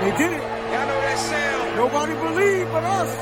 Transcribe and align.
They 0.00 0.10
did 0.16 0.32
it. 0.32 0.40
Y'all 0.40 0.86
know 0.88 0.96
that 0.96 1.18
sound. 1.18 1.76
Nobody 1.76 2.14
believed 2.14 2.72
but 2.72 2.84
us. 2.84 3.12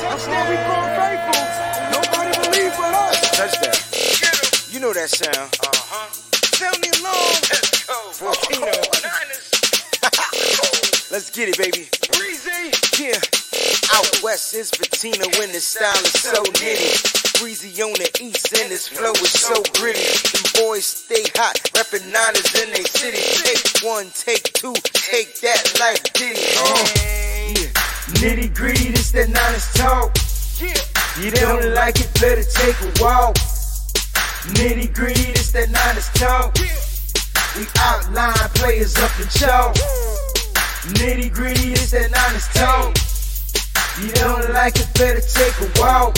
That's 0.00 0.26
why 0.26 0.40
we 0.48 0.56
call 0.64 0.88
faithful. 0.96 1.44
Nobody 1.92 2.32
believed 2.48 2.76
but 2.80 2.94
us. 2.96 3.16
Touchdown. 3.36 3.76
You 4.72 4.80
know 4.80 4.94
that 4.94 5.10
sound. 5.10 5.52
Uh-huh. 5.60 6.08
Sound 6.56 6.80
the 6.80 6.88
alarm. 6.96 7.44
Let's 7.52 7.84
go. 7.84 7.92
Fortino. 8.16 8.72
Let's 11.12 11.28
get 11.28 11.50
it, 11.50 11.58
baby. 11.58 11.90
Breezy. 12.16 12.72
Yeah. 13.04 13.20
Out 13.92 14.22
west 14.22 14.54
is 14.54 14.70
patina 14.70 15.28
when 15.36 15.52
the 15.52 15.60
style 15.60 15.92
is 16.04 16.12
so 16.22 16.42
nitty. 16.42 17.27
Breezy 17.40 17.70
on 17.82 17.92
the 17.92 18.10
east 18.20 18.52
and 18.58 18.68
his 18.68 18.88
flow 18.88 19.12
is 19.12 19.30
so 19.30 19.62
gritty. 19.78 20.02
Them 20.02 20.42
boys 20.58 20.86
stay 20.86 21.22
hot, 21.36 21.54
reppin' 21.70 22.10
niners 22.10 22.50
in 22.58 22.70
they 22.74 22.82
city. 22.82 23.22
Take 23.46 23.86
one, 23.86 24.10
take 24.10 24.42
two, 24.54 24.74
take 24.92 25.38
that 25.42 25.62
like 25.78 26.02
Diddy. 26.14 26.42
Uh. 26.58 26.74
Yeah. 27.54 27.88
Nitty 28.18 28.52
gritty, 28.54 28.90
this 28.90 29.12
that 29.12 29.28
niners 29.30 29.72
talk. 29.74 30.10
You 31.22 31.30
don't 31.30 31.74
like 31.74 32.00
it, 32.00 32.10
better 32.20 32.42
take 32.42 32.74
a 32.82 32.90
walk. 33.02 33.36
Nitty 34.58 34.92
gritty, 34.92 35.30
this 35.30 35.52
that 35.52 35.70
niners 35.70 36.10
talk. 36.18 36.58
We 37.54 37.66
outline 37.78 38.50
players 38.58 38.96
up 38.98 39.12
the 39.14 39.30
chalk. 39.38 39.76
Nitty 40.98 41.32
gritty, 41.32 41.70
this 41.70 41.92
that 41.92 42.10
niners 42.10 42.48
talk. 42.50 42.98
You 44.02 44.10
don't 44.14 44.52
like 44.52 44.74
it, 44.74 44.88
better 44.98 45.20
take 45.20 45.54
a 45.62 45.80
walk. 45.80 46.16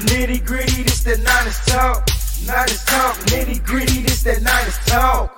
Nitty 0.00 0.44
gritty, 0.46 0.82
this 0.82 1.04
that 1.04 1.20
niners 1.22 1.58
talk. 1.66 2.08
Niners 2.46 2.84
talk, 2.84 3.16
nitty 3.26 3.64
gritty, 3.64 4.02
this 4.02 4.22
that 4.22 4.40
niners 4.42 4.78
talk. 4.86 5.36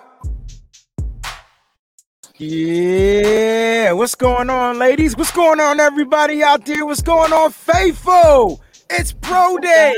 Yeah, 2.36 3.92
what's 3.92 4.14
going 4.14 4.50
on, 4.50 4.78
ladies? 4.78 5.16
What's 5.16 5.32
going 5.32 5.60
on, 5.60 5.80
everybody 5.80 6.42
out 6.42 6.64
there? 6.64 6.86
What's 6.86 7.02
going 7.02 7.32
on, 7.32 7.50
faithful? 7.50 8.60
It's 8.88 9.12
Pro 9.12 9.58
Day. 9.58 9.94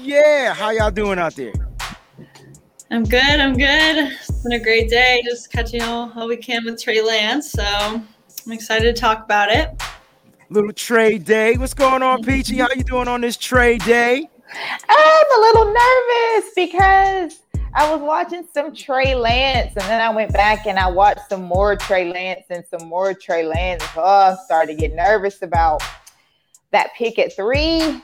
Yeah, 0.00 0.54
how 0.54 0.70
y'all 0.70 0.90
doing 0.90 1.18
out 1.18 1.34
there? 1.34 1.52
I'm 2.90 3.04
good. 3.04 3.20
I'm 3.22 3.52
good. 3.54 4.12
It's 4.12 4.42
been 4.42 4.52
a 4.52 4.58
great 4.58 4.88
day. 4.88 5.20
Just 5.24 5.52
catching 5.52 5.82
all, 5.82 6.10
all 6.16 6.26
we 6.26 6.36
can 6.36 6.64
with 6.64 6.82
Trey 6.82 7.02
Lance. 7.02 7.52
So 7.52 7.62
I'm 7.62 8.52
excited 8.52 8.94
to 8.94 8.98
talk 8.98 9.24
about 9.24 9.50
it. 9.50 9.70
Little 10.50 10.72
trade 10.72 11.26
day. 11.26 11.58
What's 11.58 11.74
going 11.74 12.02
on, 12.02 12.24
Peachy? 12.24 12.56
How 12.56 12.68
you 12.74 12.82
doing 12.82 13.06
on 13.06 13.20
this 13.20 13.36
trade 13.36 13.82
day? 13.84 14.28
I'm 14.88 15.26
a 15.36 15.40
little 15.40 15.66
nervous 15.66 16.50
because 16.56 17.40
I 17.74 17.92
was 17.92 18.00
watching 18.00 18.48
some 18.54 18.74
Trey 18.74 19.14
Lance 19.14 19.72
and 19.76 19.84
then 19.84 20.00
I 20.00 20.08
went 20.08 20.32
back 20.32 20.66
and 20.66 20.78
I 20.78 20.88
watched 20.88 21.28
some 21.28 21.42
more 21.42 21.76
Trey 21.76 22.10
Lance 22.10 22.46
and 22.48 22.64
some 22.70 22.88
more 22.88 23.12
Trey 23.12 23.44
Lance. 23.44 23.84
Oh, 23.94 24.02
I 24.02 24.36
started 24.46 24.72
to 24.72 24.80
get 24.80 24.94
nervous 24.94 25.42
about 25.42 25.82
that 26.70 26.94
pick 26.94 27.18
at 27.18 27.36
three 27.36 28.02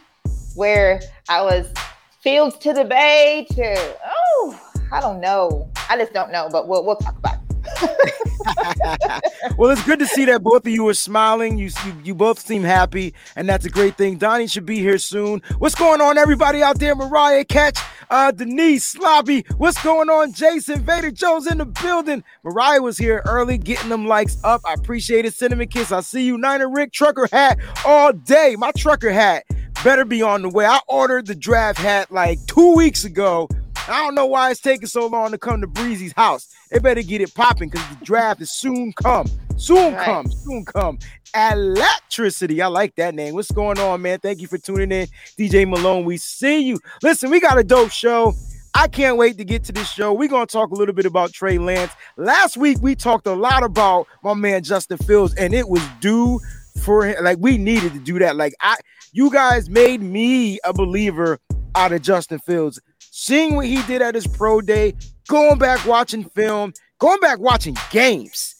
where 0.55 1.01
I 1.31 1.41
was 1.41 1.73
Fields 2.21 2.59
to 2.59 2.75
the 2.75 2.85
Bay 2.85 3.47
to, 3.53 3.97
oh, 4.07 4.73
I 4.93 5.01
don't 5.01 5.21
know. 5.21 5.71
I 5.89 5.97
just 5.97 6.13
don't 6.13 6.31
know, 6.31 6.51
but 6.53 6.69
we'll, 6.69 6.85
we'll 6.85 6.97
talk 6.97 7.17
about 7.17 7.37
it. 7.37 7.44
well, 9.57 9.71
it's 9.71 9.85
good 9.85 9.99
to 9.99 10.07
see 10.07 10.25
that 10.27 10.43
both 10.43 10.67
of 10.67 10.73
you 10.73 10.87
are 10.89 10.95
smiling. 10.95 11.59
You, 11.59 11.71
you 11.85 11.97
you 12.05 12.15
both 12.15 12.39
seem 12.39 12.63
happy, 12.63 13.15
and 13.37 13.49
that's 13.49 13.65
a 13.65 13.71
great 13.71 13.97
thing. 13.97 14.17
Donnie 14.17 14.47
should 14.47 14.67
be 14.67 14.79
here 14.79 14.99
soon. 14.99 15.43
What's 15.59 15.75
going 15.75 16.01
on, 16.01 16.19
everybody 16.19 16.63
out 16.63 16.79
there? 16.79 16.95
Mariah 16.95 17.45
Catch, 17.45 17.79
uh, 18.11 18.31
Denise, 18.31 18.85
Sloppy. 18.85 19.45
What's 19.57 19.83
going 19.83 20.11
on, 20.11 20.33
Jason 20.33 20.81
Vader 20.81 21.11
Jones 21.11 21.47
in 21.47 21.59
the 21.59 21.67
building? 21.67 22.23
Mariah 22.43 22.83
was 22.83 22.99
here 22.99 23.23
early, 23.27 23.59
getting 23.59 23.89
them 23.89 24.07
likes 24.07 24.37
up. 24.45 24.61
I 24.65 24.75
appreciate 24.75 25.25
it. 25.25 25.35
Cinnamon 25.35 25.69
Kiss. 25.69 25.93
I 25.93 26.01
see 26.01 26.25
you, 26.25 26.39
Niner 26.39 26.69
Rick 26.69 26.93
Trucker 26.93 27.29
hat 27.33 27.59
all 27.85 28.13
day. 28.13 28.57
My 28.59 28.73
trucker 28.73 29.11
hat 29.11 29.45
better 29.83 30.05
be 30.05 30.23
on 30.23 30.43
the 30.43 30.49
way. 30.49 30.67
I 30.67 30.81
ordered 30.89 31.27
the 31.27 31.35
draft 31.35 31.79
hat 31.79 32.11
like 32.11 32.45
two 32.47 32.75
weeks 32.75 33.05
ago. 33.05 33.49
I 33.87 34.03
don't 34.03 34.15
know 34.15 34.27
why 34.27 34.51
it's 34.51 34.61
taking 34.61 34.87
so 34.87 35.07
long 35.07 35.31
to 35.33 35.39
come 35.39 35.61
to 35.61 35.67
Breezy's 35.67 36.13
house. 36.15 36.49
They 36.71 36.79
better 36.79 37.03
get 37.03 37.21
it 37.21 37.35
popping 37.35 37.69
because 37.69 37.87
the 37.91 38.05
draft 38.05 38.41
is 38.41 38.51
soon 38.51 38.93
come. 38.95 39.27
Soon 39.57 39.95
Right. 39.95 40.05
come. 40.05 40.31
Soon 40.31 40.65
come. 40.65 40.99
Electricity. 41.35 42.63
I 42.63 42.69
like 42.69 42.95
that 42.97 43.15
name. 43.15 43.35
What's 43.35 43.51
going 43.51 43.79
on, 43.79 44.01
man? 44.03 44.21
Thank 44.21 44.41
you 44.41 44.47
for 44.49 44.57
tuning 44.59 44.91
in. 44.91 45.07
DJ 45.39 45.69
Malone, 45.69 46.05
we 46.05 46.17
see 46.17 46.61
you. 46.61 46.79
Listen, 47.03 47.31
we 47.31 47.41
got 47.41 47.59
a 47.59 47.65
dope 47.65 47.91
show. 47.91 48.33
I 48.77 48.89
can't 48.89 49.17
wait 49.17 49.37
to 49.39 49.45
get 49.45 49.63
to 49.65 49.73
this 49.73 49.89
show. 49.91 50.13
We're 50.13 50.29
going 50.29 50.47
to 50.47 50.53
talk 50.53 50.71
a 50.71 50.75
little 50.75 50.95
bit 50.95 51.07
about 51.07 51.33
Trey 51.33 51.59
Lance. 51.59 51.93
Last 52.17 52.57
week, 52.57 52.79
we 52.81 52.95
talked 52.95 53.27
a 53.27 53.35
lot 53.35 53.63
about 53.63 54.07
my 54.23 54.35
man 54.35 54.63
Justin 54.65 54.99
Fields, 54.99 55.35
and 55.35 55.55
it 55.55 55.69
was 55.69 55.83
due 56.01 56.41
for 56.83 57.05
him. 57.07 57.23
Like, 57.23 57.39
we 57.41 57.59
needed 57.59 57.93
to 57.93 58.01
do 58.01 58.19
that. 58.19 58.35
Like, 58.35 58.55
I, 58.61 58.77
you 59.13 59.31
guys 59.31 59.69
made 59.71 60.03
me 60.03 60.59
a 60.65 60.73
believer 60.73 61.39
out 61.77 61.93
of 61.93 62.03
Justin 62.03 62.41
Fields. 62.41 62.81
Seeing 63.17 63.55
what 63.55 63.67
he 63.67 63.81
did 63.83 64.03
at 64.03 64.17
his 64.17 64.27
pro 64.27 64.61
day, 64.61 64.93
going 65.29 65.57
back 65.57 65.87
watching 65.87 66.25
film, 66.25 66.73
going 66.99 67.21
back 67.21 67.39
watching 67.39 67.77
games. 67.93 68.57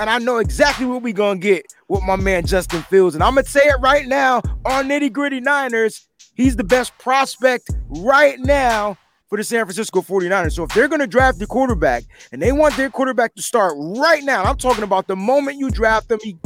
And 0.00 0.08
I 0.08 0.16
know 0.16 0.38
exactly 0.38 0.86
what 0.86 1.02
we're 1.02 1.12
going 1.12 1.42
to 1.42 1.46
get 1.46 1.66
with 1.88 2.02
my 2.04 2.16
man 2.16 2.46
Justin 2.46 2.80
Fields. 2.84 3.14
And 3.14 3.22
I'm 3.22 3.34
going 3.34 3.44
to 3.44 3.50
say 3.50 3.60
it 3.60 3.76
right 3.80 4.06
now 4.06 4.36
on 4.64 4.88
Nitty 4.88 5.12
Gritty 5.12 5.40
Niners. 5.40 6.08
He's 6.34 6.56
the 6.56 6.64
best 6.64 6.96
prospect 6.96 7.68
right 7.86 8.40
now 8.40 8.96
for 9.28 9.36
the 9.36 9.44
San 9.44 9.66
Francisco 9.66 10.00
49ers. 10.00 10.52
So 10.52 10.62
if 10.62 10.70
they're 10.70 10.88
going 10.88 11.02
to 11.02 11.06
draft 11.06 11.38
the 11.38 11.46
quarterback 11.46 12.04
and 12.32 12.40
they 12.40 12.50
want 12.50 12.78
their 12.78 12.88
quarterback 12.88 13.34
to 13.34 13.42
start 13.42 13.74
right 13.76 14.24
now, 14.24 14.42
I'm 14.42 14.56
talking 14.56 14.84
about 14.84 15.06
the 15.06 15.16
moment 15.16 15.58
you 15.58 15.68
draft 15.68 16.08
them, 16.08 16.18
he, 16.22 16.38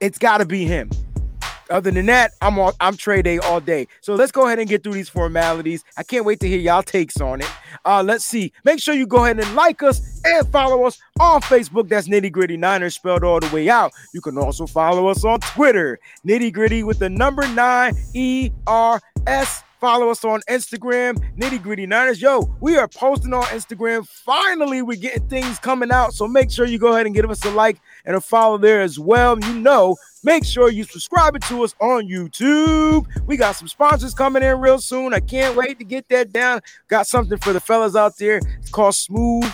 it's 0.00 0.16
got 0.16 0.38
to 0.38 0.46
be 0.46 0.64
him. 0.64 0.88
Other 1.70 1.90
than 1.90 2.06
that, 2.06 2.32
I'm 2.42 2.58
all, 2.58 2.72
I'm 2.80 2.96
trade 2.96 3.24
day 3.24 3.38
all 3.38 3.60
day. 3.60 3.86
So 4.00 4.14
let's 4.14 4.32
go 4.32 4.46
ahead 4.46 4.58
and 4.58 4.68
get 4.68 4.82
through 4.82 4.94
these 4.94 5.08
formalities. 5.08 5.84
I 5.96 6.02
can't 6.02 6.24
wait 6.24 6.40
to 6.40 6.48
hear 6.48 6.58
y'all 6.58 6.82
takes 6.82 7.20
on 7.20 7.40
it. 7.40 7.50
Uh, 7.84 8.02
let's 8.04 8.24
see. 8.24 8.52
Make 8.64 8.80
sure 8.80 8.94
you 8.94 9.06
go 9.06 9.24
ahead 9.24 9.38
and 9.38 9.54
like 9.54 9.82
us 9.82 10.20
and 10.24 10.46
follow 10.48 10.84
us 10.84 10.98
on 11.20 11.40
Facebook. 11.42 11.88
That's 11.88 12.08
Nitty 12.08 12.32
Gritty 12.32 12.56
Niners 12.56 12.94
spelled 12.94 13.24
all 13.24 13.40
the 13.40 13.54
way 13.54 13.68
out. 13.68 13.92
You 14.12 14.20
can 14.20 14.36
also 14.36 14.66
follow 14.66 15.08
us 15.08 15.24
on 15.24 15.40
Twitter, 15.40 15.98
Nitty 16.26 16.52
Gritty 16.52 16.82
with 16.82 16.98
the 16.98 17.08
number 17.08 17.46
nine 17.48 17.94
E 18.14 18.50
R 18.66 19.00
S. 19.26 19.62
Follow 19.80 20.10
us 20.10 20.26
on 20.26 20.42
Instagram, 20.42 21.16
Nitty 21.38 21.62
Gritty 21.62 21.86
Niners. 21.86 22.20
Yo, 22.20 22.54
we 22.60 22.76
are 22.76 22.86
posting 22.86 23.32
on 23.32 23.44
Instagram. 23.44 24.06
Finally, 24.06 24.82
we're 24.82 24.98
getting 24.98 25.26
things 25.26 25.58
coming 25.58 25.90
out. 25.90 26.12
So 26.12 26.28
make 26.28 26.50
sure 26.50 26.66
you 26.66 26.78
go 26.78 26.92
ahead 26.92 27.06
and 27.06 27.14
give 27.14 27.30
us 27.30 27.42
a 27.46 27.50
like 27.50 27.80
and 28.04 28.14
a 28.14 28.20
follow 28.20 28.58
there 28.58 28.82
as 28.82 28.98
well. 28.98 29.40
You 29.40 29.54
know, 29.54 29.96
make 30.22 30.44
sure 30.44 30.70
you 30.70 30.84
subscribe 30.84 31.40
to 31.40 31.64
us 31.64 31.74
on 31.80 32.08
YouTube. 32.08 33.06
We 33.26 33.36
got 33.36 33.56
some 33.56 33.68
sponsors 33.68 34.14
coming 34.14 34.42
in 34.42 34.60
real 34.60 34.78
soon. 34.78 35.14
I 35.14 35.20
can't 35.20 35.56
wait 35.56 35.78
to 35.78 35.84
get 35.84 36.08
that 36.08 36.32
down. 36.32 36.60
Got 36.88 37.06
something 37.06 37.38
for 37.38 37.52
the 37.52 37.60
fellas 37.60 37.96
out 37.96 38.16
there. 38.18 38.40
It's 38.58 38.70
called 38.70 38.94
Smooth 38.94 39.52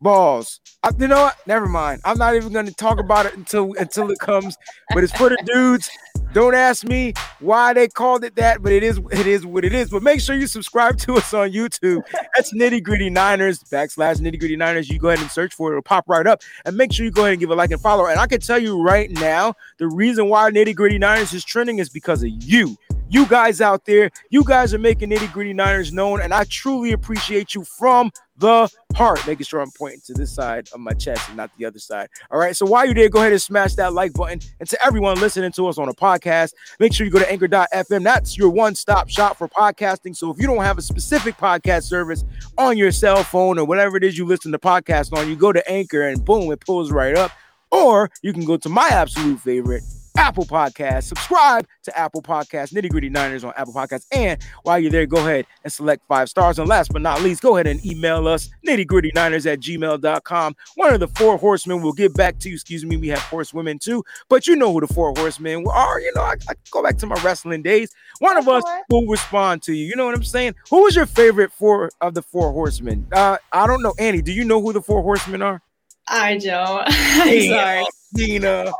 Balls. 0.00 0.60
I- 0.82 0.90
you 0.98 1.08
know 1.08 1.22
what? 1.22 1.36
Never 1.46 1.66
mind. 1.66 2.00
I'm 2.04 2.18
not 2.18 2.34
even 2.34 2.52
going 2.52 2.66
to 2.66 2.74
talk 2.74 2.98
about 2.98 3.26
it 3.26 3.34
until 3.36 3.74
until 3.78 4.10
it 4.10 4.18
comes. 4.18 4.56
But 4.92 5.04
it's 5.04 5.12
for 5.16 5.28
the 5.28 5.38
dudes. 5.46 5.90
Don't 6.32 6.54
ask 6.54 6.84
me 6.84 7.12
why 7.38 7.72
they 7.72 7.86
called 7.86 8.24
it 8.24 8.34
that, 8.34 8.60
but 8.60 8.72
it 8.72 8.82
is 8.82 9.00
it 9.12 9.26
is 9.26 9.46
what 9.46 9.64
it 9.64 9.72
is. 9.72 9.90
But 9.90 10.02
make 10.02 10.20
sure 10.20 10.34
you 10.34 10.48
subscribe 10.48 10.98
to 10.98 11.14
us 11.14 11.32
on 11.32 11.52
YouTube. 11.52 12.02
That's 12.34 12.52
Nitty 12.52 12.82
Gritty 12.82 13.08
Niners 13.08 13.60
backslash 13.62 14.16
Nitty 14.20 14.40
Gritty 14.40 14.56
Niners. 14.56 14.88
You 14.90 14.98
go 14.98 15.08
ahead 15.08 15.20
and 15.20 15.30
search 15.30 15.54
for 15.54 15.68
it; 15.70 15.74
it'll 15.74 15.82
pop 15.82 16.04
right 16.08 16.26
up. 16.26 16.42
And 16.64 16.76
make 16.76 16.92
sure 16.92 17.04
you 17.04 17.12
go 17.12 17.22
ahead 17.22 17.34
and 17.34 17.40
give 17.40 17.50
a 17.50 17.54
like 17.54 17.70
and 17.70 17.80
follow. 17.80 18.06
And 18.06 18.18
I 18.18 18.26
can 18.26 18.40
tell 18.40 18.58
you 18.58 18.82
right 18.82 19.10
now, 19.12 19.54
the 19.78 19.86
reason 19.86 20.28
why 20.28 20.50
Nitty 20.50 20.74
Gritty 20.74 20.98
Niners 20.98 21.32
is 21.32 21.44
trending 21.44 21.78
is 21.78 21.88
because 21.88 22.22
of 22.24 22.30
you. 22.30 22.76
You 23.10 23.26
guys 23.26 23.60
out 23.60 23.84
there, 23.84 24.10
you 24.30 24.42
guys 24.42 24.74
are 24.74 24.78
making 24.78 25.10
Nitty 25.10 25.32
Gritty 25.32 25.52
Niners 25.52 25.92
known, 25.92 26.20
and 26.20 26.34
I 26.34 26.44
truly 26.44 26.90
appreciate 26.92 27.54
you 27.54 27.62
from 27.62 28.10
the 28.38 28.68
heart. 28.94 29.26
Making 29.26 29.44
sure 29.44 29.60
I'm 29.60 29.70
pointing 29.76 30.00
to 30.06 30.14
this 30.14 30.32
side 30.32 30.68
of 30.72 30.80
my 30.80 30.92
chest 30.92 31.28
and 31.28 31.36
not 31.36 31.50
the 31.58 31.64
other 31.64 31.78
side. 31.78 32.08
All 32.30 32.38
right. 32.38 32.56
So 32.56 32.66
while 32.66 32.84
you're 32.84 32.94
there, 32.94 33.08
go 33.08 33.20
ahead 33.20 33.32
and 33.32 33.42
smash 33.42 33.74
that 33.74 33.92
like 33.92 34.12
button. 34.12 34.40
And 34.60 34.68
to 34.68 34.86
everyone 34.86 35.20
listening 35.20 35.52
to 35.52 35.66
us 35.66 35.78
on 35.78 35.88
a 35.88 35.94
podcast, 35.94 36.54
make 36.80 36.92
sure 36.92 37.04
you 37.04 37.12
go 37.12 37.18
to 37.18 37.30
anchor.fm. 37.30 38.02
That's 38.04 38.38
your 38.38 38.50
one 38.50 38.74
stop 38.74 39.08
shop 39.08 39.36
for 39.36 39.48
podcasting. 39.48 40.16
So 40.16 40.30
if 40.30 40.38
you 40.38 40.46
don't 40.46 40.62
have 40.62 40.78
a 40.78 40.82
specific 40.82 41.36
podcast 41.36 41.84
service 41.84 42.24
on 42.56 42.76
your 42.76 42.92
cell 42.92 43.22
phone 43.22 43.58
or 43.58 43.64
whatever 43.64 43.96
it 43.96 44.04
is 44.04 44.16
you 44.16 44.24
listen 44.24 44.52
to 44.52 44.58
podcasts 44.58 45.16
on, 45.16 45.28
you 45.28 45.36
go 45.36 45.52
to 45.52 45.70
Anchor 45.70 46.08
and 46.08 46.24
boom, 46.24 46.50
it 46.52 46.60
pulls 46.60 46.90
right 46.90 47.16
up. 47.16 47.32
Or 47.70 48.10
you 48.22 48.32
can 48.32 48.44
go 48.44 48.56
to 48.56 48.68
my 48.68 48.86
absolute 48.88 49.40
favorite, 49.40 49.82
Apple 50.16 50.44
Podcast. 50.44 51.04
Subscribe 51.04 51.66
to 51.82 51.98
Apple 51.98 52.22
Podcast, 52.22 52.72
Nitty 52.72 52.90
Gritty 52.90 53.08
Niners 53.08 53.44
on 53.44 53.52
Apple 53.56 53.72
Podcasts. 53.74 54.06
And 54.12 54.40
while 54.62 54.78
you're 54.78 54.90
there, 54.90 55.06
go 55.06 55.18
ahead 55.18 55.46
and 55.64 55.72
select 55.72 56.02
five 56.08 56.28
stars. 56.28 56.58
And 56.58 56.68
last 56.68 56.92
but 56.92 57.02
not 57.02 57.22
least, 57.22 57.42
go 57.42 57.56
ahead 57.56 57.66
and 57.66 57.84
email 57.84 58.26
us, 58.28 58.48
nitty 58.66 58.86
gritty 58.86 59.10
niners 59.14 59.46
at 59.46 59.60
gmail.com. 59.60 60.56
One 60.76 60.94
of 60.94 61.00
the 61.00 61.08
four 61.08 61.36
horsemen 61.36 61.82
will 61.82 61.92
get 61.92 62.14
back 62.14 62.38
to 62.40 62.48
you. 62.48 62.54
Excuse 62.54 62.84
me, 62.84 62.96
we 62.96 63.08
have 63.08 63.20
horsewomen 63.20 63.78
too, 63.78 64.04
but 64.28 64.46
you 64.46 64.56
know 64.56 64.72
who 64.72 64.80
the 64.80 64.92
four 64.92 65.12
horsemen 65.16 65.64
are. 65.68 66.00
You 66.00 66.12
know, 66.14 66.22
I, 66.22 66.34
I 66.48 66.54
go 66.70 66.82
back 66.82 66.96
to 66.98 67.06
my 67.06 67.20
wrestling 67.22 67.62
days. 67.62 67.90
One 68.20 68.36
of 68.36 68.48
us 68.48 68.62
will 68.90 69.06
respond 69.06 69.62
to 69.62 69.74
you. 69.74 69.84
You 69.84 69.96
know 69.96 70.06
what 70.06 70.14
I'm 70.14 70.24
saying? 70.24 70.54
Who 70.70 70.84
was 70.84 70.96
your 70.96 71.06
favorite 71.06 71.52
four 71.52 71.90
of 72.00 72.14
the 72.14 72.22
four 72.22 72.52
horsemen? 72.52 73.06
Uh, 73.12 73.38
I 73.52 73.66
don't 73.66 73.82
know. 73.82 73.94
Annie, 73.98 74.22
do 74.22 74.32
you 74.32 74.44
know 74.44 74.60
who 74.60 74.72
the 74.72 74.82
four 74.82 75.02
horsemen 75.02 75.42
are? 75.42 75.60
I 76.06 76.36
don't. 76.38 76.84
I'm 76.86 77.48
sorry. 77.48 77.84
Dina. 78.14 78.72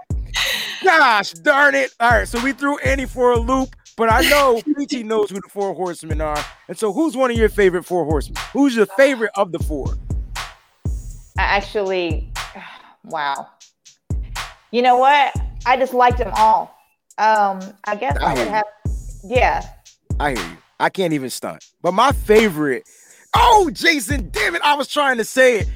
Gosh 0.84 1.32
darn 1.32 1.75
it. 1.75 1.94
All 1.98 2.10
right, 2.10 2.28
so 2.28 2.42
we 2.42 2.52
threw 2.52 2.78
Annie 2.78 3.06
for 3.06 3.32
a 3.32 3.38
loop, 3.38 3.75
but 3.96 4.12
I 4.12 4.22
know 4.28 4.60
Peachy 4.76 5.02
knows 5.02 5.31
who 5.31 5.36
the 5.36 5.48
four 5.48 5.75
horsemen 5.75 6.20
are. 6.20 6.44
And 6.69 6.78
so 6.78 6.92
who's 6.92 7.16
one 7.16 7.31
of 7.31 7.36
your 7.36 7.48
favorite 7.48 7.84
four 7.84 8.04
horsemen? 8.04 8.40
Who's 8.52 8.76
your 8.76 8.86
favorite 8.86 9.31
of 9.34 9.52
the 9.52 9.58
four? 9.60 9.96
I 11.36 11.42
actually, 11.42 12.31
wow. 13.04 13.48
You 14.70 14.82
know 14.82 14.98
what? 14.98 15.34
I 15.66 15.76
just 15.76 15.94
liked 15.94 16.19
them 16.19 16.32
all. 16.36 16.76
Um, 17.16 17.60
I 17.84 17.96
guess 17.96 18.16
I 18.19 18.32
I, 18.32 18.34
would 18.34 18.48
have. 18.48 18.64
Yeah, 19.25 19.66
I 20.20 20.34
hear 20.34 20.46
you. 20.46 20.56
I 20.81 20.90
can't 20.90 21.12
even 21.12 21.31
stunt. 21.31 21.64
But 21.81 21.92
my 21.92 22.12
favorite. 22.12 22.88
Oh, 23.34 23.70
Jason, 23.72 24.31
damn 24.31 24.54
it. 24.54 24.62
I 24.62 24.75
was 24.75 24.88
trying 24.88 25.16
to 25.19 25.25
say 25.25 25.60
it. 25.60 25.69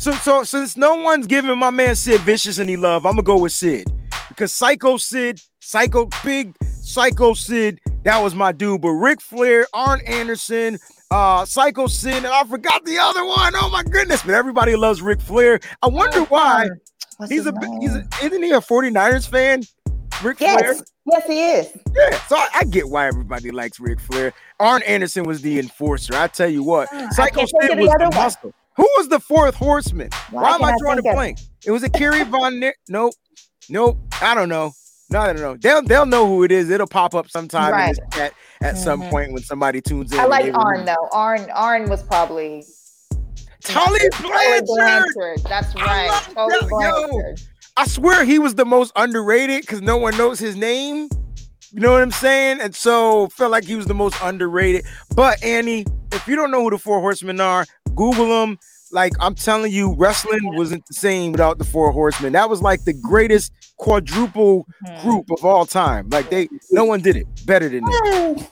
So, 0.00 0.12
so 0.12 0.44
since 0.44 0.78
no 0.78 0.94
one's 0.94 1.26
giving 1.26 1.58
my 1.58 1.68
man 1.68 1.94
Sid 1.94 2.22
Vicious 2.22 2.58
any 2.58 2.76
love, 2.76 3.04
I'm 3.04 3.12
gonna 3.12 3.22
go 3.22 3.36
with 3.38 3.52
Sid 3.52 3.86
because 4.30 4.50
Psycho 4.52 4.96
Sid, 4.96 5.40
Psycho 5.60 6.08
Big, 6.24 6.56
Psycho 6.64 7.34
Sid, 7.34 7.78
that 8.04 8.18
was 8.22 8.34
my 8.34 8.50
dude. 8.50 8.80
But 8.80 8.92
Ric 8.92 9.20
Flair, 9.20 9.66
Arn 9.74 10.00
Anderson, 10.06 10.78
uh, 11.10 11.44
Psycho 11.44 11.86
Sid, 11.86 12.14
and 12.14 12.26
I 12.28 12.44
forgot 12.44 12.82
the 12.86 12.96
other 12.98 13.26
one. 13.26 13.52
Oh 13.56 13.68
my 13.68 13.82
goodness! 13.82 14.22
But 14.22 14.32
everybody 14.34 14.74
loves 14.74 15.02
Ric 15.02 15.20
Flair. 15.20 15.60
I 15.82 15.88
wonder 15.88 16.22
why. 16.24 16.66
What's 17.18 17.30
He's 17.30 17.44
his 17.44 17.48
a 17.52 17.78
he's 17.80 17.94
a, 17.94 17.98
name? 17.98 18.08
isn't 18.22 18.42
he 18.42 18.50
a 18.52 18.60
49ers 18.60 19.28
fan? 19.28 19.62
Ric 20.24 20.38
Flair. 20.38 20.58
yes, 20.60 20.82
yes, 21.04 21.26
he 21.26 21.44
is. 21.50 21.68
Yeah, 21.94 22.18
so 22.26 22.36
I, 22.36 22.48
I 22.60 22.64
get 22.64 22.88
why 22.88 23.06
everybody 23.06 23.50
likes 23.50 23.78
Ric 23.78 24.00
Flair. 24.00 24.32
Arn 24.58 24.82
Anderson 24.84 25.24
was 25.24 25.42
the 25.42 25.58
enforcer. 25.58 26.14
I 26.16 26.26
tell 26.28 26.48
you 26.48 26.62
what, 26.62 26.88
Ah, 26.90 27.08
Psycho 27.10 27.40
Sid 27.44 27.50
the 27.72 27.76
was 27.76 27.90
the 27.98 28.04
one. 28.08 28.14
muscle. 28.14 28.54
Who 28.76 28.88
was 28.96 29.08
the 29.08 29.20
fourth 29.20 29.54
horseman? 29.54 30.08
Why 30.30 30.42
Why 30.42 30.54
am 30.54 30.64
I 30.64 30.74
drawing 30.78 30.98
a 30.98 31.02
blank? 31.02 31.38
It 31.66 31.70
was 31.70 31.82
a 31.82 31.90
Kerry 31.90 32.24
Von. 32.24 32.60
Ne- 32.60 32.72
nope, 32.88 33.12
nope. 33.68 33.98
I 34.22 34.34
don't 34.34 34.48
know. 34.48 34.72
No, 35.10 35.18
I 35.20 35.32
don't 35.32 35.42
know. 35.42 35.56
They'll 35.56 35.82
they'll 35.82 36.06
know 36.06 36.26
who 36.26 36.44
it 36.44 36.52
is. 36.52 36.70
It'll 36.70 36.86
pop 36.86 37.14
up 37.14 37.28
sometime 37.28 37.68
in 37.74 37.96
Right. 38.16 38.32
at 38.62 38.78
some 38.78 39.02
Mhm. 39.02 39.10
point 39.10 39.32
when 39.32 39.42
somebody 39.42 39.80
tunes 39.80 40.12
in. 40.12 40.20
I 40.20 40.24
like 40.26 40.54
Arn 40.54 40.84
though. 40.84 41.08
Arn, 41.12 41.50
Arn 41.52 41.90
was 41.90 42.02
probably 42.04 42.64
Tully 43.62 44.00
Blanchard. 44.22 44.66
Blanchard. 44.66 45.42
That's 45.48 45.74
right. 45.74 46.10
Tully 46.34 46.54
that- 46.60 46.68
yo. 46.70 47.08
Blanchard. 47.08 47.40
I 47.76 47.86
swear 47.86 48.24
he 48.24 48.38
was 48.38 48.54
the 48.54 48.64
most 48.64 48.92
underrated 48.96 49.62
because 49.62 49.80
no 49.82 49.96
one 49.96 50.16
knows 50.16 50.38
his 50.38 50.54
name. 50.56 51.08
You 51.72 51.80
know 51.80 51.92
what 51.92 52.02
I'm 52.02 52.10
saying? 52.10 52.60
And 52.60 52.74
so 52.74 53.28
felt 53.28 53.50
like 53.52 53.64
he 53.64 53.74
was 53.76 53.86
the 53.86 53.94
most 53.94 54.16
underrated. 54.22 54.84
But 55.14 55.42
Annie, 55.42 55.86
if 56.12 56.26
you 56.26 56.36
don't 56.36 56.50
know 56.50 56.62
who 56.62 56.70
the 56.70 56.78
four 56.78 57.00
horsemen 57.00 57.40
are, 57.40 57.64
Google 57.94 58.28
them. 58.28 58.58
Like 58.92 59.12
I'm 59.20 59.34
telling 59.36 59.70
you, 59.72 59.94
wrestling 59.94 60.56
wasn't 60.56 60.84
the 60.86 60.94
same 60.94 61.30
without 61.32 61.58
the 61.58 61.64
four 61.64 61.92
horsemen. 61.92 62.32
That 62.32 62.50
was 62.50 62.60
like 62.60 62.84
the 62.84 62.92
greatest 62.92 63.52
quadruple 63.76 64.66
Hmm. 64.84 65.00
group 65.08 65.30
of 65.30 65.44
all 65.44 65.64
time. 65.64 66.08
Like 66.10 66.28
they, 66.30 66.48
no 66.72 66.84
one 66.84 67.00
did 67.00 67.14
it 67.16 67.26
better 67.46 67.68
than 67.68 67.84
them. 67.84 68.46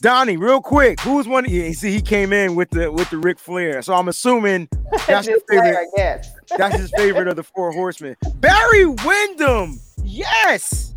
Donnie, 0.00 0.36
real 0.36 0.60
quick, 0.60 1.00
who 1.00 1.16
was 1.16 1.26
one? 1.28 1.44
Of, 1.46 1.50
you 1.50 1.72
see, 1.74 1.90
he 1.92 2.00
came 2.02 2.32
in 2.32 2.54
with 2.54 2.70
the 2.70 2.90
with 2.92 3.08
the 3.10 3.16
Ric 3.18 3.38
Flair. 3.38 3.82
So 3.82 3.94
I'm 3.94 4.08
assuming 4.08 4.68
that's 5.06 5.26
Flair, 5.26 5.38
favorite. 5.48 5.76
I 5.76 5.86
guess. 5.96 6.30
That's 6.56 6.76
his 6.76 6.90
favorite 6.96 7.28
of 7.28 7.36
the 7.36 7.42
four 7.42 7.72
horsemen. 7.72 8.16
Barry 8.36 8.86
Windham. 8.86 9.80
Yes. 10.04 10.92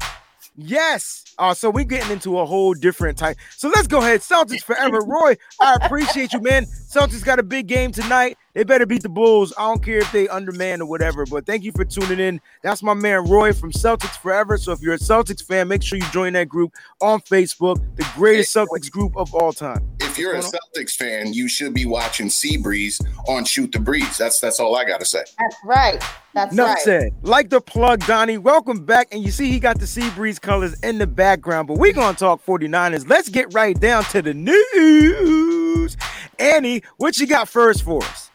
Yes. 0.55 1.23
Uh, 1.37 1.53
so 1.53 1.69
we're 1.69 1.85
getting 1.85 2.11
into 2.11 2.37
a 2.39 2.45
whole 2.45 2.73
different 2.73 3.17
type. 3.17 3.37
So 3.55 3.69
let's 3.73 3.87
go 3.87 3.99
ahead. 3.99 4.19
Celtics 4.19 4.61
forever. 4.65 4.99
Roy, 4.99 5.35
I 5.61 5.75
appreciate 5.81 6.33
you, 6.33 6.41
man. 6.41 6.65
Celtics 6.89 7.23
got 7.23 7.37
a 7.37 7.43
big 7.43 7.67
game 7.67 7.91
tonight. 7.91 8.35
They 8.55 8.63
better 8.63 8.87
beat 8.87 9.03
the 9.03 9.09
Bulls. 9.09 9.53
I 9.59 9.61
don't 9.61 9.83
care 9.83 9.99
if 9.99 10.11
they 10.11 10.27
undermanned 10.27 10.81
or 10.81 10.87
whatever, 10.87 11.23
but 11.27 11.45
thank 11.45 11.63
you 11.63 11.71
for 11.71 11.85
tuning 11.85 12.19
in. 12.19 12.41
That's 12.63 12.81
my 12.81 12.95
man 12.95 13.29
Roy 13.29 13.53
from 13.53 13.71
Celtics 13.71 14.17
Forever. 14.17 14.57
So 14.57 14.71
if 14.71 14.81
you're 14.81 14.95
a 14.95 14.97
Celtics 14.99 15.43
fan, 15.43 15.67
make 15.67 15.83
sure 15.83 15.99
you 15.99 16.09
join 16.11 16.33
that 16.33 16.49
group 16.49 16.73
on 16.99 17.21
Facebook, 17.21 17.77
the 17.95 18.07
greatest 18.15 18.55
Celtics 18.55 18.89
group 18.89 19.15
of 19.15 19.35
all 19.35 19.53
time. 19.53 19.87
If 19.99 20.17
you're 20.17 20.33
a 20.33 20.41
Celtics 20.41 20.95
fan, 20.95 21.31
you 21.31 21.47
should 21.47 21.75
be 21.75 21.85
watching 21.85 22.27
Seabreeze 22.27 22.99
on 23.27 23.45
Shoot 23.45 23.71
the 23.71 23.79
Breeze. 23.79 24.17
That's 24.17 24.39
that's 24.39 24.59
all 24.59 24.75
I 24.75 24.83
gotta 24.83 25.05
say. 25.05 25.23
That's 25.37 25.57
right. 25.63 26.03
That's 26.33 26.53
Enough 26.53 26.67
right. 26.67 26.79
said. 26.79 27.13
Like 27.21 27.49
the 27.49 27.61
plug, 27.61 28.05
Donnie. 28.05 28.37
Welcome 28.37 28.85
back. 28.85 29.07
And 29.11 29.23
you 29.23 29.31
see, 29.31 29.49
he 29.51 29.59
got 29.59 29.79
the 29.79 29.87
sea 29.87 30.09
breeze 30.11 30.37
colors 30.37 30.79
in 30.81 30.97
the 30.97 31.07
background, 31.07 31.67
but 31.67 31.77
we're 31.77 31.93
going 31.93 32.13
to 32.13 32.19
talk 32.19 32.45
49ers. 32.45 33.09
Let's 33.09 33.29
get 33.29 33.51
right 33.53 33.79
down 33.79 34.03
to 34.05 34.21
the 34.21 34.33
news. 34.35 35.97
Annie, 36.39 36.81
what 36.97 37.17
you 37.19 37.27
got 37.27 37.49
first 37.49 37.83
for 37.83 38.03
us? 38.03 38.31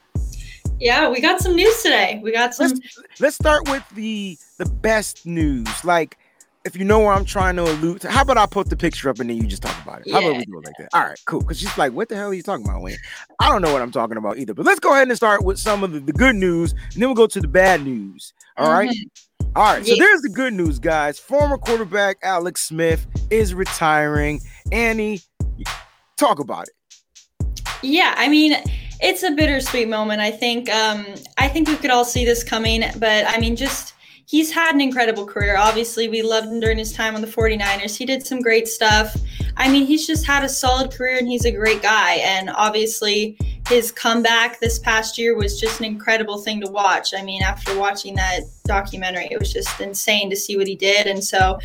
Yeah, 0.80 1.08
we 1.08 1.20
got 1.20 1.40
some 1.40 1.54
news 1.56 1.82
today. 1.82 2.20
We 2.22 2.32
got 2.32 2.54
some. 2.54 2.68
Let's 2.68 2.98
let's 3.20 3.36
start 3.36 3.68
with 3.70 3.82
the 3.94 4.36
the 4.58 4.66
best 4.66 5.24
news. 5.24 5.84
Like, 5.84 6.18
if 6.64 6.76
you 6.76 6.84
know 6.84 6.98
where 6.98 7.12
I'm 7.12 7.24
trying 7.24 7.56
to 7.56 7.62
allude 7.62 8.00
to, 8.02 8.10
how 8.10 8.22
about 8.22 8.36
I 8.38 8.46
put 8.46 8.68
the 8.68 8.76
picture 8.76 9.08
up 9.08 9.20
and 9.20 9.30
then 9.30 9.36
you 9.36 9.46
just 9.46 9.62
talk 9.62 9.80
about 9.82 10.02
it? 10.04 10.12
How 10.12 10.18
about 10.18 10.36
we 10.38 10.44
do 10.44 10.58
it 10.58 10.64
like 10.64 10.74
that? 10.78 10.88
All 10.92 11.02
right, 11.02 11.18
cool. 11.26 11.40
Because 11.40 11.58
she's 11.60 11.76
like, 11.78 11.92
what 11.92 12.08
the 12.08 12.16
hell 12.16 12.28
are 12.28 12.34
you 12.34 12.42
talking 12.42 12.66
about, 12.66 12.82
Wayne? 12.82 12.96
I 13.40 13.48
don't 13.48 13.62
know 13.62 13.72
what 13.72 13.82
I'm 13.82 13.92
talking 13.92 14.16
about 14.16 14.38
either. 14.38 14.52
But 14.52 14.66
let's 14.66 14.80
go 14.80 14.92
ahead 14.92 15.08
and 15.08 15.16
start 15.16 15.44
with 15.44 15.58
some 15.58 15.84
of 15.84 15.92
the, 15.92 16.00
the 16.00 16.12
good 16.12 16.34
news, 16.36 16.72
and 16.72 16.94
then 17.02 17.08
we'll 17.08 17.14
go 17.14 17.26
to 17.28 17.40
the 17.40 17.48
bad 17.48 17.84
news. 17.84 18.32
All 18.56 18.70
right. 18.70 18.90
Mhm. 18.90 19.10
All 19.56 19.62
right, 19.72 19.86
so 19.86 19.94
there's 19.94 20.20
the 20.22 20.30
good 20.30 20.52
news, 20.52 20.80
guys. 20.80 21.16
Former 21.20 21.56
quarterback 21.56 22.16
Alex 22.24 22.62
Smith 22.64 23.06
is 23.30 23.54
retiring. 23.54 24.40
Annie, 24.72 25.20
talk 26.16 26.40
about 26.40 26.64
it. 26.66 26.74
Yeah, 27.84 28.14
I 28.16 28.28
mean, 28.28 28.56
it's 29.00 29.22
a 29.22 29.30
bittersweet 29.30 29.88
moment. 29.88 30.20
I 30.20 30.30
think. 30.30 30.70
Um, 30.70 31.06
I 31.38 31.48
think 31.48 31.68
we 31.68 31.76
could 31.76 31.90
all 31.90 32.04
see 32.04 32.24
this 32.24 32.42
coming, 32.42 32.82
but 32.98 33.26
I 33.26 33.38
mean, 33.38 33.56
just 33.56 33.94
he's 34.26 34.50
had 34.50 34.74
an 34.74 34.80
incredible 34.80 35.26
career. 35.26 35.56
Obviously, 35.58 36.08
we 36.08 36.22
loved 36.22 36.48
him 36.48 36.60
during 36.60 36.78
his 36.78 36.92
time 36.92 37.14
on 37.14 37.20
the 37.20 37.26
49ers. 37.26 37.96
He 37.96 38.06
did 38.06 38.26
some 38.26 38.40
great 38.40 38.68
stuff. 38.68 39.16
I 39.56 39.70
mean, 39.70 39.86
he's 39.86 40.06
just 40.06 40.26
had 40.26 40.42
a 40.44 40.48
solid 40.48 40.90
career 40.90 41.18
and 41.18 41.28
he's 41.28 41.44
a 41.44 41.52
great 41.52 41.82
guy. 41.82 42.14
And 42.14 42.50
obviously, 42.50 43.38
his 43.68 43.92
comeback 43.92 44.60
this 44.60 44.78
past 44.78 45.18
year 45.18 45.36
was 45.36 45.60
just 45.60 45.78
an 45.78 45.86
incredible 45.86 46.38
thing 46.38 46.60
to 46.62 46.70
watch. 46.70 47.14
I 47.14 47.22
mean, 47.22 47.42
after 47.42 47.78
watching 47.78 48.14
that 48.16 48.40
documentary, 48.64 49.28
it 49.30 49.38
was 49.38 49.52
just 49.52 49.80
insane 49.80 50.30
to 50.30 50.36
see 50.36 50.56
what 50.56 50.66
he 50.66 50.74
did. 50.74 51.06
And 51.06 51.22
so 51.22 51.58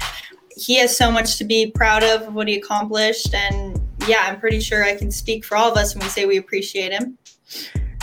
he 0.55 0.75
has 0.79 0.95
so 0.95 1.11
much 1.11 1.37
to 1.37 1.45
be 1.45 1.71
proud 1.71 2.03
of, 2.03 2.23
of 2.23 2.33
what 2.33 2.47
he 2.47 2.57
accomplished. 2.57 3.33
And 3.33 3.68
yeah, 4.09 4.25
I'm 4.27 4.39
pretty 4.39 4.59
sure 4.59 4.83
I 4.83 4.95
can 4.95 5.11
speak 5.11 5.45
for 5.45 5.55
all 5.55 5.71
of 5.71 5.77
us 5.77 5.93
when 5.93 6.03
we 6.03 6.09
say 6.09 6.25
we 6.25 6.37
appreciate 6.37 6.91
him. 6.91 7.17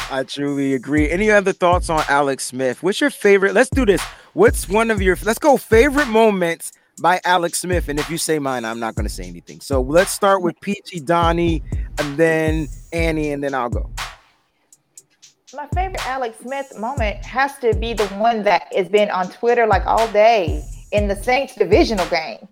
I 0.08 0.22
truly 0.22 0.74
agree. 0.74 1.10
Any 1.10 1.32
other 1.32 1.52
thoughts 1.52 1.90
on 1.90 2.04
Alex 2.08 2.44
Smith? 2.44 2.80
What's 2.80 3.00
your 3.00 3.10
favorite? 3.10 3.54
Let's 3.54 3.70
do 3.70 3.84
this. 3.84 4.00
What's 4.32 4.68
one 4.68 4.92
of 4.92 5.02
your 5.02 5.16
let's 5.24 5.40
go 5.40 5.56
favorite 5.56 6.06
moments 6.06 6.72
by 7.00 7.20
Alex 7.24 7.58
Smith? 7.58 7.88
And 7.88 7.98
if 7.98 8.08
you 8.08 8.18
say 8.18 8.38
mine, 8.38 8.64
I'm 8.64 8.78
not 8.78 8.94
gonna 8.94 9.08
say 9.08 9.24
anything. 9.24 9.60
So 9.60 9.80
let's 9.80 10.12
start 10.12 10.42
with 10.42 10.54
Peachy 10.60 11.00
Donnie 11.00 11.64
and 11.98 12.16
then 12.16 12.68
Annie, 12.92 13.32
and 13.32 13.42
then 13.42 13.52
I'll 13.52 13.68
go. 13.68 13.90
My 15.54 15.66
favorite 15.74 16.06
Alex 16.06 16.38
Smith 16.40 16.78
moment 16.78 17.24
has 17.24 17.58
to 17.58 17.74
be 17.74 17.94
the 17.94 18.06
one 18.08 18.44
that 18.44 18.72
has 18.74 18.88
been 18.88 19.10
on 19.10 19.28
Twitter 19.30 19.66
like 19.66 19.86
all 19.86 20.06
day 20.12 20.62
in 20.92 21.08
the 21.08 21.16
Saints 21.16 21.56
divisional 21.56 22.06
game. 22.06 22.46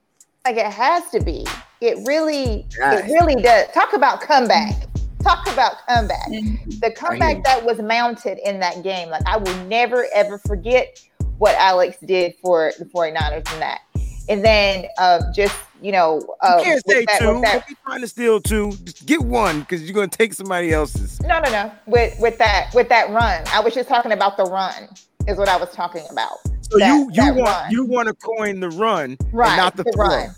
Like 0.45 0.57
it 0.57 0.67
has 0.67 1.09
to 1.11 1.21
be. 1.23 1.47
It 1.81 1.97
really, 2.07 2.67
it 2.79 3.05
really 3.07 3.41
does. 3.43 3.69
Talk 3.73 3.95
about 3.95 4.21
comeback. 4.21 4.75
Talk 5.23 5.47
about 5.51 5.77
comeback. 5.89 6.27
The 6.29 6.93
comeback 6.95 7.43
that 7.45 7.65
was 7.65 7.79
mounted 7.81 8.39
in 8.47 8.61
that 8.61 8.83
game. 8.83 9.09
Like 9.09 9.23
I 9.27 9.39
will 9.39 9.57
never 9.65 10.07
ever 10.15 10.37
forget 10.39 11.03
what 11.39 11.55
Alex 11.57 11.97
did 12.05 12.35
for 12.43 12.73
the 12.79 12.85
49ers 12.85 13.53
in 13.55 13.61
that. 13.61 13.81
And 14.29 14.45
then 14.45 14.85
uh, 14.99 15.21
just, 15.35 15.57
you 15.83 15.93
know, 15.93 16.21
uh, 16.43 16.57
You 16.59 16.65
can't 16.65 16.83
say 16.89 17.05
that- 17.07 17.19
two. 17.21 17.41
that- 17.41 17.67
be 17.67 17.75
trying 17.87 18.01
to 18.03 18.09
steal 18.09 18.39
two. 18.41 18.73
Just 18.85 19.07
get 19.07 19.21
one 19.23 19.61
because 19.61 19.83
you're 19.83 19.95
gonna 19.95 20.09
take 20.09 20.35
somebody 20.35 20.73
else's. 20.75 21.21
No, 21.23 21.41
no, 21.41 21.51
no. 21.51 21.73
With 21.87 22.19
with 22.21 22.37
that 22.37 22.69
with 22.75 22.91
that 22.91 23.09
run, 23.09 23.45
I 23.51 23.61
was 23.61 23.73
just 23.75 23.89
talking 23.89 24.13
about 24.13 24.37
the 24.37 24.45
run. 24.45 24.89
Is 25.27 25.39
what 25.39 25.49
I 25.49 25.57
was 25.57 25.71
talking 25.73 26.05
about. 26.11 26.37
So 26.71 26.79
That- 26.79 26.89
you 26.89 27.11
you 27.13 27.35
want 27.35 27.39
run. 27.49 27.71
you 27.71 27.85
want 27.85 28.09
to 28.09 28.15
coin 28.15 28.61
the 28.61 28.71
run 28.71 29.17
Right, 29.33 29.49
and 29.49 29.57
not 29.59 29.77
the, 29.77 29.85
the 29.85 29.93
throw. 29.93 30.07
run. 30.09 30.35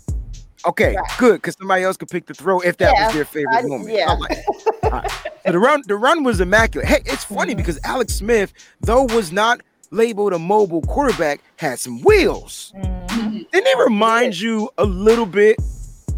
Okay, 0.65 0.95
Right. 0.95 1.05
good 1.17 1.35
because 1.35 1.55
somebody 1.57 1.83
else 1.83 1.95
could 1.97 2.09
pick 2.09 2.25
the 2.25 2.33
throw 2.33 2.59
if 2.59 2.77
that 2.77 2.93
Yeah, 2.93 3.05
was 3.05 3.15
their 3.15 3.25
favorite 3.25 3.55
I- 3.57 3.61
moment. 3.63 3.89
yeah. 3.95 4.11
Like 4.13 4.37
right. 4.83 5.11
So 5.45 5.51
the 5.53 5.59
run 5.67 5.83
the 5.87 5.95
run 5.95 6.23
was 6.23 6.41
immaculate. 6.41 6.87
Hey, 6.87 7.01
it's 7.05 7.23
funny 7.23 7.53
Mhm. 7.53 7.57
because 7.57 7.79
Alex 7.83 8.13
Smith, 8.15 8.51
though 8.81 9.03
was 9.03 9.31
not 9.31 9.61
labeled 9.91 10.33
a 10.33 10.39
mobile 10.39 10.81
quarterback, 10.81 11.39
had 11.55 11.79
some 11.79 12.01
wheels. 12.01 12.73
Mhm. 12.75 13.49
Didn't 13.51 13.67
it 13.67 13.77
remind 13.77 14.37
you 14.39 14.69
a 14.77 14.83
little 14.83 15.25
bit, 15.25 15.57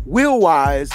wheel 0.05 0.39
wise, 0.39 0.89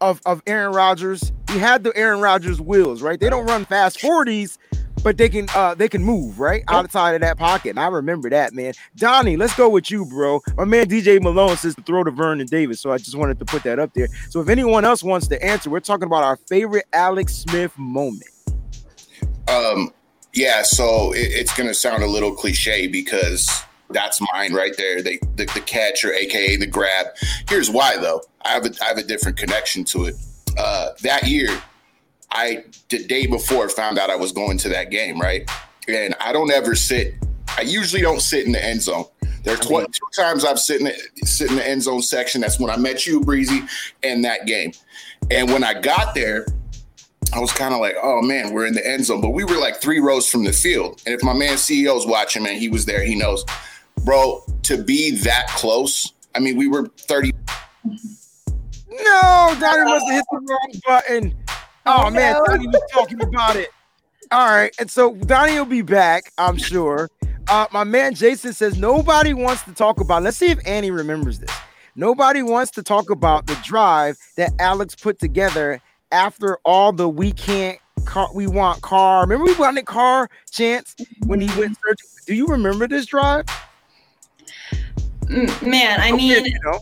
of, 0.00 0.20
of 0.26 0.42
Aaron 0.46 0.72
Rodgers? 0.74 1.30
He 1.52 1.58
had 1.58 1.84
the 1.84 1.96
Aaron 1.96 2.20
Rodgers 2.20 2.60
wheels, 2.60 3.00
right? 3.02 3.20
They 3.20 3.30
don't 3.30 3.46
run 3.46 3.64
fast 3.64 4.00
40s, 4.00 4.58
but 5.02 5.16
they 5.18 5.28
can 5.28 5.46
uh 5.54 5.74
they 5.74 5.88
can 5.88 6.02
move 6.02 6.40
right 6.40 6.64
outside 6.68 7.14
of 7.14 7.20
that 7.20 7.38
pocket. 7.38 7.70
And 7.70 7.80
I 7.80 7.88
remember 7.88 8.30
that, 8.30 8.52
man. 8.52 8.74
Donnie, 8.96 9.36
let's 9.36 9.54
go 9.54 9.68
with 9.68 9.90
you, 9.90 10.04
bro. 10.06 10.40
My 10.56 10.64
man 10.64 10.86
DJ 10.86 11.20
Malone 11.20 11.56
says 11.56 11.74
to 11.76 11.82
throw 11.82 12.04
to 12.04 12.10
Vernon 12.10 12.46
Davis. 12.46 12.80
So 12.80 12.92
I 12.92 12.98
just 12.98 13.16
wanted 13.16 13.38
to 13.38 13.44
put 13.44 13.62
that 13.64 13.78
up 13.78 13.92
there. 13.94 14.08
So 14.30 14.40
if 14.40 14.48
anyone 14.48 14.84
else 14.84 15.02
wants 15.02 15.28
to 15.28 15.44
answer, 15.44 15.70
we're 15.70 15.80
talking 15.80 16.06
about 16.06 16.24
our 16.24 16.36
favorite 16.48 16.86
Alex 16.92 17.34
Smith 17.34 17.76
moment. 17.78 18.30
Um, 19.48 19.92
Yeah, 20.32 20.62
so 20.62 21.12
it, 21.12 21.28
it's 21.32 21.56
gonna 21.56 21.74
sound 21.74 22.02
a 22.02 22.06
little 22.06 22.32
cliche 22.32 22.86
because 22.88 23.62
that's 23.90 24.20
mine 24.32 24.52
right 24.52 24.76
there. 24.76 25.02
They 25.02 25.18
the, 25.36 25.46
the 25.54 25.62
catch 25.64 26.04
or 26.04 26.12
AKA 26.12 26.56
the 26.56 26.66
grab. 26.66 27.06
Here's 27.48 27.70
why 27.70 27.96
though. 27.96 28.22
I 28.44 28.50
have 28.50 28.66
a 28.66 28.70
I 28.82 28.86
have 28.86 28.98
a 28.98 29.02
different 29.02 29.38
connection 29.38 29.84
to 29.84 30.06
it. 30.06 30.16
Uh, 30.58 30.90
that 31.02 31.26
year, 31.26 31.48
I 32.30 32.64
the 32.88 33.04
day 33.04 33.26
before 33.26 33.68
found 33.68 33.98
out 33.98 34.10
I 34.10 34.16
was 34.16 34.32
going 34.32 34.58
to 34.58 34.68
that 34.70 34.90
game, 34.90 35.20
right? 35.20 35.48
And 35.88 36.14
I 36.20 36.32
don't 36.32 36.50
ever 36.50 36.74
sit. 36.74 37.14
I 37.56 37.62
usually 37.62 38.02
don't 38.02 38.20
sit 38.20 38.44
in 38.46 38.52
the 38.52 38.62
end 38.62 38.82
zone. 38.82 39.04
There 39.44 39.54
are 39.54 39.58
tw- 39.58 39.68
mm-hmm. 39.68 39.92
two 39.92 40.22
times 40.22 40.44
I've 40.44 40.58
sit 40.58 40.80
in 40.80 40.86
the, 40.86 41.26
sit 41.26 41.50
in 41.50 41.56
the 41.56 41.66
end 41.66 41.82
zone 41.82 42.02
section. 42.02 42.40
That's 42.40 42.58
when 42.58 42.70
I 42.70 42.76
met 42.76 43.06
you, 43.06 43.20
Breezy, 43.20 43.62
and 44.02 44.24
that 44.24 44.46
game. 44.46 44.72
And 45.30 45.50
when 45.50 45.62
I 45.62 45.80
got 45.80 46.14
there, 46.14 46.46
I 47.32 47.38
was 47.38 47.52
kind 47.52 47.74
of 47.74 47.80
like, 47.80 47.96
oh 48.02 48.22
man, 48.22 48.52
we're 48.52 48.66
in 48.66 48.74
the 48.74 48.86
end 48.86 49.04
zone, 49.04 49.20
but 49.20 49.30
we 49.30 49.44
were 49.44 49.56
like 49.56 49.80
three 49.80 50.00
rows 50.00 50.28
from 50.28 50.44
the 50.44 50.52
field. 50.52 51.02
And 51.06 51.14
if 51.14 51.22
my 51.22 51.32
man 51.32 51.54
CEO's 51.54 52.06
watching, 52.06 52.42
man, 52.42 52.58
he 52.58 52.68
was 52.68 52.84
there, 52.84 53.02
he 53.02 53.14
knows, 53.14 53.44
bro. 54.04 54.42
To 54.64 54.82
be 54.82 55.12
that 55.18 55.46
close, 55.50 56.12
I 56.34 56.40
mean, 56.40 56.56
we 56.56 56.66
were 56.66 56.88
thirty. 56.98 57.32
No, 57.84 59.54
Donnie 59.60 59.84
must 59.84 60.06
have 60.06 60.14
hit 60.14 60.24
the 60.30 60.40
wrong 60.40 60.72
button. 60.86 61.34
Oh 61.86 62.10
man. 62.10 62.40
Donnie 62.46 62.66
was 62.66 62.82
talking 62.92 63.20
about 63.22 63.56
it. 63.56 63.70
All 64.32 64.48
right, 64.48 64.74
and 64.80 64.90
so 64.90 65.14
Donnie 65.14 65.56
will 65.56 65.64
be 65.66 65.82
back, 65.82 66.32
I'm 66.36 66.56
sure. 66.56 67.08
Uh, 67.48 67.66
my 67.72 67.84
man 67.84 68.14
Jason 68.14 68.52
says 68.52 68.76
nobody 68.76 69.32
wants 69.32 69.62
to 69.62 69.72
talk 69.72 70.00
about. 70.00 70.24
Let's 70.24 70.36
see 70.36 70.50
if 70.50 70.58
Annie 70.66 70.90
remembers 70.90 71.38
this. 71.38 71.50
Nobody 71.94 72.42
wants 72.42 72.72
to 72.72 72.82
talk 72.82 73.08
about 73.08 73.46
the 73.46 73.54
drive 73.62 74.18
that 74.36 74.52
Alex 74.58 74.96
put 74.96 75.20
together 75.20 75.80
after 76.10 76.58
all 76.64 76.92
the 76.92 77.08
we 77.08 77.32
can't 77.32 77.78
car, 78.04 78.28
we 78.34 78.46
want 78.46 78.82
car. 78.82 79.22
Remember 79.22 79.44
we 79.44 79.54
wanted 79.54 79.86
car 79.86 80.28
chance 80.50 80.96
when 81.26 81.40
he 81.40 81.46
went 81.58 81.78
search. 81.86 82.00
Do 82.26 82.34
you 82.34 82.46
remember 82.46 82.88
this 82.88 83.06
drive? 83.06 83.44
Man, 85.28 86.00
I 86.00 86.08
Okay, 86.08 86.16
mean, 86.16 86.44
you 86.46 86.58
know. 86.64 86.80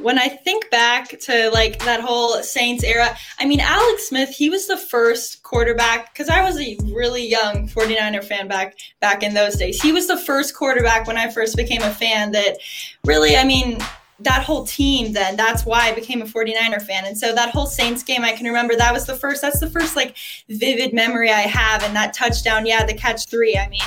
When 0.00 0.18
I 0.18 0.28
think 0.28 0.70
back 0.70 1.18
to 1.20 1.50
like 1.50 1.78
that 1.84 2.00
whole 2.00 2.42
Saints 2.42 2.84
era, 2.84 3.16
I 3.38 3.46
mean, 3.46 3.60
Alex 3.60 4.08
Smith, 4.08 4.28
he 4.28 4.50
was 4.50 4.66
the 4.66 4.76
first 4.76 5.42
quarterback 5.42 6.12
because 6.12 6.28
I 6.28 6.42
was 6.42 6.58
a 6.60 6.76
really 6.92 7.26
young 7.26 7.68
49er 7.68 8.24
fan 8.24 8.48
back 8.48 8.76
back 9.00 9.22
in 9.22 9.34
those 9.34 9.56
days. 9.56 9.80
He 9.80 9.92
was 9.92 10.06
the 10.06 10.16
first 10.16 10.54
quarterback 10.54 11.06
when 11.06 11.16
I 11.16 11.30
first 11.30 11.56
became 11.56 11.82
a 11.82 11.90
fan 11.90 12.32
that 12.32 12.58
really, 13.04 13.36
I 13.36 13.44
mean, 13.44 13.78
that 14.20 14.42
whole 14.42 14.64
team 14.64 15.12
then 15.12 15.36
that's 15.36 15.64
why 15.64 15.88
I 15.88 15.94
became 15.94 16.22
a 16.22 16.24
49er 16.24 16.82
fan. 16.82 17.04
And 17.04 17.16
so 17.16 17.34
that 17.34 17.50
whole 17.50 17.66
Saints 17.66 18.02
game 18.02 18.24
I 18.24 18.32
can 18.32 18.46
remember 18.46 18.74
that 18.74 18.92
was 18.92 19.06
the 19.06 19.14
first 19.14 19.42
that's 19.42 19.60
the 19.60 19.70
first 19.70 19.94
like 19.94 20.16
vivid 20.48 20.92
memory 20.92 21.30
I 21.30 21.42
have 21.42 21.84
and 21.84 21.94
that 21.94 22.14
touchdown, 22.14 22.66
yeah, 22.66 22.84
the 22.84 22.94
catch 22.94 23.26
3. 23.26 23.56
I 23.56 23.68
mean, 23.68 23.80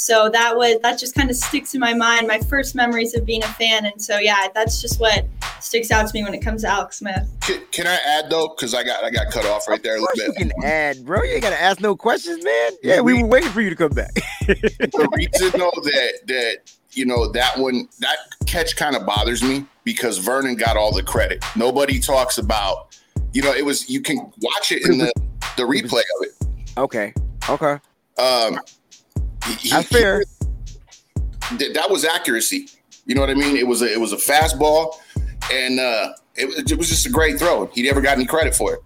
so 0.00 0.30
that 0.30 0.56
was 0.56 0.78
that 0.80 0.98
just 0.98 1.14
kind 1.14 1.28
of 1.28 1.36
sticks 1.36 1.74
in 1.74 1.80
my 1.80 1.92
mind. 1.92 2.26
My 2.26 2.38
first 2.38 2.74
memories 2.74 3.14
of 3.14 3.26
being 3.26 3.42
a 3.44 3.48
fan, 3.48 3.84
and 3.84 4.00
so 4.00 4.18
yeah, 4.18 4.48
that's 4.54 4.80
just 4.80 4.98
what 4.98 5.26
sticks 5.60 5.90
out 5.90 6.06
to 6.08 6.14
me 6.14 6.24
when 6.24 6.32
it 6.32 6.38
comes 6.40 6.62
to 6.62 6.68
Alex 6.68 7.00
Smith. 7.00 7.28
Can, 7.42 7.60
can 7.70 7.86
I 7.86 7.98
add 8.06 8.30
though? 8.30 8.48
Because 8.48 8.72
I 8.74 8.82
got 8.82 9.04
I 9.04 9.10
got 9.10 9.30
cut 9.30 9.44
off 9.44 9.68
right 9.68 9.82
there 9.82 9.96
a 9.96 9.98
Of 9.98 10.06
course 10.06 10.16
little 10.16 10.34
you 10.38 10.50
can 10.52 10.64
add, 10.64 11.04
bro. 11.04 11.22
You 11.22 11.32
ain't 11.34 11.42
gotta 11.42 11.60
ask 11.60 11.80
no 11.82 11.94
questions, 11.94 12.42
man. 12.42 12.72
Yeah, 12.82 13.00
we 13.02 13.22
were 13.22 13.28
waiting 13.28 13.50
for 13.50 13.60
you 13.60 13.68
to 13.68 13.76
come 13.76 13.92
back. 13.92 14.14
the 14.46 15.08
reason 15.14 15.60
though 15.60 15.70
that 15.82 16.12
that 16.28 16.56
you 16.92 17.04
know 17.04 17.30
that 17.32 17.58
one 17.58 17.86
that 17.98 18.16
catch 18.46 18.76
kind 18.76 18.96
of 18.96 19.04
bothers 19.04 19.42
me 19.42 19.66
because 19.84 20.16
Vernon 20.16 20.54
got 20.56 20.78
all 20.78 20.94
the 20.94 21.02
credit. 21.02 21.44
Nobody 21.56 22.00
talks 22.00 22.38
about 22.38 22.96
you 23.34 23.42
know 23.42 23.52
it 23.52 23.66
was 23.66 23.90
you 23.90 24.00
can 24.00 24.16
watch 24.40 24.72
it 24.72 24.88
in 24.88 24.96
the 24.96 25.12
the 25.58 25.62
replay 25.64 26.00
of 26.18 26.22
it. 26.22 26.32
okay, 26.78 27.12
okay, 27.50 27.78
Um, 28.18 28.54
he- 28.54 28.60
that's 29.70 29.88
he- 29.88 29.94
fair. 29.96 30.24
th- 31.58 31.74
that 31.74 31.90
was 31.90 32.04
accuracy. 32.04 32.68
You 33.06 33.14
know 33.14 33.20
what 33.22 33.30
I 33.30 33.34
mean? 33.34 33.56
It 33.56 33.66
was 33.66 33.82
a 33.82 33.92
it 33.92 34.00
was 34.00 34.12
a 34.12 34.16
fastball, 34.16 34.94
and 35.52 35.80
uh, 35.80 36.12
it, 36.36 36.70
it 36.70 36.78
was 36.78 36.88
just 36.88 37.06
a 37.06 37.10
great 37.10 37.38
throw. 37.38 37.66
He 37.66 37.82
never 37.82 38.00
got 38.00 38.16
any 38.16 38.26
credit 38.26 38.54
for 38.54 38.74
it. 38.74 38.80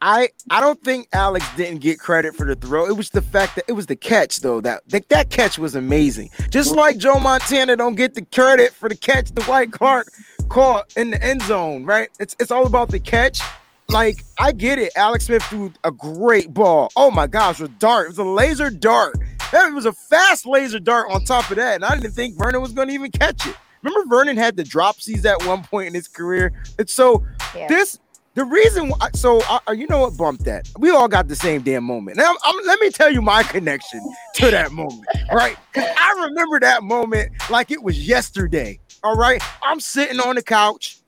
I 0.00 0.28
I 0.50 0.60
don't 0.60 0.80
think 0.84 1.08
Alex 1.12 1.44
didn't 1.56 1.80
get 1.80 1.98
credit 1.98 2.36
for 2.36 2.46
the 2.46 2.54
throw. 2.54 2.86
It 2.86 2.96
was 2.96 3.10
the 3.10 3.22
fact 3.22 3.56
that 3.56 3.64
it 3.66 3.72
was 3.72 3.86
the 3.86 3.96
catch 3.96 4.40
though. 4.40 4.60
That 4.60 4.82
that, 4.88 5.08
that 5.08 5.30
catch 5.30 5.58
was 5.58 5.74
amazing. 5.74 6.30
Just 6.50 6.74
like 6.74 6.98
Joe 6.98 7.18
Montana 7.18 7.76
don't 7.76 7.96
get 7.96 8.14
the 8.14 8.22
credit 8.22 8.72
for 8.72 8.88
the 8.88 8.96
catch 8.96 9.30
the 9.32 9.42
Dwight 9.42 9.72
Clark 9.72 10.08
caught 10.48 10.92
in 10.96 11.10
the 11.10 11.22
end 11.22 11.42
zone, 11.42 11.84
right? 11.84 12.10
It's 12.20 12.36
it's 12.38 12.50
all 12.50 12.66
about 12.66 12.90
the 12.90 13.00
catch. 13.00 13.40
Like 13.88 14.22
I 14.38 14.52
get 14.52 14.78
it. 14.78 14.92
Alex 14.96 15.26
Smith 15.26 15.42
threw 15.44 15.72
a 15.82 15.90
great 15.90 16.52
ball. 16.54 16.90
Oh 16.94 17.10
my 17.10 17.26
gosh, 17.26 17.58
a 17.60 17.68
dart. 17.68 18.06
It 18.06 18.08
was 18.10 18.18
a 18.18 18.24
laser 18.24 18.70
dart. 18.70 19.16
It 19.52 19.74
was 19.74 19.86
a 19.86 19.92
fast 19.92 20.46
laser 20.46 20.78
dart 20.78 21.10
on 21.10 21.24
top 21.24 21.50
of 21.50 21.56
that, 21.56 21.76
and 21.76 21.84
I 21.84 21.94
didn't 21.96 22.14
think 22.14 22.36
Vernon 22.36 22.60
was 22.60 22.72
going 22.72 22.88
to 22.88 22.94
even 22.94 23.10
catch 23.10 23.46
it. 23.46 23.56
Remember, 23.82 24.16
Vernon 24.16 24.36
had 24.36 24.56
the 24.56 24.64
dropsies 24.64 25.24
at 25.24 25.44
one 25.46 25.62
point 25.64 25.88
in 25.88 25.94
his 25.94 26.08
career. 26.08 26.52
And 26.78 26.88
so 26.88 27.24
Yeah. 27.54 27.68
this 27.68 27.98
the 28.34 28.44
reason 28.44 28.88
why 28.90 29.08
so 29.14 29.40
uh, 29.48 29.72
you 29.72 29.86
know 29.88 30.00
what 30.00 30.16
bumped 30.16 30.44
that 30.44 30.68
we 30.78 30.90
all 30.90 31.08
got 31.08 31.26
the 31.26 31.34
same 31.34 31.60
damn 31.60 31.82
moment 31.82 32.16
now 32.16 32.32
I'm, 32.44 32.66
let 32.66 32.78
me 32.78 32.88
tell 32.90 33.12
you 33.12 33.20
my 33.20 33.42
connection 33.42 34.00
to 34.34 34.50
that 34.52 34.70
moment 34.70 35.08
right 35.32 35.56
i 35.74 36.24
remember 36.28 36.60
that 36.60 36.84
moment 36.84 37.32
like 37.50 37.72
it 37.72 37.82
was 37.82 38.06
yesterday 38.06 38.78
all 39.02 39.16
right 39.16 39.42
i'm 39.64 39.80
sitting 39.80 40.20
on 40.20 40.36
the 40.36 40.42
couch 40.42 41.00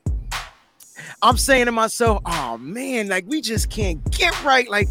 i'm 1.23 1.37
saying 1.37 1.67
to 1.67 1.73
myself 1.73 2.21
oh 2.27 2.59
man 2.59 3.07
like 3.07 3.25
we 3.29 3.41
just 3.41 3.71
can't 3.71 4.03
get 4.11 4.33
right 4.43 4.69
like 4.69 4.89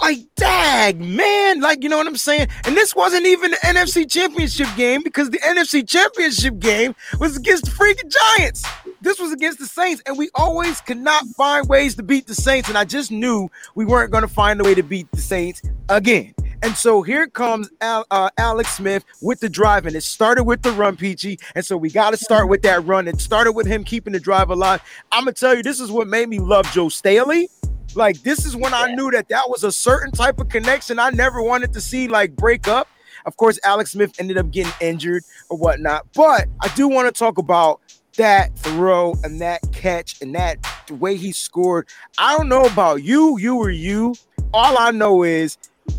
like 0.00 0.18
dag 0.36 1.00
man 1.00 1.60
like 1.60 1.82
you 1.82 1.88
know 1.88 1.96
what 1.96 2.06
i'm 2.06 2.16
saying 2.16 2.46
and 2.64 2.76
this 2.76 2.94
wasn't 2.94 3.24
even 3.26 3.50
the 3.50 3.56
nfc 3.58 4.10
championship 4.10 4.68
game 4.76 5.02
because 5.02 5.30
the 5.30 5.38
nfc 5.38 5.88
championship 5.88 6.58
game 6.58 6.94
was 7.18 7.36
against 7.36 7.64
the 7.64 7.70
freaking 7.70 8.12
giants 8.34 8.64
this 9.02 9.18
was 9.18 9.32
against 9.32 9.58
the 9.58 9.66
Saints, 9.66 10.00
and 10.06 10.16
we 10.16 10.30
always 10.36 10.80
could 10.80 10.96
not 10.96 11.26
find 11.36 11.68
ways 11.68 11.96
to 11.96 12.04
beat 12.04 12.28
the 12.28 12.36
Saints. 12.36 12.68
And 12.68 12.78
I 12.78 12.84
just 12.84 13.10
knew 13.10 13.50
we 13.74 13.84
weren't 13.84 14.12
going 14.12 14.22
to 14.22 14.28
find 14.28 14.60
a 14.60 14.64
way 14.64 14.76
to 14.76 14.82
beat 14.82 15.10
the 15.10 15.20
Saints 15.20 15.60
again. 15.88 16.32
And 16.62 16.76
so 16.76 17.02
here 17.02 17.26
comes 17.26 17.68
Al, 17.80 18.06
uh, 18.12 18.30
Alex 18.38 18.76
Smith 18.76 19.04
with 19.20 19.40
the 19.40 19.48
drive, 19.48 19.86
and 19.86 19.96
it 19.96 20.04
started 20.04 20.44
with 20.44 20.62
the 20.62 20.70
run, 20.70 20.96
Peachy. 20.96 21.40
And 21.56 21.64
so 21.64 21.76
we 21.76 21.90
got 21.90 22.10
to 22.10 22.16
start 22.16 22.48
with 22.48 22.62
that 22.62 22.86
run. 22.86 23.08
It 23.08 23.20
started 23.20 23.52
with 23.52 23.66
him 23.66 23.82
keeping 23.82 24.12
the 24.12 24.20
drive 24.20 24.50
alive. 24.50 24.80
I'm 25.10 25.24
gonna 25.24 25.32
tell 25.32 25.56
you, 25.56 25.64
this 25.64 25.80
is 25.80 25.90
what 25.90 26.06
made 26.06 26.28
me 26.28 26.38
love 26.38 26.70
Joe 26.70 26.88
Staley. 26.88 27.48
Like 27.94 28.22
this 28.22 28.44
is 28.44 28.56
when 28.56 28.74
I 28.74 28.94
knew 28.94 29.10
that 29.10 29.28
that 29.28 29.48
was 29.48 29.64
a 29.64 29.72
certain 29.72 30.10
type 30.10 30.40
of 30.40 30.48
connection 30.48 30.98
I 30.98 31.10
never 31.10 31.42
wanted 31.42 31.72
to 31.74 31.80
see 31.80 32.08
like 32.08 32.36
break 32.36 32.68
up. 32.68 32.88
Of 33.24 33.36
course, 33.36 33.58
Alex 33.64 33.92
Smith 33.92 34.12
ended 34.18 34.38
up 34.38 34.50
getting 34.50 34.72
injured 34.80 35.22
or 35.48 35.56
whatnot, 35.56 36.06
but 36.14 36.48
I 36.60 36.68
do 36.74 36.88
want 36.88 37.06
to 37.06 37.16
talk 37.16 37.38
about 37.38 37.80
that 38.16 38.56
throw 38.58 39.14
and 39.24 39.40
that 39.40 39.60
catch 39.72 40.20
and 40.20 40.34
that 40.34 40.58
the 40.86 40.94
way 40.94 41.16
he 41.16 41.32
scored. 41.32 41.88
I 42.18 42.36
don't 42.36 42.48
know 42.48 42.64
about 42.64 43.02
you, 43.02 43.38
you 43.38 43.56
or 43.56 43.70
you. 43.70 44.14
All 44.52 44.76
I 44.78 44.90
know 44.90 45.22
is 45.22 45.56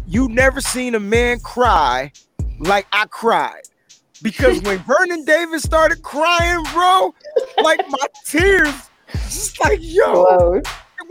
you 0.07 0.29
never 0.29 0.61
seen 0.61 0.95
a 0.95 0.99
man 0.99 1.39
cry 1.39 2.11
like 2.59 2.87
I 2.91 3.05
cried. 3.05 3.63
Because 4.21 4.61
when 4.61 4.77
Vernon 4.87 5.25
Davis 5.25 5.63
started 5.63 6.01
crying, 6.01 6.63
bro, 6.71 7.13
like 7.61 7.81
my 7.89 8.07
tears, 8.25 8.89
just 9.25 9.59
like 9.59 9.79
yo, 9.81 10.23
Whoa. 10.23 10.61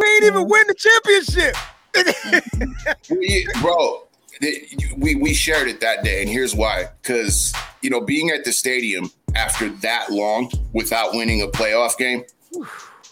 We 0.02 0.08
ain't 0.14 0.24
even 0.24 0.48
win 0.48 0.64
the 0.66 0.74
championship. 0.74 1.56
We, 3.10 3.46
bro, 3.60 4.06
we 4.96 5.14
we 5.14 5.34
shared 5.34 5.68
it 5.68 5.80
that 5.80 6.02
day, 6.04 6.22
and 6.22 6.30
here's 6.30 6.54
why. 6.54 6.86
Because 7.02 7.52
you 7.82 7.90
know, 7.90 8.00
being 8.00 8.30
at 8.30 8.44
the 8.44 8.52
stadium 8.52 9.10
after 9.34 9.68
that 9.68 10.10
long 10.10 10.50
without 10.72 11.12
winning 11.14 11.42
a 11.42 11.46
playoff 11.48 11.96
game, 11.98 12.24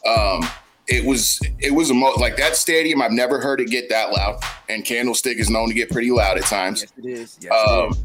um, 0.06 0.42
it 0.88 1.04
was 1.04 1.40
it 1.58 1.72
was 1.74 1.90
a 1.90 1.94
mo- 1.94 2.14
like 2.16 2.36
that 2.38 2.56
stadium. 2.56 3.02
I've 3.02 3.12
never 3.12 3.40
heard 3.40 3.60
it 3.60 3.68
get 3.70 3.88
that 3.90 4.12
loud, 4.12 4.40
and 4.68 4.84
Candlestick 4.84 5.38
is 5.38 5.50
known 5.50 5.68
to 5.68 5.74
get 5.74 5.90
pretty 5.90 6.10
loud 6.10 6.38
at 6.38 6.44
times. 6.44 6.82
Yes, 6.82 6.92
it 6.96 7.04
is. 7.04 7.38
Yes, 7.40 7.52
it 7.52 7.52
Um, 7.52 7.90
is. 7.90 7.98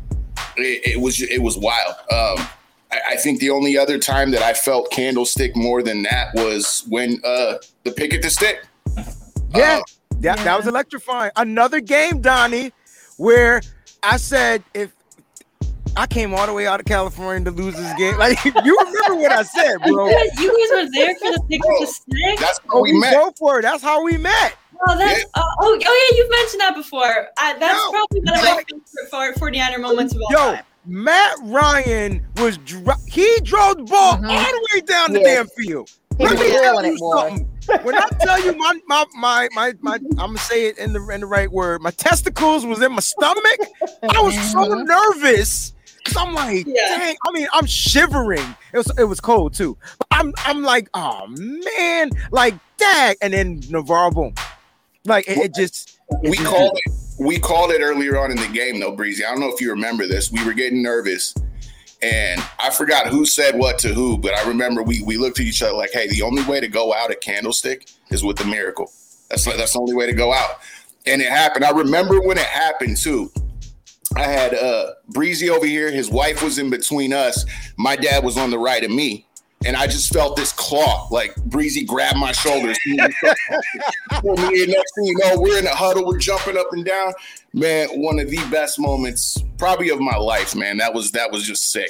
it, 0.57 0.87
it 0.95 0.99
was 1.01 1.21
it 1.21 1.41
was 1.41 1.57
wild. 1.57 1.93
Um, 2.11 2.45
I, 2.91 2.99
I 3.11 3.15
think 3.15 3.39
the 3.39 3.49
only 3.49 3.77
other 3.77 3.97
time 3.97 4.31
that 4.31 4.41
I 4.41 4.53
felt 4.53 4.91
Candlestick 4.91 5.55
more 5.55 5.81
than 5.81 6.03
that 6.03 6.33
was 6.35 6.83
when 6.89 7.21
uh, 7.23 7.55
the 7.83 7.91
pick 7.91 8.13
at 8.13 8.21
the 8.21 8.29
stick. 8.29 8.65
Yeah, 9.53 9.79
Uh, 9.79 9.81
that, 10.19 10.37
that 10.39 10.57
was 10.57 10.67
electrifying. 10.67 11.31
Another 11.35 11.79
game, 11.79 12.21
Donnie, 12.21 12.71
where 13.17 13.61
I 14.03 14.17
said 14.17 14.63
if 14.73 14.91
I 15.97 16.07
came 16.07 16.33
all 16.33 16.45
the 16.45 16.53
way 16.53 16.67
out 16.67 16.79
of 16.79 16.85
California 16.85 17.45
to 17.45 17.51
lose 17.51 17.75
this 17.75 17.93
game, 17.97 18.17
like 18.19 18.43
you 18.45 18.51
remember 18.53 19.15
what 19.21 19.31
I 19.31 19.43
said, 19.43 19.77
You 19.85 19.93
bro. 19.93 20.09
guys, 20.09 20.39
you 20.39 20.49
guys 20.49 20.83
were 20.85 20.89
there 20.91 21.15
for 21.15 21.31
the 21.31 21.43
pick 21.49 21.61
Bro, 21.61 21.75
of 21.75 21.81
the 21.81 21.87
stick. 21.87 22.39
that's 22.39 22.59
how 22.59 22.65
Oh, 22.79 22.81
we 22.81 22.93
we 22.93 22.99
met. 22.99 23.13
go 23.13 23.31
for 23.37 23.59
it. 23.59 23.61
That's 23.63 23.83
how 23.83 24.03
we 24.03 24.17
met. 24.17 24.55
Oh, 24.87 24.97
that's 24.97 25.23
oh, 25.35 25.41
oh, 25.61 25.79
oh 25.85 26.07
yeah, 26.11 26.17
you've 26.17 26.29
mentioned 26.31 26.61
that 26.61 26.75
before. 26.75 27.27
I, 27.37 27.57
that's 27.57 27.81
Yo, 27.81 27.91
probably 27.91 28.19
one 28.21 28.37
of 28.37 28.43
my 28.43 28.63
favorite 29.31 29.53
49er 29.53 29.79
moments 29.79 30.13
of 30.13 30.21
all 30.21 30.31
Yo, 30.31 30.55
time. 30.55 30.63
Matt 30.85 31.37
Ryan 31.43 32.25
was 32.37 32.57
dri- 32.59 32.83
he 33.07 33.39
drove 33.43 33.77
the 33.77 33.83
ball 33.85 34.17
Mhm. 34.17 34.29
all 34.29 34.43
the 34.51 34.67
way 34.73 34.81
down 34.81 35.13
the 35.13 35.19
Yeah. 35.21 35.35
damn 35.35 35.47
field. 35.47 35.89
He 36.17 36.25
Let 36.25 36.39
me 36.39 36.49
tell 36.49 36.61
feeling 36.81 36.85
you 36.87 36.93
it 36.93 36.99
more. 36.99 37.29
Something. 37.65 37.85
when 37.85 37.95
I 37.95 38.07
tell 38.19 38.43
you 38.43 38.57
my 38.57 38.79
my 38.87 39.05
my 39.15 39.49
my, 39.53 39.73
my 39.81 39.95
I'm 39.95 40.15
gonna 40.15 40.37
say 40.39 40.67
it 40.67 40.77
in 40.77 40.93
the 40.93 41.07
in 41.09 41.21
the 41.21 41.27
right 41.27 41.51
word. 41.51 41.81
My 41.81 41.91
testicles 41.91 42.65
was 42.65 42.81
in 42.81 42.91
my 42.91 42.99
stomach. 42.99 43.59
I 44.09 44.21
was 44.21 44.35
so 44.51 44.61
uh-huh. 44.61 44.83
nervous. 44.83 45.73
Cause 46.03 46.17
I'm 46.17 46.35
like, 46.35 46.67
Yeah. 46.67 46.97
dang. 46.97 47.15
I 47.27 47.31
mean, 47.31 47.47
I'm 47.51 47.65
shivering. 47.65 48.55
It 48.73 48.77
was 48.77 48.91
it 48.97 49.05
was 49.05 49.19
cold 49.19 49.53
too. 49.53 49.77
But 49.97 50.07
I'm 50.11 50.33
I'm 50.45 50.61
like, 50.61 50.89
oh 50.93 51.25
man, 51.27 52.11
like 52.31 52.55
dang. 52.77 53.15
And 53.21 53.33
then 53.33 53.61
NaVorro 53.61 54.13
boom, 54.13 54.33
like 55.05 55.27
it, 55.27 55.37
it 55.37 55.55
just 55.55 55.99
we 56.23 56.37
called 56.37 56.77
it 56.85 56.93
we 57.19 57.39
called 57.39 57.71
it 57.71 57.81
earlier 57.81 58.17
on 58.17 58.31
in 58.31 58.37
the 58.37 58.47
game 58.47 58.79
though 58.79 58.95
breezy 58.95 59.23
i 59.23 59.31
don't 59.31 59.39
know 59.39 59.51
if 59.51 59.61
you 59.61 59.69
remember 59.69 60.05
this 60.05 60.31
we 60.31 60.43
were 60.45 60.53
getting 60.53 60.81
nervous 60.83 61.33
and 62.05 62.41
i 62.59 62.69
forgot 62.69 63.07
who 63.07 63.25
said 63.25 63.57
what 63.57 63.79
to 63.79 63.93
who 63.93 64.17
but 64.17 64.33
i 64.33 64.47
remember 64.47 64.83
we 64.83 65.01
we 65.03 65.17
looked 65.17 65.39
at 65.39 65.45
each 65.45 65.61
other 65.61 65.73
like 65.73 65.91
hey 65.91 66.07
the 66.09 66.21
only 66.21 66.43
way 66.43 66.59
to 66.59 66.67
go 66.67 66.93
out 66.93 67.09
at 67.11 67.19
candlestick 67.21 67.87
is 68.11 68.23
with 68.23 68.37
the 68.37 68.45
miracle. 68.45 68.91
That's 69.29 69.45
that's 69.45 69.73
the 69.73 69.79
only 69.79 69.93
way 69.93 70.05
to 70.05 70.13
go 70.13 70.33
out. 70.33 70.59
And 71.05 71.21
it 71.21 71.29
happened. 71.29 71.65
I 71.65 71.71
remember 71.71 72.21
when 72.21 72.37
it 72.37 72.45
happened 72.45 72.97
too. 72.97 73.31
I 74.15 74.23
had 74.23 74.53
uh 74.53 74.91
breezy 75.09 75.49
over 75.49 75.65
here. 75.65 75.91
His 75.91 76.09
wife 76.09 76.43
was 76.43 76.57
in 76.57 76.69
between 76.69 77.13
us. 77.13 77.45
My 77.77 77.95
dad 77.95 78.23
was 78.23 78.37
on 78.37 78.49
the 78.49 78.59
right 78.59 78.83
of 78.83 78.91
me 78.91 79.27
and 79.65 79.75
I 79.75 79.87
just 79.87 80.13
felt 80.13 80.35
this 80.35 80.51
claw, 80.51 81.07
like 81.09 81.35
Breezy 81.35 81.83
grabbed 81.83 82.17
my 82.17 82.31
shoulders. 82.31 82.77
Next 82.87 83.21
thing 84.23 85.05
you 85.05 85.17
know, 85.19 85.39
we're 85.39 85.57
in 85.59 85.65
a 85.65 85.75
huddle, 85.75 86.05
we're 86.05 86.19
jumping 86.19 86.57
up 86.57 86.67
and 86.71 86.85
down. 86.85 87.13
Man, 87.53 87.87
one 87.99 88.19
of 88.19 88.29
the 88.29 88.37
best 88.51 88.79
moments, 88.79 89.43
probably 89.57 89.89
of 89.89 89.99
my 89.99 90.17
life, 90.17 90.55
man. 90.55 90.77
That 90.77 90.93
was 90.93 91.11
that 91.11 91.31
was 91.31 91.43
just 91.43 91.71
sick. 91.71 91.89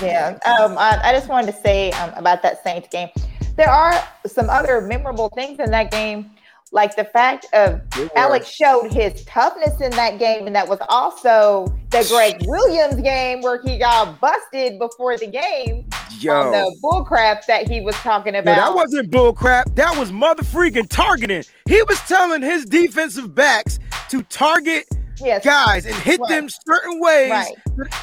Yeah. 0.00 0.38
Um, 0.46 0.78
I, 0.78 1.00
I 1.04 1.12
just 1.12 1.28
wanted 1.28 1.52
to 1.52 1.60
say 1.60 1.90
um, 1.92 2.12
about 2.14 2.42
that 2.42 2.62
Saints 2.64 2.88
game. 2.90 3.08
There 3.56 3.68
are 3.68 4.02
some 4.26 4.48
other 4.48 4.80
memorable 4.80 5.28
things 5.30 5.58
in 5.58 5.70
that 5.72 5.90
game, 5.90 6.30
like 6.72 6.94
the 6.96 7.04
fact 7.04 7.46
of 7.52 7.80
Alex 8.14 8.48
showed 8.48 8.92
his 8.92 9.24
toughness 9.24 9.80
in 9.80 9.90
that 9.92 10.18
game, 10.18 10.46
and 10.46 10.54
that 10.54 10.68
was 10.68 10.78
also 10.88 11.66
the 11.90 12.06
Gregg 12.08 12.46
Williams 12.46 13.00
game 13.02 13.40
where 13.42 13.60
he 13.62 13.76
got 13.78 14.20
busted 14.20 14.78
before 14.78 15.16
the 15.18 15.26
game 15.26 15.84
on 15.92 16.20
yo. 16.20 16.50
the 16.52 16.76
bullcrap 16.82 17.44
that 17.46 17.68
he 17.68 17.80
was 17.80 17.94
talking 17.96 18.34
No, 18.34 18.38
about. 18.40 18.56
that 18.56 18.74
wasn't 18.74 19.10
bullcrap. 19.10 19.74
That 19.74 19.96
was 19.98 20.12
mother 20.12 20.42
freaking 20.44 20.88
targeting. 20.88 21.42
He 21.66 21.82
was 21.82 21.98
telling 22.02 22.42
his 22.42 22.64
defensive 22.66 23.34
backs 23.34 23.80
to 24.10 24.22
target 24.24 24.86
yes. 25.18 25.44
guys 25.44 25.86
and 25.86 25.94
hit 25.96 26.20
them 26.28 26.44
Right. 26.44 26.54
certain 26.66 27.00
ways. 27.00 27.30
Right. 27.30 27.54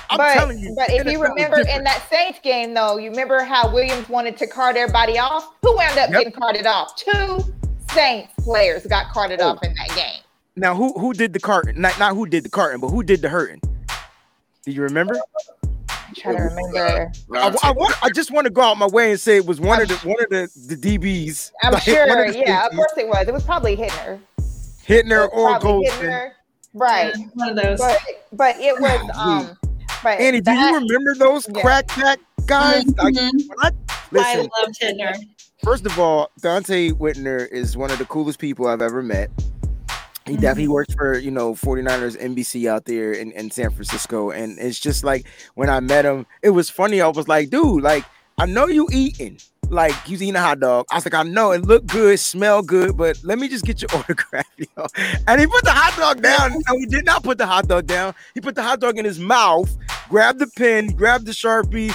I'm 0.09 0.17
but, 0.17 0.33
telling 0.33 0.59
you. 0.59 0.75
but 0.77 0.89
if 0.89 1.05
you 1.05 1.21
remember 1.21 1.59
in 1.59 1.83
that 1.85 2.03
Saints 2.09 2.39
game, 2.43 2.73
though, 2.73 2.97
you 2.97 3.09
remember 3.11 3.43
how 3.43 3.71
Williams 3.71 4.09
wanted 4.09 4.35
to 4.37 4.47
cart 4.47 4.75
everybody 4.75 5.17
off? 5.19 5.47
Who 5.61 5.75
wound 5.75 5.97
up 5.97 6.09
Yep. 6.09 6.19
getting 6.19 6.31
carted 6.33 6.65
off? 6.65 6.95
Two 6.95 7.43
Saints 7.97 8.33
players 8.43 8.85
got 8.87 9.11
carted 9.11 9.41
Oh. 9.41 9.49
off 9.49 9.63
in 9.63 9.73
that 9.75 9.95
game. 9.95 10.21
now 10.55 10.75
who 10.75 10.93
who 10.99 11.13
did 11.13 11.33
the 11.33 11.39
carton? 11.39 11.79
Not 11.81 11.97
not 11.99 12.13
who 12.15 12.25
did 12.27 12.43
the 12.43 12.49
carton, 12.49 12.79
but 12.79 12.89
who 12.89 13.03
did 13.03 13.21
the 13.21 13.29
hurting? 13.29 13.59
Do 14.65 14.71
you 14.71 14.81
remember? 14.83 15.19
I'm 15.89 16.13
trying 16.15 16.37
to 16.37 16.43
remember. 16.43 17.11
I, 17.33 17.55
I, 17.63 17.71
want, 17.71 18.03
I 18.03 18.09
just 18.09 18.31
want 18.31 18.45
to 18.45 18.49
go 18.51 18.61
out 18.61 18.77
my 18.77 18.87
way 18.87 19.11
and 19.11 19.19
say 19.19 19.37
it 19.37 19.45
was 19.45 19.59
one 19.59 19.81
of 19.81 19.87
the 19.87 19.95
one 20.07 20.21
of 20.23 20.29
the, 20.29 20.49
the 20.67 20.75
DBs. 20.75 21.51
I'm 21.63 21.73
like, 21.73 21.83
sure. 21.83 22.03
of 22.03 22.33
the 22.33 22.39
Yeah, 22.39 22.65
of 22.65 22.71
course 22.73 22.93
it 22.97 23.07
was. 23.07 23.27
It 23.27 23.33
was 23.33 23.43
probably 23.43 23.75
Whitner. 23.75 24.19
Whitner 24.87 25.29
or 25.33 25.59
Probably 25.59 25.87
Goldson. 25.89 25.99
Whitner. 26.01 26.31
Right. 26.73 27.13
One 27.33 27.49
of 27.49 27.55
those. 27.55 27.79
But 27.79 27.99
but 28.33 28.55
it 28.59 28.79
was 28.79 29.09
um 29.17 29.57
but 30.03 30.19
Annie, 30.19 30.39
do 30.39 30.45
that- 30.45 30.71
you 30.71 30.79
remember 30.87 31.15
those 31.15 31.47
Yeah. 31.53 31.61
crack 31.61 31.87
pack 31.87 32.19
guys? 32.45 32.85
Like, 32.97 33.13
Mhm. 33.15 33.31
when 33.33 33.57
I- 33.61 33.71
I 33.89 33.95
listen, 34.11 34.49
loved 34.61 34.79
Whitner. 34.81 35.15
First 35.67 35.85
of 35.85 35.99
all, 35.99 36.31
Donte 36.39 36.93
Whitner 36.93 37.45
is 37.51 37.75
one 37.75 37.91
of 37.91 37.97
the 37.97 38.05
coolest 38.05 38.39
people 38.39 38.67
I've 38.67 38.81
ever 38.81 39.03
met. 39.03 39.29
He 40.25 40.37
Mhm. 40.37 40.39
definitely 40.39 40.69
works 40.69 40.93
for, 40.93 41.17
you 41.17 41.29
know, 41.29 41.55
49ers 41.55 42.15
NBC 42.15 42.69
out 42.69 42.85
there 42.85 43.11
in, 43.11 43.33
in 43.33 43.51
San 43.51 43.71
Francisco. 43.71 44.31
And 44.31 44.57
it's 44.59 44.79
just 44.79 45.03
like 45.03 45.25
when 45.55 45.69
I 45.69 45.81
met 45.81 46.05
him, 46.05 46.25
it 46.41 46.51
was 46.51 46.69
funny. 46.69 47.01
I 47.01 47.09
was 47.09 47.27
like, 47.27 47.49
dude, 47.49 47.83
like, 47.83 48.05
I 48.37 48.45
know 48.45 48.67
you 48.67 48.87
eating. 48.93 49.39
Like 49.69 49.91
you 50.07 50.15
eating 50.15 50.37
a 50.37 50.39
hot 50.41 50.61
dog. 50.61 50.85
I 50.89 50.95
was 50.95 51.05
like, 51.05 51.13
I 51.13 51.23
know 51.23 51.51
it 51.51 51.63
looked 51.63 51.87
good, 51.87 52.17
smell 52.17 52.61
good, 52.61 52.95
but 52.95 53.19
let 53.25 53.37
me 53.37 53.49
just 53.49 53.65
get 53.65 53.81
your 53.81 53.89
autograph, 53.93 54.45
yo. 54.57 54.85
And 55.27 55.41
he 55.41 55.47
put 55.47 55.65
the 55.65 55.71
hot 55.71 55.97
dog 55.97 56.21
down. 56.21 56.53
No, 56.65 56.77
he 56.77 56.85
did 56.85 57.03
not 57.03 57.23
put 57.23 57.37
the 57.37 57.45
hot 57.45 57.67
dog 57.67 57.87
down. 57.87 58.15
He 58.33 58.39
put 58.39 58.55
the 58.55 58.63
hot 58.63 58.79
dog 58.79 58.97
in 58.97 59.03
his 59.03 59.19
mouth, 59.19 59.75
grabbed 60.07 60.39
the 60.39 60.47
pen, 60.47 60.87
grabbed 60.87 61.25
the 61.25 61.33
sharpie, 61.33 61.93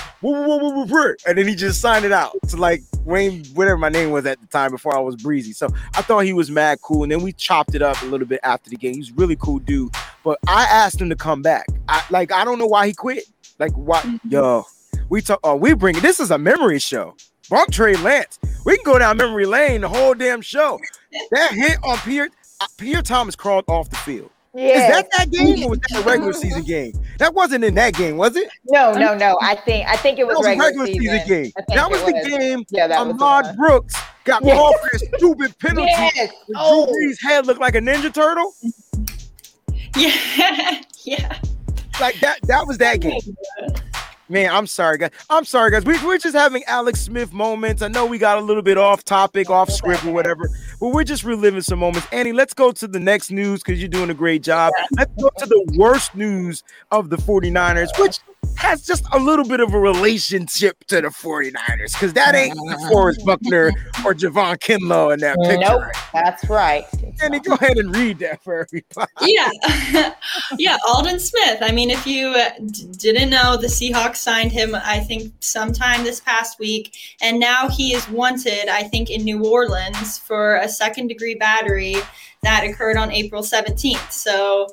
and 1.26 1.38
then 1.38 1.48
he 1.48 1.54
just 1.54 1.80
signed 1.80 2.04
it 2.04 2.12
out 2.12 2.36
to 2.48 2.58
like 2.58 2.82
Wayne, 3.04 3.44
whatever 3.54 3.78
my 3.78 3.88
name 3.88 4.10
was 4.10 4.26
at 4.26 4.40
the 4.40 4.46
time 4.46 4.70
before 4.70 4.96
I 4.96 5.00
was 5.00 5.16
breezy. 5.16 5.52
So 5.52 5.68
I 5.94 6.02
thought 6.02 6.20
he 6.20 6.32
was 6.32 6.50
mad 6.50 6.80
cool, 6.82 7.02
and 7.02 7.12
then 7.12 7.22
we 7.22 7.32
chopped 7.32 7.74
it 7.74 7.82
up 7.82 8.00
a 8.02 8.06
little 8.06 8.26
bit 8.26 8.40
after 8.42 8.70
the 8.70 8.76
game. 8.76 8.94
He's 8.94 9.10
a 9.10 9.14
really 9.14 9.36
cool 9.36 9.58
dude. 9.58 9.94
But 10.24 10.38
I 10.46 10.64
asked 10.64 11.00
him 11.00 11.10
to 11.10 11.16
come 11.16 11.42
back. 11.42 11.66
I 11.88 12.04
like 12.10 12.32
I 12.32 12.44
don't 12.44 12.58
know 12.58 12.66
why 12.66 12.86
he 12.86 12.92
quit. 12.92 13.24
Like 13.58 13.72
what? 13.72 14.04
Mm-hmm. 14.04 14.28
Yo, 14.28 14.64
we 15.08 15.20
talk. 15.20 15.40
Oh, 15.42 15.56
we 15.56 15.74
bring 15.74 15.98
This 16.00 16.20
is 16.20 16.30
a 16.30 16.38
memory 16.38 16.78
show. 16.78 17.16
Bump 17.50 17.70
Trey 17.70 17.96
Lance. 17.96 18.38
We 18.64 18.76
can 18.76 18.84
go 18.84 18.98
down 18.98 19.16
memory 19.16 19.46
lane 19.46 19.80
the 19.80 19.88
whole 19.88 20.14
damn 20.14 20.40
show. 20.40 20.78
That 21.32 21.52
hit 21.52 21.78
on 21.82 21.98
Pierre. 21.98 22.28
Pierre 22.78 23.02
Thomas 23.02 23.34
crawled 23.34 23.64
off 23.68 23.90
the 23.90 23.96
field. 23.96 24.30
Yeah. 24.54 24.64
Is 24.64 24.88
that 24.94 25.08
that 25.16 25.30
game 25.30 25.64
or 25.64 25.70
was 25.70 25.78
that 25.80 26.00
a 26.00 26.02
regular 26.02 26.32
season 26.32 26.62
game? 26.66 26.92
That 27.18 27.34
wasn't 27.34 27.64
in 27.64 27.74
that 27.76 27.94
game, 27.94 28.16
was 28.16 28.36
it? 28.36 28.48
no, 28.68 28.92
no, 28.92 29.14
no. 29.14 29.38
I 29.40 29.54
think 29.56 29.86
I 29.88 29.96
think 29.96 30.18
it 30.18 30.26
was, 30.26 30.34
That 30.36 30.56
was 30.56 30.58
regular, 30.58 30.66
regular 30.84 30.86
season, 30.86 31.20
season. 31.26 31.42
game. 31.42 31.52
That 31.76 31.90
was 31.90 32.00
it 32.02 32.06
the 32.24 32.28
game. 32.38 32.64
Yeah, 32.70 32.86
that 32.88 33.06
was 33.06 33.14
Ahmad 33.14 33.44
one. 33.46 33.56
Brooks 33.56 33.94
got 34.24 34.44
Yes. 34.44 34.56
called 34.56 34.74
for 34.80 34.88
his 34.92 35.08
stupid 35.16 35.58
penalty. 35.60 35.90
Yes. 35.90 36.30
Drew 36.46 36.54
Oh, 36.56 36.86
Brees' 36.92 37.16
head 37.22 37.46
looked 37.46 37.60
like 37.60 37.74
a 37.74 37.80
Ninja 37.80 38.12
Turtle. 38.12 38.54
Yeah, 39.94 40.80
yeah. 41.04 41.38
Like 42.00 42.18
that. 42.20 42.38
That 42.44 42.66
was 42.66 42.78
that 42.78 43.00
game. 43.00 43.20
Man, 44.32 44.50
I'm 44.50 44.66
sorry, 44.66 44.96
guys. 44.96 45.10
I'm 45.28 45.44
sorry, 45.44 45.70
guys. 45.70 45.84
We, 45.84 46.02
we're 46.02 46.16
just 46.16 46.34
having 46.34 46.64
Alex 46.64 47.02
Smith 47.02 47.34
moments. 47.34 47.82
I 47.82 47.88
know 47.88 48.06
we 48.06 48.16
got 48.16 48.38
a 48.38 48.40
little 48.40 48.62
bit 48.62 48.78
off 48.78 49.04
topic, 49.04 49.50
off 49.50 49.68
script, 49.70 50.06
or 50.06 50.12
whatever, 50.14 50.48
but 50.80 50.88
we're 50.88 51.04
just 51.04 51.22
reliving 51.22 51.60
some 51.60 51.80
moments. 51.80 52.08
Annie, 52.12 52.32
let's 52.32 52.54
go 52.54 52.72
to 52.72 52.88
the 52.88 52.98
next 52.98 53.30
news 53.30 53.62
because 53.62 53.78
you're 53.78 53.90
doing 53.90 54.08
a 54.08 54.14
great 54.14 54.42
job. 54.42 54.72
Let's 54.96 55.12
go 55.20 55.28
to 55.36 55.44
the 55.44 55.74
worst 55.76 56.14
news 56.14 56.64
of 56.90 57.10
the 57.10 57.16
49ers, 57.16 57.88
which 57.98 58.20
has 58.56 58.82
just 58.82 59.04
a 59.12 59.18
little 59.18 59.44
bit 59.44 59.58
of 59.60 59.74
a 59.74 59.78
relationship 59.80 60.84
to 60.84 61.00
the 61.00 61.08
49ers 61.08 61.92
because 61.92 62.12
that 62.12 62.34
ain't 62.34 62.56
Forrest 62.90 63.20
Buckner 63.26 63.68
or 64.04 64.14
Javon 64.14 64.56
Kinlaw 64.58 65.14
in 65.14 65.20
that 65.20 65.36
picture. 65.42 65.58
nope. 65.58 65.82
That's 66.12 66.48
right. 66.48 66.84
Annie, 67.22 67.40
go 67.40 67.54
ahead 67.54 67.78
and 67.78 67.94
read 67.94 68.18
that 68.20 68.42
for 68.44 68.60
everybody. 68.60 69.10
yeah, 69.22 69.50
yeah. 70.58 70.76
Aldon 70.86 71.18
Smith. 71.18 71.58
I 71.60 71.72
mean, 71.72 71.90
if 71.90 72.06
you 72.06 72.28
uh, 72.28 72.50
d- 72.66 72.86
didn't 72.98 73.30
know, 73.30 73.56
the 73.56 73.66
Seahawks 73.66 74.16
signed 74.16 74.52
him. 74.52 74.74
I 74.76 75.00
think 75.00 75.32
sometime 75.40 76.04
this 76.04 76.20
past 76.20 76.58
week, 76.60 76.96
and 77.20 77.40
now 77.40 77.68
he 77.68 77.94
is 77.94 78.08
wanted. 78.08 78.68
I 78.68 78.84
think 78.84 79.10
in 79.10 79.24
New 79.24 79.44
Orleans 79.44 80.18
for 80.18 80.56
a 80.56 80.68
second 80.68 81.08
degree 81.08 81.34
battery 81.34 81.96
that 82.42 82.64
occurred 82.64 82.96
on 82.96 83.10
April 83.10 83.42
seventeenth. 83.42 84.12
So 84.12 84.68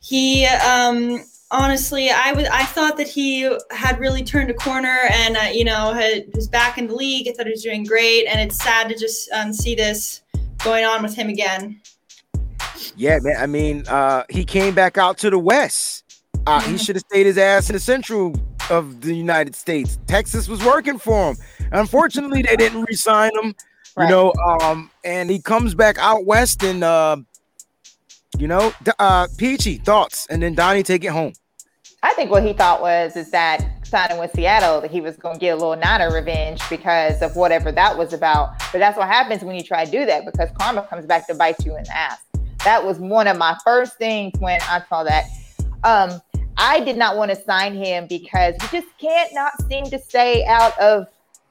he. 0.00 0.46
um 0.46 1.24
Honestly, 1.50 2.10
I 2.10 2.32
was 2.32 2.46
I 2.48 2.64
thought 2.64 2.98
that 2.98 3.08
he 3.08 3.50
had 3.70 3.98
really 3.98 4.22
turned 4.22 4.50
a 4.50 4.54
corner 4.54 4.98
and 5.10 5.36
uh, 5.36 5.48
you 5.50 5.64
know 5.64 5.92
had, 5.94 6.26
was 6.34 6.46
back 6.46 6.76
in 6.76 6.88
the 6.88 6.94
league. 6.94 7.26
I 7.28 7.32
thought 7.32 7.46
he 7.46 7.52
was 7.52 7.62
doing 7.62 7.84
great, 7.84 8.26
and 8.26 8.38
it's 8.40 8.62
sad 8.62 8.88
to 8.90 8.94
just 8.98 9.30
um, 9.32 9.52
see 9.52 9.74
this 9.74 10.20
going 10.62 10.84
on 10.84 11.02
with 11.02 11.14
him 11.14 11.28
again. 11.28 11.80
Yeah, 12.96 13.18
man. 13.22 13.36
I 13.38 13.46
mean, 13.46 13.84
uh, 13.88 14.24
he 14.28 14.44
came 14.44 14.74
back 14.74 14.98
out 14.98 15.16
to 15.18 15.30
the 15.30 15.38
West. 15.38 16.04
Uh, 16.46 16.60
he 16.60 16.76
should 16.76 16.96
have 16.96 17.04
stayed 17.10 17.26
his 17.26 17.38
ass 17.38 17.70
in 17.70 17.74
the 17.74 17.80
central 17.80 18.34
of 18.70 19.00
the 19.00 19.14
United 19.14 19.54
States. 19.54 19.98
Texas 20.06 20.48
was 20.48 20.62
working 20.64 20.98
for 20.98 21.30
him. 21.30 21.36
Unfortunately, 21.72 22.42
they 22.42 22.56
didn't 22.56 22.82
re-sign 22.82 23.30
him. 23.42 23.54
You 23.96 24.04
Right. 24.04 24.10
know, 24.10 24.32
um, 24.60 24.90
and 25.02 25.28
he 25.28 25.40
comes 25.40 25.74
back 25.74 25.98
out 25.98 26.24
west 26.24 26.62
and 26.62 26.84
uh, 26.84 27.16
you 28.38 28.48
know, 28.48 28.72
uh, 28.98 29.26
Peachy 29.36 29.78
thoughts, 29.78 30.26
and 30.28 30.42
then 30.42 30.54
Donnie 30.54 30.82
take 30.82 31.04
it 31.04 31.10
home. 31.10 31.32
I 32.02 32.14
think 32.14 32.30
what 32.30 32.44
he 32.44 32.52
thought 32.52 32.80
was 32.80 33.16
is 33.16 33.32
that 33.32 33.84
signing 33.84 34.18
with 34.18 34.30
Seattle 34.32 34.80
that 34.80 34.90
he 34.90 35.00
was 35.00 35.16
going 35.16 35.34
to 35.34 35.40
get 35.40 35.50
a 35.50 35.56
little 35.56 35.74
Niner 35.74 36.12
revenge 36.12 36.62
because 36.70 37.20
of 37.22 37.34
whatever 37.34 37.72
that 37.72 37.98
was 37.98 38.12
about. 38.12 38.56
But 38.70 38.78
that's 38.78 38.96
what 38.96 39.08
happens 39.08 39.42
when 39.42 39.56
you 39.56 39.62
try 39.62 39.84
to 39.84 39.90
do 39.90 40.06
that 40.06 40.24
because 40.24 40.50
karma 40.60 40.82
comes 40.82 41.06
back 41.06 41.26
to 41.26 41.34
bite 41.34 41.56
you 41.64 41.76
in 41.76 41.82
the 41.82 41.96
ass. 41.96 42.20
That 42.64 42.84
was 42.84 42.98
one 42.98 43.26
of 43.26 43.36
my 43.36 43.56
first 43.64 43.96
things 43.98 44.32
when 44.38 44.60
I 44.62 44.82
saw 44.88 45.02
that. 45.04 45.24
Um, 45.82 46.20
I 46.56 46.80
did 46.80 46.96
not 46.96 47.16
want 47.16 47.30
to 47.30 47.36
sign 47.36 47.74
him 47.74 48.06
because 48.08 48.54
he 48.60 48.80
just 48.80 48.98
can't 48.98 49.32
not 49.34 49.52
seem 49.68 49.86
to 49.86 49.98
stay 49.98 50.44
out 50.46 50.78
of 50.78 51.06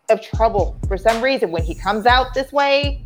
of 0.10 0.22
trouble 0.22 0.78
for 0.88 0.98
some 0.98 1.22
reason. 1.22 1.52
When 1.52 1.64
he 1.64 1.76
comes 1.76 2.06
out 2.06 2.34
this 2.34 2.54
way, 2.54 3.04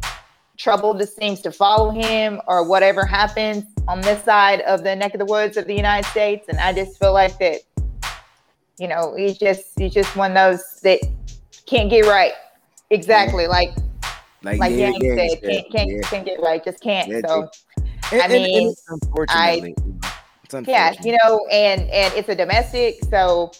trouble 0.61 0.93
just 0.93 1.15
seems 1.17 1.41
to 1.41 1.51
follow 1.51 1.89
him 1.89 2.39
or 2.47 2.63
whatever 2.67 3.05
happens 3.05 3.65
on 3.87 4.01
this 4.01 4.23
side 4.23 4.61
of 4.61 4.83
the 4.83 4.95
neck 4.95 5.13
of 5.13 5.19
the 5.19 5.25
woods 5.25 5.57
of 5.57 5.65
the 5.65 5.75
United 5.75 6.07
States. 6.09 6.47
And 6.47 6.59
I 6.59 6.73
just 6.73 6.99
feel 6.99 7.13
like 7.13 7.37
that, 7.39 7.61
you 8.77 8.87
know, 8.87 9.15
he's 9.15 9.37
just 9.37 9.77
he's 9.77 9.93
just 9.93 10.15
one 10.15 10.31
of 10.31 10.35
those 10.35 10.81
that 10.81 10.99
can't 11.65 11.89
get 11.89 12.05
right. 12.05 12.33
Exactly. 12.89 13.47
Like 13.47 13.73
Like, 14.43 14.59
like 14.59 14.71
yeah, 14.71 14.89
Yang 14.89 15.01
yeah, 15.01 15.15
said, 15.15 15.41
can't, 15.41 15.71
can't, 15.71 15.89
yeah. 15.89 16.01
can't 16.01 16.25
get 16.25 16.41
right, 16.41 16.63
just 16.63 16.81
can't. 16.81 17.07
Yeah, 17.09 17.21
so, 17.27 17.49
and, 18.11 18.21
I 18.21 18.27
mean, 18.27 18.67
and, 18.67 18.75
and 18.89 19.01
unfortunately, 19.03 19.75
I, 20.51 20.61
yeah, 20.67 20.93
you 21.03 21.17
know, 21.23 21.45
and 21.51 21.81
and 21.81 22.13
it's 22.15 22.27
a 22.27 22.35
domestic, 22.35 23.03
so 23.09 23.51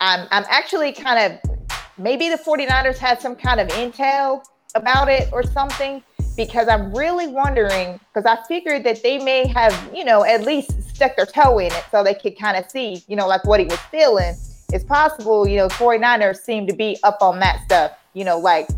I'm 0.00 0.26
I'm 0.30 0.44
actually 0.48 0.92
kind 0.92 1.32
of 1.32 1.58
maybe 1.98 2.28
the 2.28 2.38
49ers 2.38 2.96
had 2.96 3.20
some 3.20 3.36
kind 3.36 3.60
of 3.60 3.68
intel 3.68 4.42
about 4.74 5.08
it 5.08 5.28
or 5.32 5.42
something 5.42 6.02
because 6.38 6.68
I'm 6.68 6.94
really 6.94 7.26
wondering 7.26 7.98
because 8.14 8.24
I 8.24 8.40
figured 8.46 8.84
that 8.84 9.02
they 9.02 9.18
may 9.18 9.48
have, 9.48 9.74
you 9.92 10.04
know, 10.04 10.24
at 10.24 10.44
least 10.44 10.70
stuck 10.94 11.16
their 11.16 11.26
toe 11.26 11.58
in 11.58 11.66
it 11.66 11.84
so 11.90 12.04
they 12.04 12.14
could 12.14 12.38
kind 12.38 12.56
of 12.56 12.70
see, 12.70 13.02
you 13.08 13.16
know, 13.16 13.26
like 13.26 13.44
what 13.44 13.58
he 13.58 13.66
was 13.66 13.80
feeling. 13.90 14.36
It's 14.72 14.84
possible, 14.84 15.48
you 15.48 15.56
know, 15.56 15.68
49ers 15.68 16.36
seem 16.36 16.68
to 16.68 16.72
be 16.72 16.96
up 17.02 17.18
on 17.22 17.40
that 17.40 17.64
stuff, 17.64 17.92
you 18.14 18.24
know, 18.24 18.38
like 18.38 18.68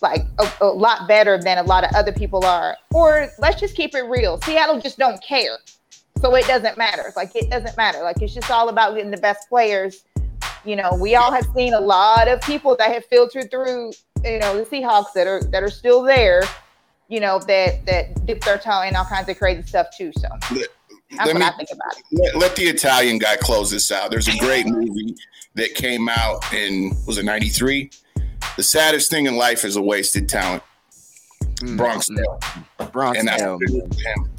like 0.00 0.22
a, 0.38 0.48
a 0.60 0.66
lot 0.66 1.08
better 1.08 1.36
than 1.36 1.58
a 1.58 1.64
lot 1.64 1.82
of 1.82 1.90
other 1.96 2.12
people 2.12 2.44
are. 2.44 2.76
Or 2.94 3.28
let's 3.40 3.58
just 3.58 3.74
keep 3.74 3.94
it 3.96 4.02
real. 4.02 4.40
Seattle 4.42 4.80
just 4.80 4.96
don't 4.96 5.20
care. 5.20 5.58
So 6.20 6.32
it 6.36 6.46
doesn't 6.46 6.78
matter. 6.78 7.12
Like 7.16 7.34
it 7.34 7.50
doesn't 7.50 7.76
matter. 7.76 8.02
Like 8.02 8.22
it's 8.22 8.32
just 8.32 8.52
all 8.52 8.68
about 8.68 8.94
getting 8.94 9.10
the 9.10 9.16
best 9.16 9.48
players. 9.48 10.04
You 10.64 10.76
know, 10.76 10.94
we 10.94 11.16
all 11.16 11.32
have 11.32 11.46
seen 11.56 11.74
a 11.74 11.80
lot 11.80 12.28
of 12.28 12.40
people 12.42 12.76
that 12.76 12.92
have 12.92 13.04
filtered 13.06 13.50
through, 13.50 13.94
you 14.24 14.38
know, 14.38 14.62
the 14.62 14.64
Seahawks 14.64 15.12
that 15.16 15.26
are 15.26 15.42
that 15.44 15.64
are 15.64 15.70
still 15.70 16.02
there, 16.02 16.44
you 17.10 17.20
know, 17.20 17.38
that 17.40 17.84
that 17.86 18.24
dip 18.24 18.42
their 18.42 18.56
toe 18.56 18.82
in 18.82 18.96
all 18.96 19.04
kinds 19.04 19.28
of 19.28 19.38
crazy 19.38 19.62
stuff 19.62 19.88
too. 19.96 20.12
So 20.16 20.28
let, 20.52 20.68
that's 21.10 21.26
let 21.26 21.26
what 21.26 21.36
me, 21.36 21.44
I 21.44 21.50
think 21.50 21.68
about 21.72 21.96
it. 21.96 22.04
Let, 22.12 22.36
let 22.36 22.56
the 22.56 22.64
Italian 22.64 23.18
guy 23.18 23.36
close 23.36 23.70
this 23.70 23.90
out. 23.90 24.10
There's 24.10 24.28
a 24.28 24.38
great 24.38 24.66
movie 24.66 25.14
that 25.54 25.74
came 25.74 26.08
out 26.08 26.52
in 26.54 26.92
was 27.06 27.18
it 27.18 27.24
93? 27.24 27.90
The 28.56 28.62
saddest 28.62 29.10
thing 29.10 29.26
in 29.26 29.36
life 29.36 29.64
is 29.64 29.76
a 29.76 29.82
wasted 29.82 30.28
talent. 30.28 30.62
Mm. 31.56 31.76
Bronx. 31.76 32.08
Bronx 32.92 33.18
and 33.18 33.28
Tale. 33.28 33.58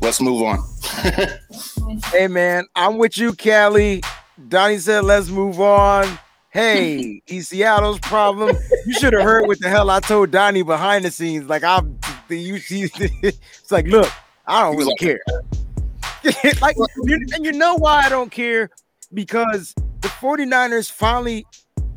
Let's 0.01 0.21
move 0.21 0.41
on. 0.41 0.63
hey 2.11 2.27
man, 2.27 2.65
I'm 2.75 2.97
with 2.97 3.17
you, 3.17 3.33
Callie. 3.33 4.01
Donnie 4.47 4.77
said, 4.77 5.03
"Let's 5.03 5.29
move 5.29 5.59
on." 5.59 6.17
Hey, 6.49 7.21
he's 7.27 7.49
Seattle's 7.49 7.99
problem. 7.99 8.55
You 8.85 8.93
should 8.93 9.13
have 9.13 9.23
heard 9.23 9.47
what 9.47 9.59
the 9.59 9.69
hell 9.69 9.89
I 9.89 9.99
told 9.99 10.31
Donnie 10.31 10.63
behind 10.63 11.05
the 11.05 11.11
scenes. 11.11 11.47
Like 11.47 11.63
I'm, 11.63 11.99
you, 12.37 12.57
see. 12.59 12.89
it's 13.21 13.71
like, 13.71 13.87
look, 13.87 14.11
I 14.47 14.61
don't 14.61 14.77
really 14.77 14.95
care. 14.95 15.19
like, 16.61 16.75
and 16.77 17.45
you 17.45 17.51
know 17.51 17.75
why 17.75 18.03
I 18.05 18.09
don't 18.09 18.31
care? 18.31 18.69
Because 19.13 19.73
the 20.01 20.07
49ers 20.07 20.91
finally 20.91 21.45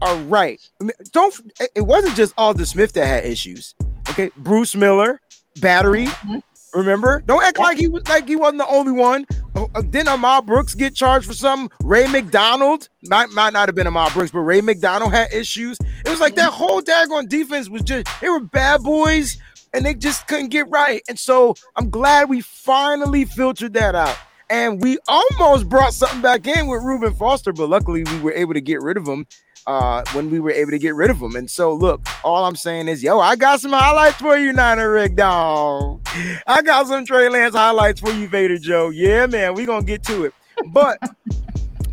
are 0.03 0.17
right. 0.17 0.61
I 0.81 0.85
mean, 0.85 0.93
don't. 1.13 1.35
It 1.75 1.83
wasn't 1.83 2.17
just 2.17 2.35
Aldon 2.37 2.67
Smith 2.67 2.93
that 2.93 3.07
had 3.07 3.25
issues. 3.25 3.75
Okay, 4.11 4.31
Bruce 4.37 4.75
Miller, 4.75 5.21
battery. 5.61 6.07
Mm-hmm. 6.07 6.39
Remember? 6.75 7.23
Don't 7.27 7.43
act 7.43 7.59
like 7.59 7.79
he 7.79 7.87
was 7.87 8.07
like 8.09 8.27
he 8.27 8.35
wasn't 8.35 8.59
the 8.59 8.67
only 8.67 8.93
one. 8.93 9.27
Uh, 9.55 9.67
uh 9.75 9.83
didn't 9.83 10.09
Ahmad 10.09 10.45
Brooks 10.45 10.75
get 10.75 10.95
charged 10.95 11.27
for 11.27 11.33
something? 11.33 11.71
Ray 11.85 12.09
McDonald 12.09 12.89
might, 13.05 13.31
might 13.31 13.53
not 13.53 13.69
have 13.69 13.77
been 13.77 13.87
Ahmad 13.87 14.13
Brooks, 14.13 14.33
but 14.33 14.41
Ray 14.41 14.61
McDonald 14.61 15.13
had 15.13 15.33
issues. 15.33 15.79
It 16.05 16.09
was 16.09 16.19
like 16.19 16.35
that 16.35 16.53
whole 16.53 16.83
daggone 16.83 17.29
defense 17.29 17.69
was 17.69 17.83
just 17.83 18.09
they 18.21 18.29
were 18.29 18.41
bad 18.41 18.83
boys 18.83 19.39
and 19.75 19.85
they 19.85 19.95
just 19.95 20.27
couldn't 20.27 20.49
get 20.49 20.71
right. 20.71 21.03
And 21.09 21.19
so 21.19 21.55
I'm 21.77 21.91
glad 21.91 22.29
we 22.29 22.41
finally 22.41 23.25
filtered 23.25 23.75
that 23.75 23.95
out. 23.95 24.17
And 24.49 24.81
we 24.81 24.99
almost 25.09 25.69
brought 25.69 25.95
something 25.95 26.21
back 26.21 26.47
in 26.47 26.69
with 26.69 26.83
Reuben 26.83 27.15
Foster, 27.15 27.53
but 27.53 27.69
luckily 27.69 28.05
we 28.05 28.21
were 28.21 28.33
able 28.33 28.55
to 28.55 28.61
get 28.61 28.81
rid 28.83 28.97
of 28.97 29.07
him 29.07 29.27
uh, 29.67 30.05
when 30.13 30.31
we 30.31 30.39
were 30.39 30.51
able 30.51 30.71
to 30.71 30.79
get 30.79 30.95
rid 30.95 31.11
of 31.11 31.21
him. 31.21 31.35
And 31.35 31.51
so, 31.51 31.73
look, 31.73 32.03
all 32.23 32.45
I'm 32.45 32.57
saying 32.57 32.89
is, 32.89 33.03
yo, 33.03 33.19
I 33.19 33.37
got 33.37 33.61
some 33.61 33.73
highlights 33.73 34.19
for 34.19 34.37
you, 34.37 34.53
Niner 34.53 34.93
Rick 34.93 35.17
Dog. 35.17 36.07
I 36.47 36.63
got 36.63 36.87
some 36.87 37.07
Trey 37.07 37.29
Lance 37.29 37.55
highlights 37.55 38.01
for 38.01 38.13
you, 38.13 38.29
Vader 38.29 38.59
Joe. 38.59 38.91
Yeah, 38.91 39.27
man, 39.27 39.55
we 39.55 39.65
gonna 39.65 39.85
get 39.85 40.03
to 40.05 40.25
it. 40.25 40.35
But 40.67 40.99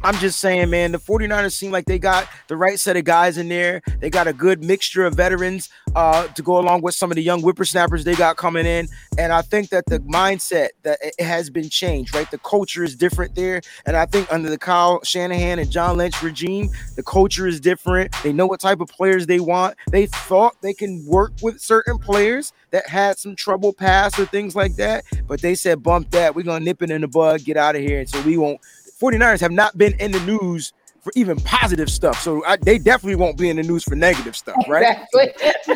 I'm 0.03 0.15
just 0.15 0.39
saying, 0.39 0.71
man, 0.71 0.91
the 0.91 0.97
49ers 0.97 1.51
seem 1.51 1.71
like 1.71 1.85
they 1.85 1.99
got 1.99 2.27
the 2.47 2.57
right 2.57 2.79
set 2.79 2.97
of 2.97 3.03
guys 3.03 3.37
in 3.37 3.49
there. 3.49 3.81
They 3.99 4.09
got 4.09 4.27
a 4.27 4.33
good 4.33 4.63
mixture 4.63 5.05
of 5.05 5.13
veterans 5.13 5.69
uh, 5.95 6.27
to 6.27 6.41
go 6.41 6.57
along 6.57 6.81
with 6.81 6.95
some 6.95 7.11
of 7.11 7.15
the 7.15 7.21
young 7.21 7.41
whippersnappers 7.41 8.03
they 8.03 8.15
got 8.15 8.35
coming 8.35 8.65
in. 8.65 8.87
And 9.19 9.31
I 9.31 9.43
think 9.43 9.69
that 9.69 9.85
the 9.85 9.99
mindset 9.99 10.69
that 10.81 10.97
it 11.01 11.23
has 11.23 11.51
been 11.51 11.69
changed, 11.69 12.15
right? 12.15 12.29
The 12.31 12.39
culture 12.39 12.83
is 12.83 12.95
different 12.95 13.35
there. 13.35 13.61
And 13.85 13.95
I 13.95 14.07
think 14.07 14.31
under 14.33 14.49
the 14.49 14.57
Kyle 14.57 15.03
Shanahan 15.03 15.59
and 15.59 15.69
John 15.69 15.97
Lynch 15.97 16.23
regime, 16.23 16.69
the 16.95 17.03
culture 17.03 17.45
is 17.45 17.59
different. 17.59 18.15
They 18.23 18.33
know 18.33 18.47
what 18.47 18.59
type 18.59 18.81
of 18.81 18.87
players 18.87 19.27
they 19.27 19.39
want. 19.39 19.75
They 19.91 20.07
thought 20.07 20.55
they 20.61 20.73
can 20.73 21.05
work 21.05 21.33
with 21.43 21.61
certain 21.61 21.99
players 21.99 22.53
that 22.71 22.87
had 22.87 23.19
some 23.19 23.35
trouble 23.35 23.73
past 23.73 24.17
or 24.17 24.25
things 24.25 24.55
like 24.55 24.75
that. 24.77 25.03
But 25.27 25.41
they 25.41 25.53
said, 25.53 25.83
bump 25.83 26.09
that. 26.11 26.33
We're 26.35 26.43
going 26.43 26.61
to 26.61 26.65
nip 26.65 26.81
it 26.81 26.89
in 26.89 27.01
the 27.01 27.07
bud, 27.07 27.43
get 27.43 27.57
out 27.57 27.75
of 27.75 27.81
here. 27.81 27.99
And 27.99 28.09
so 28.09 28.19
we 28.23 28.37
won't 28.37 28.61
49ers 29.01 29.39
have 29.39 29.51
not 29.51 29.77
been 29.77 29.93
in 29.99 30.11
the 30.11 30.19
news 30.21 30.73
for 31.01 31.11
even 31.15 31.39
positive 31.41 31.89
stuff. 31.89 32.21
So 32.21 32.45
I, 32.45 32.57
they 32.57 32.77
definitely 32.77 33.15
won't 33.15 33.37
be 33.37 33.49
in 33.49 33.57
the 33.57 33.63
news 33.63 33.83
for 33.83 33.95
negative 33.95 34.35
stuff, 34.35 34.57
right? 34.67 34.97
Exactly. 35.13 35.73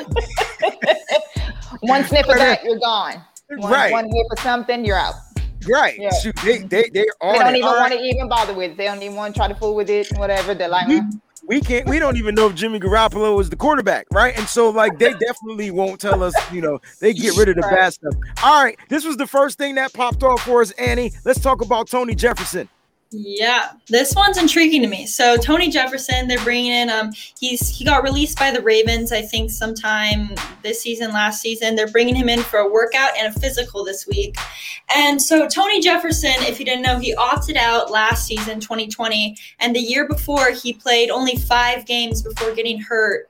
one 1.82 2.04
sniff 2.06 2.28
of 2.28 2.36
that, 2.36 2.64
you're 2.64 2.80
gone. 2.80 3.22
One, 3.58 3.72
right. 3.72 3.92
One 3.92 4.06
whiff 4.08 4.28
of 4.32 4.40
something, 4.40 4.86
you're 4.86 4.98
out. 4.98 5.16
Right. 5.68 5.98
Yeah. 6.00 6.14
Shoot, 6.14 6.36
they 6.44 6.60
they 6.60 6.84
they, 6.84 6.90
they 6.92 7.06
don't 7.22 7.56
even 7.56 7.66
want 7.66 7.94
to 7.94 8.00
even 8.00 8.30
bother 8.30 8.54
with 8.54 8.72
it. 8.72 8.78
They 8.78 8.86
don't 8.86 9.02
even 9.02 9.16
want 9.16 9.34
to 9.34 9.40
try 9.40 9.48
to 9.48 9.56
fool 9.56 9.76
with 9.76 9.90
it, 9.90 10.08
whatever. 10.18 10.54
They're 10.54 10.70
like, 10.70 10.88
we, 10.88 11.00
mm. 11.00 11.22
we 11.48 11.60
can't. 11.60 11.88
We 11.90 11.98
don't 11.98 12.18
even 12.18 12.36
know 12.36 12.48
if 12.48 12.56
Jimmy 12.56 12.80
Garoppolo 12.80 13.42
is 13.42 13.50
the 13.50 13.56
quarterback, 13.56 14.06
right? 14.12 14.38
And 14.38 14.48
so, 14.48 14.70
like, 14.70 15.00
they 15.00 15.14
definitely 15.14 15.72
won't 15.72 16.00
tell 16.00 16.22
us. 16.22 16.36
You 16.52 16.62
know, 16.62 16.80
they 17.00 17.14
get 17.14 17.36
rid 17.36 17.50
of 17.50 17.56
the 17.56 17.62
right. 17.62 17.76
bad 17.76 17.94
stuff. 17.94 18.14
All 18.44 18.64
right, 18.64 18.78
this 18.90 19.04
was 19.04 19.18
the 19.18 19.26
first 19.26 19.58
thing 19.58 19.74
that 19.76 19.92
popped 19.92 20.22
off 20.22 20.42
for 20.42 20.62
us, 20.62 20.70
Annie. 20.72 21.14
Let's 21.24 21.40
talk 21.40 21.62
about 21.62 21.90
Tony 21.90 22.14
Jefferson. 22.14 22.70
Yeah, 23.12 23.72
this 23.88 24.13
one's 24.15 24.38
intriguing 24.38 24.82
to 24.82 24.88
me. 24.88 25.06
So 25.06 25.38
Tony 25.38 25.70
Jefferson, 25.70 26.28
they're 26.28 26.44
bringing 26.44 26.72
in. 26.72 26.89
Um, 26.89 27.12
he's 27.39 27.70
he 27.70 27.86
got 27.86 28.04
released 28.04 28.38
by 28.38 28.52
the 28.52 28.62
Ravens, 28.62 29.12
I 29.12 29.22
think, 29.22 29.52
sometime 29.52 30.32
this 30.63 30.82
season, 30.82 31.12
last 31.12 31.39
season. 31.39 31.76
They're 31.76 31.88
bringing 31.88 32.15
him 32.15 32.28
in 32.28 32.41
for 32.41 32.60
a 32.60 32.70
workout 32.70 33.12
and 33.18 33.34
a 33.34 33.39
physical 33.39 33.86
this 33.86 34.08
week. 34.08 34.36
And 34.94 35.22
so 35.22 35.48
Tony 35.48 35.82
Jefferson, 35.82 36.34
if 36.39 36.60
you 36.60 36.65
didn't 36.65 36.82
know, 36.82 36.98
he 36.98 37.15
opted 37.15 37.58
out 37.58 37.91
last 37.91 38.26
season, 38.26 38.60
2020, 38.60 39.38
and 39.60 39.76
the 39.76 39.80
year 39.80 40.08
before 40.08 40.50
he 40.52 40.74
played 40.74 41.10
only 41.10 41.38
five 41.38 41.86
games 41.86 42.22
before 42.22 42.54
getting 42.54 42.82
hurt. 42.82 43.30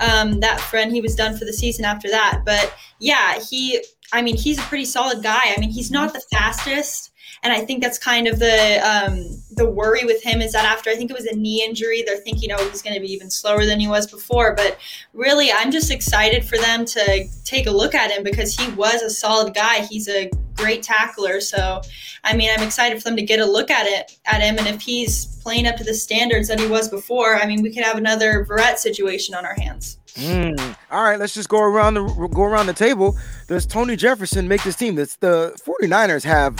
Um, 0.00 0.40
that 0.40 0.60
friend, 0.60 0.92
he 0.92 1.00
was 1.00 1.14
done 1.14 1.36
for 1.36 1.44
the 1.44 1.52
season 1.52 1.84
after 1.84 2.08
that. 2.08 2.42
But 2.44 2.72
yeah, 3.00 3.38
he. 3.40 3.82
I 4.12 4.22
mean, 4.22 4.36
he's 4.36 4.58
a 4.58 4.62
pretty 4.62 4.84
solid 4.84 5.20
guy. 5.22 5.52
I 5.54 5.58
mean, 5.58 5.70
he's 5.70 5.90
not 5.90 6.12
the 6.12 6.22
fastest 6.30 7.10
and 7.42 7.52
I 7.52 7.60
think 7.60 7.82
that's 7.82 7.98
kind 7.98 8.26
of 8.26 8.38
the 8.38 8.78
um, 8.78 9.42
the 9.50 9.68
worry 9.68 10.04
with 10.04 10.22
him 10.22 10.40
is 10.40 10.52
that 10.52 10.64
after 10.64 10.90
I 10.90 10.96
think 10.96 11.10
it 11.10 11.14
was 11.14 11.26
a 11.26 11.34
knee 11.34 11.64
injury, 11.64 12.02
they're 12.06 12.16
thinking, 12.18 12.50
oh, 12.52 12.68
he's 12.68 12.82
going 12.82 12.94
to 12.94 13.00
be 13.00 13.12
even 13.12 13.30
slower 13.30 13.64
than 13.64 13.80
he 13.80 13.88
was 13.88 14.06
before. 14.06 14.54
But 14.54 14.78
really, 15.12 15.50
I'm 15.52 15.70
just 15.70 15.90
excited 15.90 16.44
for 16.44 16.58
them 16.58 16.84
to 16.84 17.28
take 17.44 17.66
a 17.66 17.70
look 17.70 17.94
at 17.94 18.10
him 18.10 18.22
because 18.22 18.56
he 18.56 18.70
was 18.72 19.02
a 19.02 19.10
solid 19.10 19.54
guy. 19.54 19.80
He's 19.80 20.08
a 20.08 20.30
great 20.56 20.82
tackler. 20.82 21.40
So, 21.40 21.80
I 22.24 22.36
mean, 22.36 22.50
I'm 22.56 22.62
excited 22.62 22.98
for 22.98 23.04
them 23.04 23.16
to 23.16 23.22
get 23.22 23.40
a 23.40 23.46
look 23.46 23.70
at 23.70 23.86
it 23.86 24.18
at 24.26 24.40
him. 24.40 24.58
And 24.58 24.66
if 24.66 24.80
he's 24.80 25.26
playing 25.42 25.66
up 25.66 25.76
to 25.76 25.84
the 25.84 25.94
standards 25.94 26.48
that 26.48 26.58
he 26.58 26.66
was 26.66 26.88
before, 26.88 27.36
I 27.36 27.46
mean, 27.46 27.62
we 27.62 27.72
could 27.72 27.84
have 27.84 27.96
another 27.96 28.44
Verrett 28.44 28.78
situation 28.78 29.34
on 29.34 29.44
our 29.44 29.54
hands. 29.54 29.98
Mm. 30.14 30.76
All 30.90 31.02
right, 31.02 31.18
let's 31.18 31.34
just 31.34 31.50
go 31.50 31.60
around 31.60 31.94
the 31.94 32.28
go 32.32 32.42
around 32.42 32.66
the 32.66 32.72
table. 32.72 33.16
Does 33.48 33.66
Tony 33.66 33.96
Jefferson 33.96 34.48
make 34.48 34.62
this 34.62 34.74
team? 34.74 34.94
That's 34.94 35.16
the 35.16 35.54
49ers 35.62 36.24
have 36.24 36.58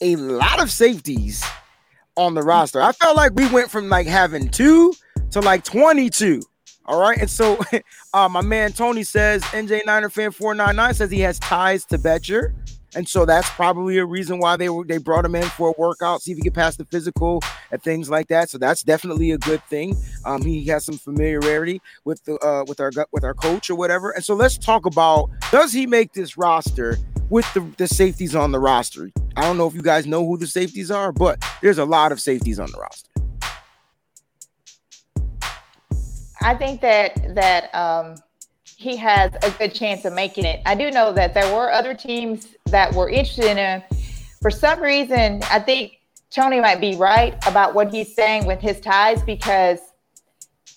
a 0.00 0.16
lot 0.16 0.62
of 0.62 0.70
safeties 0.70 1.44
on 2.16 2.34
the 2.34 2.42
roster. 2.42 2.80
I 2.80 2.92
felt 2.92 3.16
like 3.16 3.32
we 3.34 3.48
went 3.50 3.70
from 3.70 3.88
like 3.88 4.06
having 4.06 4.48
two 4.48 4.94
to 5.30 5.40
like 5.40 5.64
22. 5.64 6.42
All 6.86 7.00
right. 7.00 7.18
And 7.18 7.30
so 7.30 7.58
uh, 8.14 8.28
my 8.28 8.42
man 8.42 8.72
Tony 8.72 9.02
says, 9.02 9.42
NJ 9.44 9.86
Niner 9.86 10.10
fan 10.10 10.30
499 10.32 10.94
says 10.94 11.10
he 11.10 11.20
has 11.20 11.38
ties 11.38 11.84
to 11.86 11.98
Bettcher. 11.98 12.54
And 12.94 13.08
so 13.08 13.24
that's 13.24 13.48
probably 13.50 13.98
a 13.98 14.04
reason 14.04 14.40
why 14.40 14.56
they 14.56 14.68
were 14.68 14.84
they 14.84 14.98
brought 14.98 15.24
him 15.24 15.36
in 15.36 15.44
for 15.44 15.68
a 15.68 15.80
workout, 15.80 16.22
see 16.22 16.32
if 16.32 16.38
he 16.38 16.42
could 16.42 16.54
pass 16.54 16.74
the 16.74 16.84
physical 16.84 17.40
and 17.70 17.80
things 17.82 18.10
like 18.10 18.26
that. 18.28 18.50
So 18.50 18.58
that's 18.58 18.82
definitely 18.82 19.30
a 19.30 19.38
good 19.38 19.62
thing. 19.66 19.96
Um, 20.24 20.42
he 20.42 20.64
has 20.66 20.84
some 20.84 20.98
familiarity 20.98 21.80
with 22.04 22.24
the 22.24 22.36
uh, 22.44 22.64
with 22.66 22.80
our 22.80 22.90
with 23.12 23.22
our 23.22 23.34
coach 23.34 23.70
or 23.70 23.76
whatever. 23.76 24.10
And 24.10 24.24
so 24.24 24.34
let's 24.34 24.58
talk 24.58 24.86
about 24.86 25.30
does 25.52 25.72
he 25.72 25.86
make 25.86 26.14
this 26.14 26.36
roster 26.36 26.98
with 27.30 27.50
the, 27.54 27.60
the 27.78 27.88
safeties 27.88 28.34
on 28.34 28.52
the 28.52 28.58
roster? 28.58 29.10
I 29.36 29.42
don't 29.42 29.56
know 29.56 29.66
if 29.66 29.74
you 29.74 29.82
guys 29.82 30.06
know 30.06 30.26
who 30.26 30.36
the 30.36 30.46
safeties 30.46 30.90
are, 30.90 31.12
but 31.12 31.42
there's 31.62 31.78
a 31.78 31.84
lot 31.84 32.12
of 32.12 32.20
safeties 32.20 32.58
on 32.58 32.70
the 32.70 32.78
roster. 32.78 33.08
I 36.42 36.54
think 36.54 36.80
that 36.80 37.34
that 37.34 37.74
um 37.74 38.16
he 38.64 38.96
has 38.96 39.32
a 39.42 39.50
good 39.58 39.74
chance 39.74 40.06
of 40.06 40.14
making 40.14 40.46
it. 40.46 40.62
I 40.64 40.74
do 40.74 40.90
know 40.90 41.12
that 41.12 41.34
there 41.34 41.54
were 41.54 41.70
other 41.70 41.92
teams 41.92 42.56
that 42.66 42.94
were 42.94 43.10
interested 43.10 43.44
in 43.44 43.58
him. 43.58 43.82
For 44.40 44.50
some 44.50 44.80
reason, 44.80 45.42
I 45.50 45.58
think 45.58 46.00
Tony 46.30 46.60
might 46.60 46.80
be 46.80 46.96
right 46.96 47.34
about 47.46 47.74
what 47.74 47.92
he's 47.92 48.14
saying 48.14 48.46
with 48.46 48.58
his 48.58 48.80
ties 48.80 49.22
because 49.22 49.80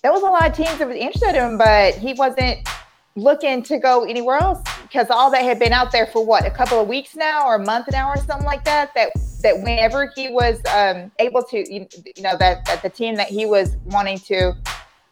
there 0.02 0.12
was 0.12 0.22
a 0.22 0.26
lot 0.26 0.46
of 0.46 0.54
teams 0.54 0.76
that 0.78 0.86
were 0.86 0.92
interested 0.92 1.30
in 1.30 1.52
him, 1.52 1.56
but 1.56 1.94
he 1.94 2.12
wasn't 2.12 2.68
looking 3.16 3.62
to 3.62 3.78
go 3.78 4.04
anywhere 4.04 4.36
else 4.36 4.60
because 4.84 5.08
all 5.10 5.30
that 5.30 5.42
had 5.42 5.58
been 5.58 5.72
out 5.72 5.90
there 5.92 6.06
for 6.06 6.24
what 6.24 6.46
a 6.46 6.50
couple 6.50 6.80
of 6.80 6.86
weeks 6.86 7.16
now 7.16 7.46
or 7.46 7.56
a 7.56 7.64
month 7.64 7.86
now 7.90 8.10
or 8.10 8.16
something 8.18 8.44
like 8.44 8.64
that 8.64 8.92
that 8.94 9.10
that 9.42 9.56
whenever 9.62 10.12
he 10.14 10.28
was 10.28 10.60
um, 10.74 11.10
able 11.18 11.42
to 11.42 11.58
you, 11.58 11.86
you 12.16 12.22
know 12.22 12.36
that, 12.38 12.64
that 12.66 12.82
the 12.82 12.90
team 12.90 13.16
that 13.16 13.28
he 13.28 13.46
was 13.46 13.76
wanting 13.86 14.18
to 14.18 14.52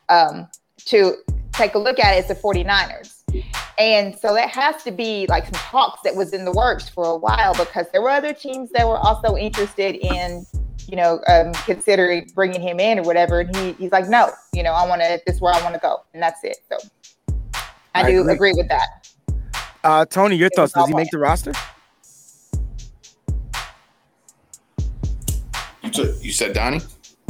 um, 0.09 0.47
to 0.85 1.17
take 1.53 1.75
a 1.75 1.79
look 1.79 1.99
at 1.99 2.17
is 2.17 2.29
the 2.29 2.35
49ers. 2.35 3.23
And 3.79 4.17
so 4.19 4.35
that 4.35 4.51
has 4.51 4.83
to 4.85 4.91
be 4.91 5.27
like 5.29 5.45
some 5.45 5.55
talks 5.55 6.03
that 6.03 6.15
was 6.15 6.33
in 6.33 6.45
the 6.45 6.53
works 6.53 6.89
for 6.89 7.07
a 7.07 7.17
while 7.17 7.55
because 7.55 7.87
there 7.93 8.03
were 8.03 8.11
other 8.11 8.35
teams 8.35 8.71
that 8.73 8.87
were 8.87 8.99
also 8.99 9.37
interested 9.37 9.97
in 9.97 10.47
you 10.87 10.97
know 10.97 11.21
um, 11.29 11.53
considering 11.65 12.31
bringing 12.35 12.61
him 12.61 12.79
in 12.79 12.99
or 12.99 13.03
whatever. 13.03 13.41
And 13.41 13.57
he, 13.57 13.73
he's 13.73 13.93
like 13.93 14.09
no 14.09 14.31
you 14.53 14.63
know 14.63 14.73
i 14.73 14.87
want 14.87 15.01
to 15.01 15.21
this 15.27 15.37
is 15.37 15.41
where 15.41 15.55
i 15.55 15.63
want 15.63 15.75
to 15.75 15.81
go 15.81 16.03
and 16.13 16.23
that's 16.23 16.45
it. 16.45 16.59
So 16.71 16.79
i, 17.95 18.03
I 18.03 18.11
do 18.11 18.21
agree. 18.21 18.35
agree 18.35 18.53
with 18.55 18.69
that 18.69 19.02
uh, 19.85 20.05
Tony, 20.07 20.37
your 20.37 20.51
thoughts? 20.55 20.73
Does 20.73 20.89
he 20.89 20.95
make 20.95 21.11
the 21.11 21.19
roster? 21.19 21.53
You 25.83 25.93
said, 25.93 26.15
you 26.23 26.33
said 26.33 26.53
Donnie? 26.55 26.81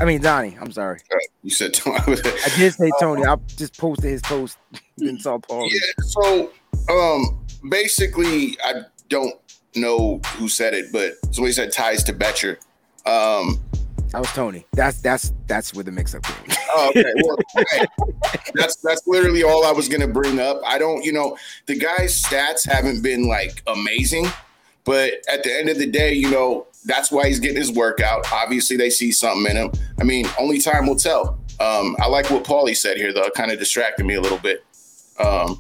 I 0.01 0.05
mean 0.05 0.21
Donnie. 0.21 0.57
I'm 0.61 0.73
sorry. 0.73 1.01
You 1.43 1.51
said 1.51 1.75
Tony. 1.75 1.99
I 2.07 2.51
did 2.57 2.75
say 2.75 2.91
Tony. 3.01 3.25
I 3.25 3.37
just 3.57 3.79
posted 3.79 4.11
his 4.11 4.23
post 4.23 4.59
in 4.99 5.19
Sao 5.19 5.39
Paulo. 5.39 5.67
Yeah. 5.67 6.05
So, 6.05 6.51
um, 6.91 7.45
basically, 7.69 8.57
I 8.65 8.83
don't 9.09 9.35
know 9.77 10.21
who 10.37 10.49
said 10.49 10.75
it, 10.75 10.93
but 10.93 11.15
somebody 11.35 11.53
said 11.53 11.73
ties 11.73 12.03
to 12.05 12.13
Bettcher. 12.13 12.57
Um, 13.07 13.61
that 14.13 14.21
was 14.21 14.31
Tony. 14.33 14.67
That's 14.73 15.01
that's 15.01 15.33
that's 15.47 15.75
where 15.75 15.85
the 15.85 15.91
mix-up 15.91 16.23
came. 16.23 16.57
oh, 16.71 16.91
okay. 16.91 17.13
Well, 17.23 17.39
okay. 17.57 17.87
that's 18.55 18.77
that's 18.77 19.07
literally 19.07 19.43
all 19.43 19.65
I 19.65 19.73
was 19.73 19.89
gonna 19.89 20.09
bring 20.09 20.39
up. 20.39 20.61
I 20.67 20.79
don't, 20.79 21.03
you 21.03 21.13
know, 21.13 21.37
the 21.67 21.77
guy's 21.77 22.23
stats 22.23 22.69
haven't 22.69 23.03
been 23.03 23.27
like 23.27 23.63
amazing, 23.67 24.27
but 24.85 25.15
at 25.33 25.43
the 25.45 25.59
end 25.59 25.71
of 25.71 25.79
the 25.79 25.87
day, 25.87 26.13
you 26.13 26.31
know, 26.31 26.67
that's 26.85 27.11
why 27.11 27.29
he's 27.29 27.41
getting 27.41 27.57
his 27.57 27.73
workout. 27.73 28.31
Obviously, 28.33 28.77
they 28.77 28.91
see 28.91 29.13
something 29.13 29.51
in 29.51 29.57
him. 29.57 29.73
I 29.99 30.05
mean, 30.05 30.27
only 30.39 30.61
time 30.61 30.87
will 30.87 30.97
tell. 30.97 31.39
Um, 31.61 31.97
I 32.01 32.07
like 32.07 32.31
what 32.31 32.45
Paulie 32.45 32.77
said 32.77 32.97
here, 32.97 33.13
though. 33.13 33.31
Kind 33.31 33.51
of 33.51 33.59
distracted 33.59 34.05
me 34.05 34.15
a 34.15 34.21
little 34.21 34.39
bit. 34.39 34.65
Um, 35.19 35.59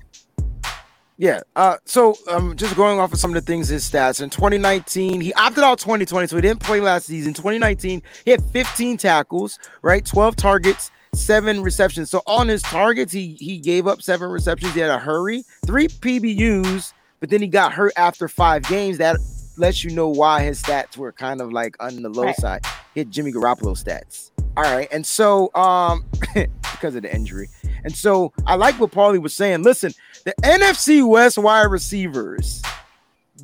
yeah. 1.22 1.40
Uh, 1.54 1.76
so 1.85 2.16
um, 2.28 2.56
just 2.56 2.74
going 2.74 2.98
off 2.98 3.12
of 3.12 3.18
some 3.20 3.30
of 3.30 3.37
the 3.37 3.40
things 3.40 3.68
his 3.68 3.88
stats 3.88 4.20
in 4.20 4.28
2019, 4.28 5.20
he 5.20 5.32
opted 5.35 5.62
out 5.62 5.78
2020, 5.78 6.26
so 6.26 6.35
he 6.35 6.42
didn't 6.42 6.58
play 6.58 6.80
last 6.80 7.06
season. 7.06 7.32
2019, 7.32 8.02
he 8.24 8.30
had 8.32 8.44
15 8.46 8.96
tackles, 8.96 9.61
right? 9.82 10.04
12 10.04 10.35
targets, 10.35 10.90
seven 11.14 11.62
receptions. 11.62 12.11
So 12.11 12.22
on 12.26 12.48
his 12.48 12.61
targets, 12.61 13.12
he 13.12 13.37
he 13.38 13.58
gave 13.58 13.87
up 13.87 14.02
seven 14.02 14.32
receptions. 14.32 14.74
He 14.74 14.80
had 14.80 14.90
a 14.90 14.98
hurry, 14.98 15.44
three 15.64 15.87
PBUs, 15.87 16.92
but 17.20 17.30
then 17.30 17.40
he 17.40 17.46
got 17.46 17.72
hurt 17.72 17.92
after 17.96 18.26
five 18.26 18.64
games. 18.64 18.98
That 18.98 19.16
lets 19.56 19.85
you 19.85 19.90
know 19.92 20.08
why 20.08 20.42
his 20.42 20.61
stats 20.61 20.96
were 20.96 21.12
kind 21.12 21.40
of 21.40 21.52
like 21.52 21.76
on 21.78 22.02
the 22.02 22.08
low 22.08 22.24
right. 22.24 22.37
side. 22.37 22.66
Hit 22.96 23.11
Jimmy 23.11 23.30
Garoppolo 23.30 23.80
stats. 23.80 24.32
All 24.57 24.65
right, 24.65 24.88
and 24.93 25.07
so 25.07 25.53
um 25.55 26.05
because 26.35 26.95
of 26.95 27.03
the 27.03 27.15
injury. 27.15 27.49
And 27.85 27.95
so 27.95 28.33
I 28.47 28.55
like 28.55 28.79
what 28.79 28.91
Paulie 28.91 29.21
was 29.21 29.35
saying. 29.35 29.62
Listen, 29.62 29.93
the 30.25 30.35
NFC 30.43 31.07
West 31.07 31.38
wide 31.38 31.65
receivers. 31.65 32.62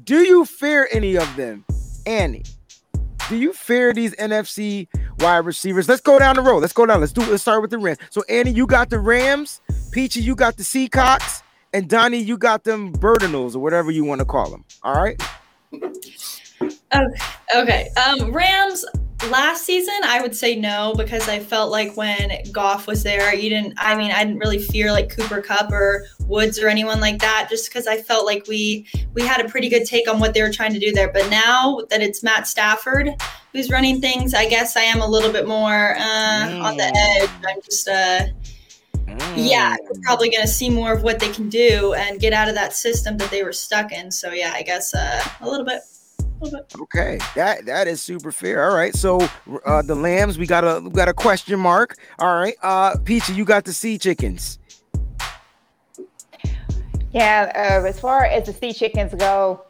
Do 0.04 0.18
you 0.18 0.44
fear 0.44 0.88
any 0.92 1.16
of 1.16 1.34
them, 1.36 1.64
Annie? 2.06 2.44
Do 3.28 3.36
you 3.36 3.52
fear 3.52 3.92
these 3.92 4.14
NFC 4.16 4.86
wide 5.20 5.38
receivers? 5.38 5.88
Let's 5.88 6.00
go 6.00 6.18
down 6.18 6.36
the 6.36 6.42
road. 6.42 6.60
Let's 6.60 6.72
go 6.72 6.86
down. 6.86 7.00
Let's 7.00 7.12
do. 7.12 7.22
Let's 7.22 7.42
start 7.42 7.62
with 7.62 7.70
the 7.70 7.78
Rams. 7.78 7.98
So 8.10 8.22
Annie, 8.28 8.52
you 8.52 8.66
got 8.66 8.90
the 8.90 8.98
Rams. 8.98 9.60
Peachy, 9.90 10.20
you 10.20 10.34
got 10.34 10.56
the 10.56 10.62
Seacocks, 10.62 11.42
and 11.72 11.88
Donnie, 11.88 12.18
you 12.18 12.36
got 12.36 12.64
them 12.64 12.92
Birdinals 12.92 13.54
or 13.54 13.60
whatever 13.60 13.90
you 13.90 14.04
want 14.04 14.20
to 14.20 14.24
call 14.24 14.50
them. 14.50 14.64
All 14.82 14.94
right. 14.94 15.20
Okay. 16.92 17.18
Okay. 17.54 17.88
Um, 17.96 18.32
Rams 18.32 18.84
last 19.26 19.64
season 19.64 19.94
i 20.04 20.20
would 20.22 20.34
say 20.34 20.54
no 20.54 20.94
because 20.96 21.28
i 21.28 21.40
felt 21.40 21.72
like 21.72 21.96
when 21.96 22.30
goff 22.52 22.86
was 22.86 23.02
there 23.02 23.34
you 23.34 23.50
didn't 23.50 23.74
i 23.76 23.96
mean 23.96 24.12
i 24.12 24.24
didn't 24.24 24.38
really 24.38 24.60
fear 24.60 24.92
like 24.92 25.10
cooper 25.10 25.42
kupp 25.42 25.72
or 25.72 26.06
woods 26.26 26.58
or 26.58 26.68
anyone 26.68 27.00
like 27.00 27.18
that 27.18 27.48
just 27.50 27.68
because 27.68 27.88
i 27.88 27.96
felt 27.96 28.24
like 28.24 28.46
we 28.46 28.86
we 29.14 29.22
had 29.22 29.44
a 29.44 29.48
pretty 29.48 29.68
good 29.68 29.84
take 29.84 30.08
on 30.08 30.20
what 30.20 30.34
they 30.34 30.42
were 30.42 30.52
trying 30.52 30.72
to 30.72 30.78
do 30.78 30.92
there 30.92 31.12
but 31.12 31.28
now 31.30 31.80
that 31.90 32.00
it's 32.00 32.22
matt 32.22 32.46
stafford 32.46 33.10
who's 33.52 33.70
running 33.70 34.00
things 34.00 34.34
i 34.34 34.48
guess 34.48 34.76
i 34.76 34.82
am 34.82 35.00
a 35.00 35.06
little 35.06 35.32
bit 35.32 35.48
more 35.48 35.96
uh, 35.96 36.46
mm. 36.48 36.62
on 36.62 36.76
the 36.76 36.84
mm. 36.84 36.92
edge 36.94 37.30
i'm 37.46 37.60
just 37.62 37.88
uh 37.88 38.20
mm. 39.04 39.32
yeah 39.36 39.76
we're 39.82 40.00
probably 40.02 40.30
going 40.30 40.42
to 40.42 40.48
see 40.48 40.70
more 40.70 40.92
of 40.92 41.02
what 41.02 41.18
they 41.18 41.30
can 41.32 41.48
do 41.48 41.92
and 41.94 42.20
get 42.20 42.32
out 42.32 42.48
of 42.48 42.54
that 42.54 42.72
system 42.72 43.18
that 43.18 43.30
they 43.32 43.42
were 43.42 43.52
stuck 43.52 43.90
in 43.90 44.12
so 44.12 44.30
yeah 44.30 44.52
i 44.54 44.62
guess 44.62 44.94
uh, 44.94 45.20
a 45.40 45.48
little 45.48 45.66
bit 45.66 45.80
Okay, 46.80 47.18
that 47.34 47.66
that 47.66 47.88
is 47.88 48.00
super 48.00 48.30
fair. 48.30 48.68
All 48.68 48.76
right, 48.76 48.94
so 48.94 49.20
uh, 49.64 49.82
the 49.82 49.94
lambs, 49.94 50.38
we 50.38 50.46
got 50.46 50.64
a 50.64 50.80
we 50.80 50.90
got 50.90 51.08
a 51.08 51.14
question 51.14 51.58
mark. 51.58 51.96
All 52.18 52.34
right, 52.34 52.54
uh, 52.62 52.96
Peachy, 53.04 53.34
you 53.34 53.44
got 53.44 53.64
the 53.64 53.72
sea 53.72 53.98
chickens. 53.98 54.58
Yeah, 57.12 57.52
uh, 57.54 57.86
as 57.86 57.98
far 57.98 58.24
as 58.24 58.46
the 58.46 58.52
sea 58.52 58.72
chickens 58.72 59.14
go, 59.14 59.64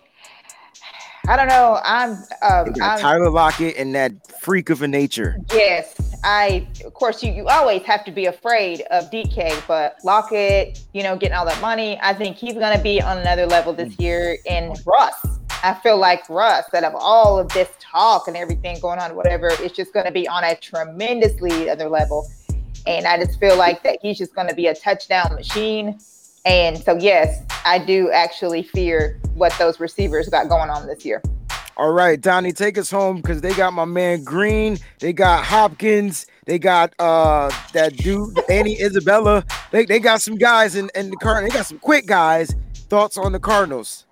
I 1.28 1.36
don't 1.36 1.48
know. 1.48 1.78
I'm, 1.84 2.12
um, 2.42 2.74
I'm 2.82 2.98
Tyler 2.98 3.30
Lockett 3.30 3.76
and 3.76 3.94
that 3.94 4.12
freak 4.40 4.70
of 4.70 4.82
a 4.82 4.88
nature. 4.88 5.36
Yes, 5.52 6.16
I. 6.24 6.66
Of 6.84 6.94
course, 6.94 7.22
you 7.22 7.32
you 7.32 7.46
always 7.46 7.82
have 7.82 8.04
to 8.06 8.10
be 8.10 8.26
afraid 8.26 8.82
of 8.90 9.10
DK, 9.10 9.62
but 9.68 9.98
Lockett, 10.04 10.84
you 10.92 11.02
know, 11.02 11.16
getting 11.16 11.36
all 11.36 11.44
that 11.44 11.60
money, 11.60 11.98
I 12.02 12.14
think 12.14 12.36
he's 12.36 12.54
going 12.54 12.76
to 12.76 12.82
be 12.82 13.00
on 13.00 13.18
another 13.18 13.46
level 13.46 13.72
this 13.72 13.94
mm. 13.94 14.00
year. 14.00 14.38
And 14.48 14.78
Russ, 14.86 15.37
I 15.62 15.74
feel 15.74 15.96
like 15.96 16.28
Russ, 16.28 16.66
that 16.72 16.84
of 16.84 16.94
all 16.94 17.38
of 17.38 17.48
this 17.48 17.68
talk 17.80 18.28
and 18.28 18.36
everything 18.36 18.78
going 18.80 19.00
on, 19.00 19.16
whatever, 19.16 19.48
it's 19.48 19.74
just 19.74 19.92
going 19.92 20.06
to 20.06 20.12
be 20.12 20.28
on 20.28 20.44
a 20.44 20.54
tremendously 20.54 21.68
other 21.68 21.88
level. 21.88 22.30
And 22.86 23.06
I 23.06 23.18
just 23.18 23.40
feel 23.40 23.56
like 23.56 23.82
that 23.82 23.98
he's 24.00 24.18
just 24.18 24.34
going 24.34 24.48
to 24.48 24.54
be 24.54 24.68
a 24.68 24.74
touchdown 24.74 25.34
machine. 25.34 25.98
And 26.44 26.78
so, 26.78 26.96
yes, 26.96 27.42
I 27.64 27.78
do 27.80 28.10
actually 28.10 28.62
fear 28.62 29.20
what 29.34 29.52
those 29.58 29.80
receivers 29.80 30.28
got 30.28 30.48
going 30.48 30.70
on 30.70 30.86
this 30.86 31.04
year. 31.04 31.22
All 31.76 31.92
right, 31.92 32.20
Donnie, 32.20 32.52
take 32.52 32.78
us 32.78 32.90
home 32.90 33.16
because 33.16 33.40
they 33.40 33.54
got 33.54 33.72
my 33.72 33.84
man 33.84 34.24
Green, 34.24 34.78
they 34.98 35.12
got 35.12 35.44
Hopkins, 35.44 36.26
they 36.44 36.58
got 36.58 36.92
uh 36.98 37.50
that 37.72 37.96
dude 37.96 38.36
Andy 38.50 38.80
Isabella. 38.82 39.44
They, 39.70 39.84
they 39.84 40.00
got 40.00 40.20
some 40.20 40.36
guys 40.36 40.74
in, 40.74 40.90
in 40.96 41.10
the 41.10 41.16
car. 41.16 41.42
They 41.42 41.50
got 41.50 41.66
some 41.66 41.78
quick 41.78 42.06
guys. 42.06 42.54
Thoughts 42.88 43.16
on 43.16 43.32
the 43.32 43.38
Cardinals? 43.38 44.07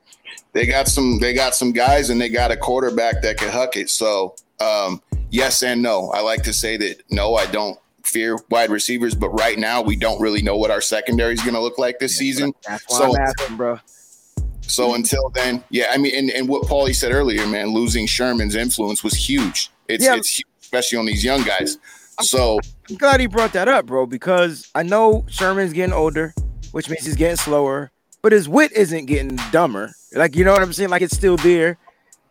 They 0.53 0.67
got 0.67 0.89
some 0.89 1.19
they 1.19 1.35
got 1.35 1.55
some 1.55 1.73
guys 1.73 2.11
and 2.11 2.21
they 2.21 2.29
got 2.29 2.51
a 2.51 2.57
quarterback 2.57 3.23
that 3.23 3.37
can 3.39 3.51
huck 3.51 3.77
it. 3.77 3.91
So 3.91 4.35
um, 4.61 5.03
yes 5.31 5.63
and 5.63 5.83
no. 5.83 6.11
I 6.11 6.21
like 6.21 6.43
to 6.45 6.53
say 6.53 6.77
that 6.79 7.03
no, 7.11 7.35
I 7.35 7.47
don't 7.47 7.79
fear 8.05 8.39
wide 8.51 8.71
receivers, 8.71 9.15
but 9.15 9.31
right 9.31 9.59
now 9.59 9.83
we 9.83 9.97
don't 9.97 10.21
really 10.21 10.43
know 10.43 10.57
what 10.57 10.71
our 10.71 10.81
secondary 10.81 11.35
is 11.35 11.43
going 11.43 11.55
to 11.55 11.61
look 11.61 11.79
like 11.79 11.99
this 11.99 12.15
yeah, 12.15 12.19
season. 12.19 12.55
That's 12.67 12.85
why 12.89 12.99
so, 12.99 13.17
asking, 13.19 13.57
bro. 13.57 13.79
So 14.63 14.95
until 14.95 15.29
then, 15.31 15.63
yeah, 15.71 15.87
I 15.93 15.97
mean, 15.97 16.15
and, 16.15 16.31
and 16.31 16.49
what 16.49 16.63
Paulie 16.65 16.95
said 16.95 17.13
earlier, 17.13 17.47
man, 17.47 17.69
losing 17.69 18.07
Sherman's 18.07 18.57
influence 18.57 19.05
was 19.05 19.15
huge. 19.15 19.71
It's 19.89 20.05
yeah. 20.05 20.17
it's 20.17 20.37
huge, 20.37 20.47
especially 20.61 20.99
on 20.99 21.07
these 21.07 21.25
young 21.25 21.43
guys. 21.43 21.79
So 22.21 22.59
I'm 22.89 22.97
glad 22.97 23.21
he 23.21 23.27
brought 23.27 23.53
that 23.53 23.69
up, 23.69 23.87
bro, 23.87 24.07
because 24.07 24.71
I 24.75 24.83
know 24.83 25.25
Sherman's 25.29 25.73
getting 25.73 25.93
older, 25.93 26.35
which 26.73 26.89
means 26.89 27.05
he's 27.05 27.17
getting 27.17 27.37
slower 27.37 27.93
but 28.27 28.33
his 28.33 28.49
wit 28.49 28.73
isn't 28.73 29.07
getting 29.07 29.37
dumber. 29.53 29.95
Like 30.13 30.35
you 30.35 30.45
know 30.45 30.51
what 30.51 30.61
I'm 30.61 30.73
saying? 30.73 30.91
Like 30.91 31.01
it's 31.01 31.15
still 31.15 31.37
there. 31.37 31.79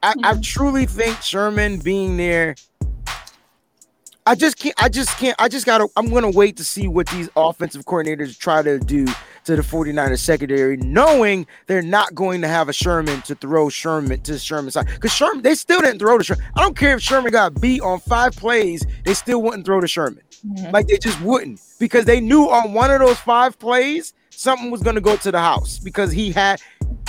I, 0.04 0.10
I 0.10 0.14
mm-hmm. 0.34 0.42
truly 0.42 0.86
think 0.86 1.22
Sherman 1.22 1.80
being 1.80 2.18
there. 2.18 2.56
I 4.26 4.36
just 4.36 4.58
can't. 4.60 4.76
I 4.78 4.90
just 4.90 5.18
can't. 5.18 5.38
I 5.40 5.48
just 5.48 5.66
gotta. 5.66 5.88
I'm 5.96 6.10
gonna 6.10 6.32
wait 6.32 6.58
to 6.58 6.66
see 6.66 6.90
what 6.90 7.08
these 7.08 7.30
offensive 7.38 7.86
coordinators 7.86 8.38
try 8.38 8.62
to 8.62 8.78
do 8.78 9.06
to 9.46 9.56
the 9.56 9.62
49ers 9.62 10.20
secondary, 10.20 10.76
knowing 10.76 11.48
they're 11.68 11.82
not 11.82 12.14
going 12.14 12.42
to 12.42 12.50
have 12.50 12.68
a 12.68 12.74
Sherman 12.74 13.22
to 13.22 13.36
throw 13.36 13.70
Sherman 13.70 14.20
to 14.24 14.38
Sherman's 14.38 14.74
side. 14.74 14.88
Because 14.88 15.14
Sherman, 15.14 15.44
they 15.44 15.56
still 15.56 15.80
didn't 15.80 16.00
throw 16.00 16.18
to 16.18 16.26
Sherman. 16.26 16.44
I 16.56 16.62
don't 16.62 16.76
care 16.76 16.96
if 16.98 17.02
Sherman 17.02 17.32
got 17.32 17.62
beat 17.62 17.80
on 17.80 18.02
five 18.02 18.36
plays, 18.36 18.86
they 19.06 19.14
still 19.14 19.42
wouldn't 19.42 19.66
throw 19.66 19.80
to 19.80 19.88
Sherman. 19.88 20.24
Mm-hmm. 20.46 20.72
Like 20.72 20.88
they 20.88 20.98
just 20.98 21.22
wouldn't 21.22 21.62
because 21.80 22.04
they 22.04 22.20
knew 22.20 22.50
on 22.50 22.74
one 22.74 22.92
of 22.92 23.00
those 23.00 23.18
five 23.20 23.58
plays 23.58 24.14
something 24.38 24.72
was 24.72 24.82
going 24.82 24.96
to 24.96 25.02
go 25.02 25.16
to 25.18 25.32
the 25.32 25.40
house 25.40 25.80
because 25.80 26.12
he 26.12 26.32
had 26.32 26.62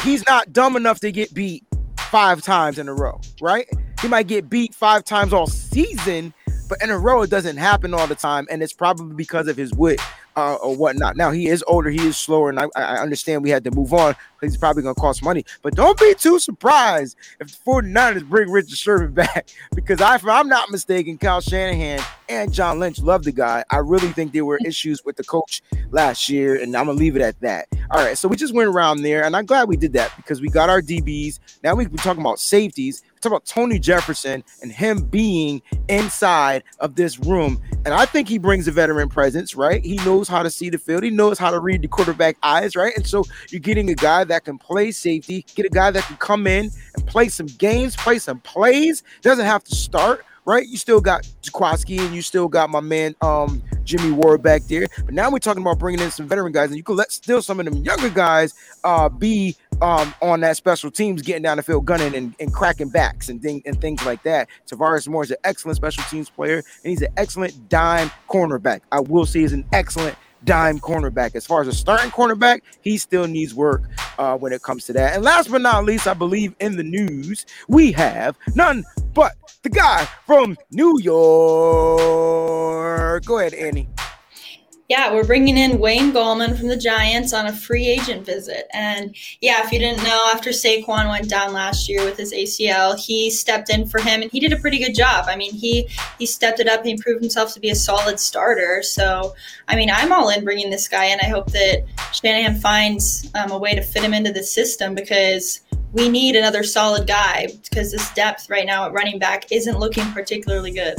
he's 0.02 0.26
not 0.26 0.52
dumb 0.52 0.76
enough 0.76 1.00
to 1.00 1.12
get 1.12 1.32
beat 1.34 1.64
five 1.98 2.42
times 2.42 2.78
in 2.78 2.88
a 2.88 2.94
row, 2.94 3.20
right? 3.40 3.68
He 4.00 4.08
might 4.08 4.26
get 4.28 4.48
beat 4.48 4.74
five 4.74 5.04
times 5.04 5.32
all 5.32 5.46
season, 5.46 6.32
but 6.68 6.82
in 6.82 6.90
a 6.90 6.98
row, 6.98 7.22
it 7.22 7.30
doesn't 7.30 7.56
happen 7.56 7.94
all 7.94 8.06
the 8.06 8.14
time, 8.14 8.46
and 8.50 8.62
it's 8.62 8.72
probably 8.72 9.14
because 9.14 9.48
of 9.48 9.56
his 9.56 9.72
wit 9.72 10.00
uh, 10.36 10.54
or 10.56 10.76
whatnot. 10.76 11.16
Now 11.16 11.30
he 11.30 11.46
is 11.46 11.64
older, 11.66 11.90
he 11.90 12.06
is 12.06 12.16
slower, 12.16 12.50
and 12.50 12.58
I, 12.58 12.66
I 12.76 12.98
understand 12.98 13.42
we 13.42 13.50
had 13.50 13.64
to 13.64 13.70
move 13.70 13.92
on 13.92 14.14
he's 14.46 14.56
probably 14.56 14.82
to 14.82 14.94
cost 14.94 15.22
money. 15.22 15.44
But 15.62 15.74
don't 15.74 15.98
be 15.98 16.14
too 16.14 16.38
surprised 16.38 17.16
if 17.40 17.48
the 17.48 17.70
49ers 17.70 18.28
bring 18.28 18.50
Richard 18.50 18.76
Sherman 18.76 19.12
back 19.14 19.48
because 19.74 20.00
I, 20.00 20.16
if 20.16 20.26
I'm 20.26 20.48
not 20.48 20.70
mistaken, 20.70 21.18
Kyle 21.18 21.40
Shanahan 21.40 22.00
and 22.28 22.52
John 22.52 22.78
Lynch 22.78 23.00
love 23.00 23.24
the 23.24 23.32
guy. 23.32 23.64
I 23.70 23.78
really 23.78 24.08
think 24.08 24.32
there 24.32 24.44
were 24.44 24.58
issues 24.64 25.04
with 25.04 25.16
the 25.16 25.24
coach 25.24 25.62
last 25.90 26.28
year, 26.28 26.60
and 26.60 26.76
I'm 26.76 26.86
gonna 26.86 26.98
leave 26.98 27.16
it 27.16 27.22
at 27.22 27.40
that. 27.40 27.68
All 27.90 28.04
right, 28.04 28.18
so 28.18 28.28
we 28.28 28.36
just 28.36 28.54
went 28.54 28.68
around 28.68 29.02
there, 29.02 29.24
and 29.24 29.36
I'm 29.36 29.46
glad 29.46 29.68
we 29.68 29.76
did 29.76 29.92
that 29.94 30.12
because 30.16 30.40
we 30.40 30.48
got 30.48 30.68
our 30.68 30.82
DBs. 30.82 31.38
Now 31.62 31.74
we 31.74 31.86
can 31.86 31.96
talk 31.96 32.18
about 32.18 32.38
safeties. 32.38 33.02
Talk 33.26 33.32
about 33.32 33.44
Tony 33.44 33.80
Jefferson 33.80 34.44
and 34.62 34.70
him 34.70 35.00
being 35.02 35.60
inside 35.88 36.62
of 36.78 36.94
this 36.94 37.18
room, 37.18 37.60
and 37.84 37.92
I 37.92 38.06
think 38.06 38.28
he 38.28 38.38
brings 38.38 38.68
a 38.68 38.70
veteran 38.70 39.08
presence. 39.08 39.56
Right, 39.56 39.84
he 39.84 39.96
knows 39.96 40.28
how 40.28 40.44
to 40.44 40.50
see 40.50 40.70
the 40.70 40.78
field. 40.78 41.02
He 41.02 41.10
knows 41.10 41.36
how 41.36 41.50
to 41.50 41.58
read 41.58 41.82
the 41.82 41.88
quarterback 41.88 42.36
eyes. 42.44 42.76
Right, 42.76 42.96
and 42.96 43.04
so 43.04 43.24
you're 43.50 43.58
getting 43.58 43.90
a 43.90 43.96
guy 43.96 44.22
that 44.22 44.44
can 44.44 44.58
play 44.58 44.92
safety, 44.92 45.44
get 45.56 45.66
a 45.66 45.70
guy 45.70 45.90
that 45.90 46.04
can 46.04 46.18
come 46.18 46.46
in 46.46 46.70
and 46.94 47.06
play 47.08 47.28
some 47.28 47.46
games, 47.46 47.96
play 47.96 48.20
some 48.20 48.38
plays. 48.38 49.02
Doesn't 49.22 49.44
have 49.44 49.64
to 49.64 49.74
start 49.74 50.24
right? 50.44 50.68
You 50.68 50.76
still 50.76 51.00
got 51.00 51.24
Jaquiski 51.42 51.98
and 51.98 52.14
you 52.14 52.22
still 52.22 52.46
got 52.46 52.70
my 52.70 52.78
man 52.78 53.16
um 53.20 53.60
Jimmy 53.86 54.10
Ward 54.10 54.42
back 54.42 54.62
there. 54.64 54.86
But 55.04 55.14
now 55.14 55.30
we're 55.30 55.38
talking 55.38 55.62
about 55.62 55.78
bringing 55.78 56.00
in 56.00 56.10
some 56.10 56.28
veteran 56.28 56.52
guys, 56.52 56.68
and 56.68 56.76
you 56.76 56.82
can 56.82 56.96
let 56.96 57.10
still 57.12 57.40
some 57.40 57.58
of 57.60 57.66
them 57.66 57.76
younger 57.82 58.10
guys 58.10 58.54
uh 58.84 59.08
be 59.08 59.56
um 59.80 60.14
on 60.20 60.40
that 60.40 60.56
special 60.56 60.90
teams, 60.90 61.22
getting 61.22 61.42
down 61.42 61.56
the 61.56 61.62
field, 61.62 61.86
gunning 61.86 62.14
and, 62.14 62.34
and 62.40 62.52
cracking 62.52 62.88
backs 62.88 63.28
and 63.28 63.40
thing 63.40 63.62
and 63.64 63.80
things 63.80 64.04
like 64.04 64.22
that. 64.24 64.48
Tavares 64.66 65.08
Moore 65.08 65.24
is 65.24 65.30
an 65.30 65.38
excellent 65.44 65.76
special 65.76 66.04
teams 66.04 66.28
player, 66.28 66.56
and 66.56 66.90
he's 66.90 67.02
an 67.02 67.12
excellent 67.16 67.68
dime 67.68 68.10
cornerback. 68.28 68.80
I 68.92 69.00
will 69.00 69.24
say 69.24 69.40
he's 69.40 69.52
an 69.52 69.64
excellent 69.72 70.16
dime 70.44 70.78
cornerback. 70.78 71.34
As 71.34 71.46
far 71.46 71.60
as 71.60 71.68
a 71.68 71.72
starting 71.72 72.10
cornerback, 72.10 72.62
he 72.82 72.98
still 72.98 73.26
needs 73.26 73.54
work 73.54 73.82
uh, 74.18 74.36
when 74.36 74.52
it 74.52 74.62
comes 74.62 74.84
to 74.86 74.92
that. 74.94 75.14
And 75.14 75.24
last 75.24 75.50
but 75.50 75.62
not 75.62 75.84
least, 75.84 76.06
I 76.06 76.14
believe 76.14 76.54
in 76.60 76.76
the 76.76 76.82
news, 76.82 77.46
we 77.68 77.92
have 77.92 78.36
none 78.54 78.84
but 79.14 79.32
the 79.62 79.70
guy 79.70 80.08
from 80.26 80.56
New 80.70 80.98
York. 81.00 81.16
Go 83.24 83.38
ahead, 83.38 83.54
Annie. 83.54 83.88
Yeah, 84.88 85.12
we're 85.12 85.26
bringing 85.26 85.56
in 85.56 85.80
Wayne 85.80 86.12
Gallman 86.12 86.56
from 86.56 86.68
the 86.68 86.76
Giants 86.76 87.32
on 87.32 87.46
a 87.46 87.52
free 87.52 87.88
agent 87.88 88.24
visit. 88.24 88.68
And 88.72 89.16
yeah, 89.40 89.64
if 89.64 89.72
you 89.72 89.80
didn't 89.80 90.04
know, 90.04 90.30
after 90.32 90.50
Saquon 90.50 91.08
went 91.08 91.28
down 91.28 91.52
last 91.52 91.88
year 91.88 92.04
with 92.04 92.16
his 92.16 92.32
ACL, 92.32 92.96
he 92.96 93.28
stepped 93.28 93.68
in 93.68 93.86
for 93.86 94.00
him 94.00 94.22
and 94.22 94.30
he 94.30 94.38
did 94.38 94.52
a 94.52 94.56
pretty 94.58 94.78
good 94.78 94.94
job. 94.94 95.24
I 95.26 95.34
mean, 95.34 95.52
he 95.52 95.88
he 96.20 96.26
stepped 96.26 96.60
it 96.60 96.68
up 96.68 96.84
and 96.84 97.00
proved 97.00 97.20
himself 97.20 97.52
to 97.54 97.60
be 97.60 97.70
a 97.70 97.74
solid 97.74 98.20
starter. 98.20 98.80
So, 98.84 99.34
I 99.66 99.74
mean, 99.74 99.90
I'm 99.90 100.12
all 100.12 100.28
in 100.28 100.44
bringing 100.44 100.70
this 100.70 100.86
guy 100.86 101.06
in. 101.06 101.18
I 101.20 101.26
hope 101.26 101.50
that 101.50 101.84
Shanahan 102.12 102.54
finds 102.60 103.28
um, 103.34 103.50
a 103.50 103.58
way 103.58 103.74
to 103.74 103.82
fit 103.82 104.04
him 104.04 104.14
into 104.14 104.32
the 104.32 104.44
system 104.44 104.94
because 104.94 105.62
we 105.92 106.08
need 106.08 106.36
another 106.36 106.62
solid 106.62 107.08
guy 107.08 107.48
because 107.64 107.90
this 107.90 108.12
depth 108.14 108.50
right 108.50 108.66
now 108.66 108.86
at 108.86 108.92
running 108.92 109.18
back 109.18 109.50
isn't 109.50 109.80
looking 109.80 110.04
particularly 110.12 110.70
good. 110.70 110.98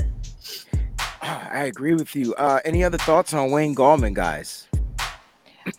I 1.22 1.64
agree 1.66 1.94
with 1.94 2.16
you. 2.16 2.34
Uh, 2.36 2.60
any 2.66 2.84
other 2.84 2.98
thoughts 2.98 3.34
on 3.34 3.52
Wayne 3.52 3.76
Gallman, 3.76 4.14
guys? 4.14 4.68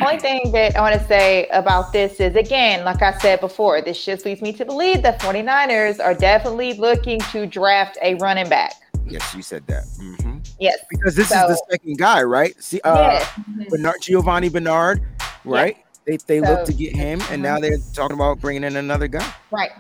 Only 0.03 0.19
thing 0.19 0.53
that 0.53 0.77
I 0.77 0.81
want 0.83 1.01
to 1.01 1.07
say 1.09 1.47
about 1.49 1.93
this 1.93 2.21
is 2.21 2.37
again, 2.37 2.85
like 2.85 3.01
I 3.01 3.17
said 3.19 3.41
before, 3.41 3.81
this 3.81 4.05
just 4.05 4.27
leads 4.27 4.43
me 4.43 4.53
to 4.53 4.65
believe 4.65 5.03
the 5.03 5.13
49ers 5.21 5.99
are 6.05 6.13
definitely 6.15 6.75
looking 6.75 7.21
to 7.33 7.47
draft 7.47 7.97
a 8.03 8.15
running 8.17 8.49
back. 8.51 8.75
Yes, 9.07 9.35
you 9.35 9.41
said 9.41 9.67
that. 9.69 9.85
Mm-hmm. 9.99 10.39
Yes. 10.61 10.79
Because 10.91 11.15
this 11.17 11.31
So- 11.31 11.49
is 11.49 11.57
the 11.59 11.67
second 11.71 11.97
guy, 11.99 12.23
right? 12.23 12.55
See, 12.63 12.81
uh, 12.83 13.13
Yes. 13.13 13.31
Bernard, 13.71 13.97
Giovanni 14.03 14.51
Bernard, 14.51 15.01
right? 15.47 15.79
They 16.05 16.19
they 16.27 16.41
look 16.41 16.65
to 16.67 16.73
get 16.73 16.95
him, 16.95 17.21
and 17.31 17.41
Mhm. 17.41 17.43
now 17.43 17.59
they're 17.59 17.79
talking 17.95 18.15
about 18.15 18.41
bringing 18.41 18.65
in 18.65 18.77
another 18.77 19.09
guy. 19.09 19.27
Right. 19.51 19.71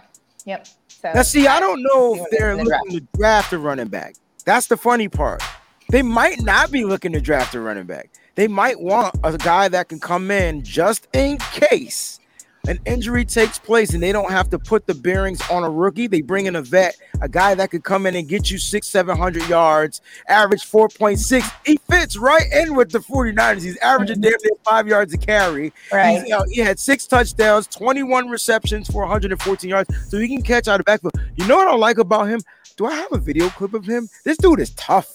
Yep. 0.47 0.66
So 0.88 1.12
Now, 1.14 1.23
see, 1.23 1.47
I 1.47 1.61
don't 1.61 1.83
know 1.83 2.14
if 2.14 2.31
they're 2.31 2.51
in 2.53 2.59
the 2.59 2.64
looking 2.64 3.01
to 3.01 3.07
draft 3.18 3.53
a 3.53 3.59
running 3.59 3.88
back. 3.88 4.14
That's 4.48 4.66
the 4.66 4.78
funny 4.78 5.11
part. 5.11 5.42
They 5.90 6.00
might 6.00 6.40
not 6.40 6.70
be 6.70 6.87
looking 6.87 7.12
to 7.12 7.20
draft 7.20 7.54
a 7.54 7.61
running 7.61 7.84
back. 7.84 8.08
They 8.34 8.48
might 8.48 8.80
want 8.80 9.14
a 9.22 9.37
guy 9.37 9.68
that 9.68 9.90
can 9.90 10.00
come 10.00 10.30
in 10.30 10.62
just 10.62 11.06
in 11.12 11.37
case 11.37 12.18
an 12.66 12.78
injury 12.87 13.26
takes 13.26 13.58
place 13.58 13.92
and 13.92 14.02
they 14.02 14.11
don't 14.11 14.30
have 14.30 14.48
to 14.50 14.58
put 14.58 14.87
the 14.87 14.94
bearings 14.94 15.42
on 15.50 15.64
a 15.64 15.70
rookie. 15.70 16.06
They 16.06 16.22
bring 16.22 16.46
in 16.46 16.56
a 16.56 16.62
vet, 16.62 16.96
a 17.20 17.28
guy 17.28 17.54
that 17.56 17.70
could 17.70 17.84
come 17.84 18.06
in 18.06 18.16
and 18.16 18.26
get 18.26 18.50
you 18.50 18.56
six, 18.56 18.87
700 18.87 19.46
yards, 19.48 20.00
average 20.28 20.64
4.6. 20.64 21.50
He 21.66 21.78
fits 21.90 22.16
right 22.16 22.50
in 22.50 22.74
with 22.74 22.90
the 22.90 23.00
49ers. 23.00 23.62
He's 23.62 23.76
averaging 23.78 24.22
damn 24.22 24.32
near 24.32 24.56
five 24.64 24.88
yards 24.88 25.12
a 25.12 25.18
carry. 25.18 25.74
right. 25.92 26.22
He's, 26.22 26.32
uh, 26.32 26.42
he 26.48 26.61
had 26.61 26.78
six 26.78 27.06
touchdowns, 27.06 27.66
21 27.66 28.28
receptions 28.28 28.88
for 28.90 29.00
114 29.02 29.68
yards, 29.68 29.90
so 30.08 30.18
he 30.18 30.28
can 30.28 30.42
catch 30.42 30.68
out 30.68 30.80
of 30.80 30.87
backfield. 30.87 31.14
You 31.37 31.46
know 31.46 31.56
what 31.56 31.68
I 31.68 31.74
like 31.74 31.98
about 31.98 32.28
him? 32.28 32.40
Do 32.79 32.87
I 32.87 32.95
have 32.95 33.12
a 33.12 33.19
video 33.19 33.49
clip 33.51 33.75
of 33.75 33.85
him? 33.85 34.09
This 34.25 34.37
dude 34.38 34.61
is 34.61 34.71
tough. 34.71 35.11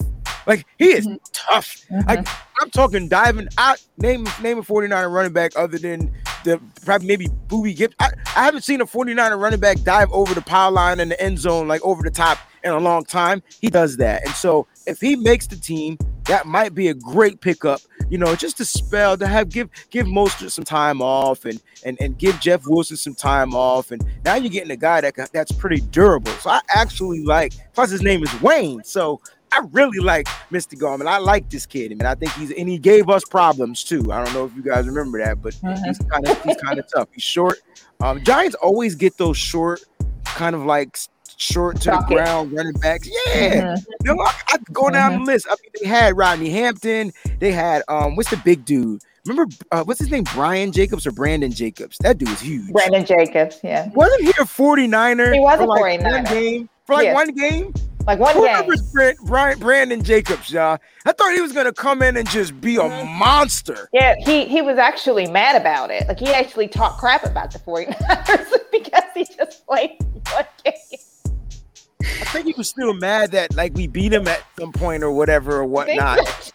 Like 0.46 0.66
he 0.78 0.92
is 0.92 1.06
Mhm. 1.06 1.18
tough. 1.32 1.78
Mhm. 1.90 2.06
Like 2.06 2.28
I'm 2.60 2.70
talking 2.70 3.08
diving. 3.08 3.48
out. 3.58 3.80
name 3.96 4.28
name 4.42 4.58
a 4.58 4.62
49er 4.62 5.10
running 5.10 5.32
back 5.32 5.52
other 5.56 5.78
than 5.78 6.12
the 6.44 6.60
probably 6.84 7.06
maybe 7.08 7.26
Booby 7.48 7.72
Gibbs. 7.72 7.94
I, 7.98 8.10
I 8.36 8.44
haven't 8.44 8.62
seen 8.64 8.82
a 8.82 8.86
49er 8.86 9.40
running 9.40 9.60
back 9.60 9.80
dive 9.82 10.12
over 10.12 10.34
the 10.34 10.42
power 10.42 10.70
line 10.70 11.00
in 11.00 11.08
the 11.08 11.18
end 11.20 11.38
zone 11.38 11.66
like 11.66 11.80
over 11.82 12.02
the 12.02 12.10
top 12.10 12.38
in 12.62 12.70
a 12.72 12.78
long 12.78 13.04
time. 13.04 13.42
He 13.60 13.70
does 13.70 13.96
that, 13.96 14.26
and 14.26 14.34
so 14.34 14.66
if 14.86 15.00
he 15.00 15.16
makes 15.16 15.46
the 15.46 15.56
team, 15.56 15.96
that 16.26 16.44
might 16.46 16.74
be 16.74 16.88
a 16.88 16.94
great 16.94 17.40
pickup. 17.40 17.80
You 18.10 18.18
know, 18.18 18.34
just 18.36 18.56
to 18.58 18.64
spell 18.64 19.16
to 19.18 19.26
have 19.26 19.48
give 19.48 19.68
give 19.90 20.06
Mostert 20.06 20.50
some 20.50 20.64
time 20.64 21.00
off 21.02 21.44
and 21.44 21.60
and 21.84 21.96
and 22.00 22.16
give 22.18 22.38
Jeff 22.40 22.66
Wilson 22.66 22.96
some 22.96 23.14
time 23.14 23.54
off, 23.54 23.90
and 23.90 24.04
now 24.24 24.34
you're 24.36 24.50
getting 24.50 24.70
a 24.70 24.76
guy 24.76 25.00
that 25.00 25.14
that's 25.32 25.52
pretty 25.52 25.80
durable. 25.80 26.32
So 26.32 26.50
I 26.50 26.60
actually 26.74 27.22
like. 27.24 27.52
Plus 27.74 27.90
his 27.90 28.02
name 28.02 28.22
is 28.22 28.40
Wayne, 28.42 28.82
so. 28.84 29.20
I 29.52 29.60
really 29.70 30.00
like 30.00 30.26
Mr. 30.50 30.74
Gallman. 30.76 31.06
I 31.06 31.18
like 31.18 31.48
this 31.48 31.64
kid, 31.64 31.92
and 31.92 32.02
I 32.02 32.16
think 32.16 32.32
he's 32.32 32.50
and 32.50 32.68
he 32.68 32.76
gave 32.76 33.08
us 33.08 33.22
problems 33.24 33.84
too. 33.84 34.10
I 34.10 34.24
don't 34.24 34.34
know 34.34 34.46
if 34.46 34.56
you 34.56 34.62
guys 34.64 34.84
remember 34.88 35.22
that, 35.24 35.40
but 35.42 35.54
Mhm. 35.54 35.80
he's 35.84 35.98
kind 36.10 36.26
of 36.26 36.42
he's 36.42 36.56
kind 36.56 36.76
of 36.80 36.86
tough. 36.92 37.06
He's 37.12 37.22
short. 37.22 37.58
Um, 38.02 38.24
Giants 38.24 38.56
always 38.56 38.96
get 38.96 39.16
those 39.16 39.36
short, 39.36 39.84
kind 40.24 40.56
of 40.56 40.64
like 40.64 40.98
short 41.36 41.80
to 41.82 41.90
the 41.90 42.04
ground 42.08 42.52
running 42.52 42.72
backs. 42.74 43.08
Yeah, 43.26 43.74
Mhm. 43.76 43.84
no, 44.04 44.20
I, 44.20 44.32
I 44.48 44.56
go 44.72 44.90
down 44.90 45.20
the 45.20 45.24
list. 45.24 45.46
I 45.48 45.54
mean, 45.62 45.70
they 45.82 45.88
had 45.88 46.16
Rodney 46.16 46.50
Hampton. 46.50 47.12
They 47.40 47.52
had 47.52 47.82
um, 47.88 48.16
what's 48.16 48.30
the 48.30 48.36
big 48.38 48.64
dude? 48.64 49.02
Remember 49.26 49.50
uh, 49.72 49.84
what's 49.84 50.00
his 50.00 50.10
name? 50.10 50.24
Brian 50.34 50.70
Jacobs 50.72 51.06
or 51.06 51.12
Brandon 51.12 51.50
Jacobs? 51.50 51.96
That 52.02 52.18
dude 52.18 52.28
is 52.28 52.40
huge. 52.40 52.72
Brandon 52.72 53.04
Jacobs. 53.06 53.58
Yeah. 53.64 53.88
Wasn't 53.94 54.22
he 54.22 54.28
a 54.30 54.44
49er? 54.44 55.32
He 55.32 55.40
was 55.40 55.56
for 55.58 55.62
a 55.64 55.66
like 55.66 56.00
49er. 56.00 56.12
One 56.12 56.24
game 56.24 56.68
for 56.86 56.94
like 56.96 57.04
Yes. 57.04 57.14
one 57.14 57.28
game. 57.34 57.74
Like 58.06 58.18
one 58.18 58.34
Who 58.34 58.44
game. 58.46 58.70
Brand, 58.92 59.16
Brian, 59.24 59.58
Brandon 59.58 60.04
Jacobs, 60.04 60.50
y'all? 60.50 60.78
I 61.06 61.12
thought 61.12 61.32
he 61.34 61.40
was 61.40 61.52
gonna 61.52 61.72
come 61.72 62.02
in 62.02 62.18
and 62.18 62.28
just 62.28 62.60
be 62.60 62.76
a 62.76 62.86
monster. 62.86 63.88
Yeah, 63.94 64.14
he 64.18 64.44
he 64.44 64.60
was 64.60 64.76
actually 64.76 65.26
mad 65.26 65.56
about 65.58 65.90
it. 65.90 66.06
Like 66.06 66.18
he 66.20 66.26
actually 66.28 66.68
talked 66.68 67.00
crap 67.00 67.24
about 67.24 67.50
the 67.50 67.58
49ers 67.60 68.52
because 68.72 69.02
he 69.14 69.24
just 69.24 69.64
played 69.66 69.92
one 70.34 70.44
game. 70.62 70.74
I 72.04 72.24
think 72.26 72.46
he 72.46 72.54
was 72.56 72.68
still 72.68 72.94
mad 72.94 73.32
that 73.32 73.54
like 73.54 73.74
we 73.74 73.86
beat 73.86 74.12
him 74.12 74.28
at 74.28 74.42
some 74.58 74.72
point 74.72 75.02
or 75.02 75.10
whatever 75.10 75.56
or 75.56 75.64
whatnot 75.64 76.52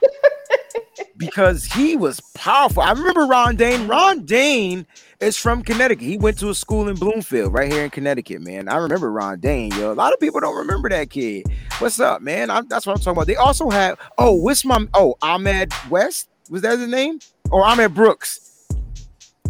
because 1.18 1.66
he 1.66 1.96
was 1.96 2.20
powerful. 2.34 2.82
I 2.82 2.92
remember 2.92 3.26
Ron 3.26 3.56
Dayne. 3.56 3.88
Ron 3.88 4.26
Dayne 4.26 4.86
is 5.20 5.38
from 5.38 5.64
Connecticut. 5.64 6.04
He 6.04 6.18
went 6.18 6.40
to 6.40 6.50
a 6.50 6.56
school 6.56 6.88
in 6.88 6.96
Bloomfield, 6.96 7.54
right 7.54 7.72
here 7.72 7.84
in 7.84 7.90
Connecticut, 7.90 8.42
man. 8.42 8.70
I 8.70 8.78
remember 8.78 9.12
Ron 9.12 9.40
Dayne, 9.40 9.72
yo. 9.72 9.92
A 9.92 9.94
lot 9.94 10.14
of 10.14 10.20
people 10.20 10.40
don't 10.40 10.56
remember 10.56 10.90
that 10.90 11.10
kid. 11.10 11.46
What's 11.80 12.00
up, 12.00 12.22
man? 12.22 12.50
I'm, 12.50 12.68
that's 12.68 12.86
what 12.86 12.94
I'm 12.94 13.00
talking 13.00 13.14
about. 13.14 13.28
They 13.28 13.36
also 13.36 13.70
have 13.70 14.00
oh, 14.18 14.34
what's 14.34 14.64
my 14.64 14.88
oh 14.94 15.16
Ahmad 15.22 15.74
West? 15.90 16.30
Was 16.50 16.62
that 16.62 16.80
his 16.80 16.88
name? 16.88 17.20
Or 17.52 17.66
Ahmad 17.66 17.94
Brooks? 17.94 18.49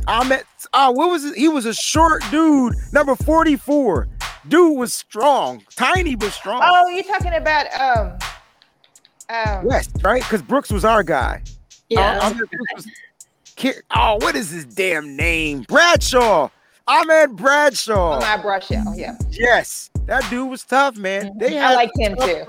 Ahmad. 0.07 0.43
Oh, 0.73 0.91
what 0.91 1.09
was 1.09 1.25
it? 1.25 1.35
He 1.35 1.47
was 1.47 1.65
a 1.65 1.73
short 1.73 2.23
dude, 2.31 2.73
number 2.93 3.15
44. 3.15 4.07
Dude 4.47 4.77
was 4.77 4.93
strong, 4.93 5.61
tiny 5.75 6.15
but 6.15 6.31
strong. 6.31 6.61
Oh, 6.63 6.87
you're 6.89 7.03
talking 7.03 7.33
about 7.33 7.67
um 7.79 8.17
um 9.29 9.65
West, 9.65 9.91
right? 10.03 10.21
Because 10.23 10.41
Brooks 10.41 10.71
was 10.71 10.85
our 10.85 11.03
guy. 11.03 11.41
Yeah. 11.89 12.19
Oh, 12.21 12.39
was- 12.75 12.87
oh, 13.95 14.15
what 14.21 14.35
is 14.35 14.49
his 14.49 14.65
damn 14.65 15.15
name? 15.15 15.63
Bradshaw. 15.67 16.49
I 16.87 17.01
Ahmad 17.01 17.35
Bradshaw. 17.35 18.13
on 18.13 18.19
my 18.21 18.37
out. 18.37 18.97
Yeah. 18.97 19.15
yes, 19.29 19.91
that 20.07 20.27
dude 20.29 20.49
was 20.49 20.63
tough, 20.63 20.97
man. 20.97 21.37
They 21.37 21.59
I 21.59 21.69
had 21.69 21.75
some 21.75 21.91
him 21.99 22.15
too. 22.15 22.21
I 22.21 22.25
Yeah, 22.25 22.45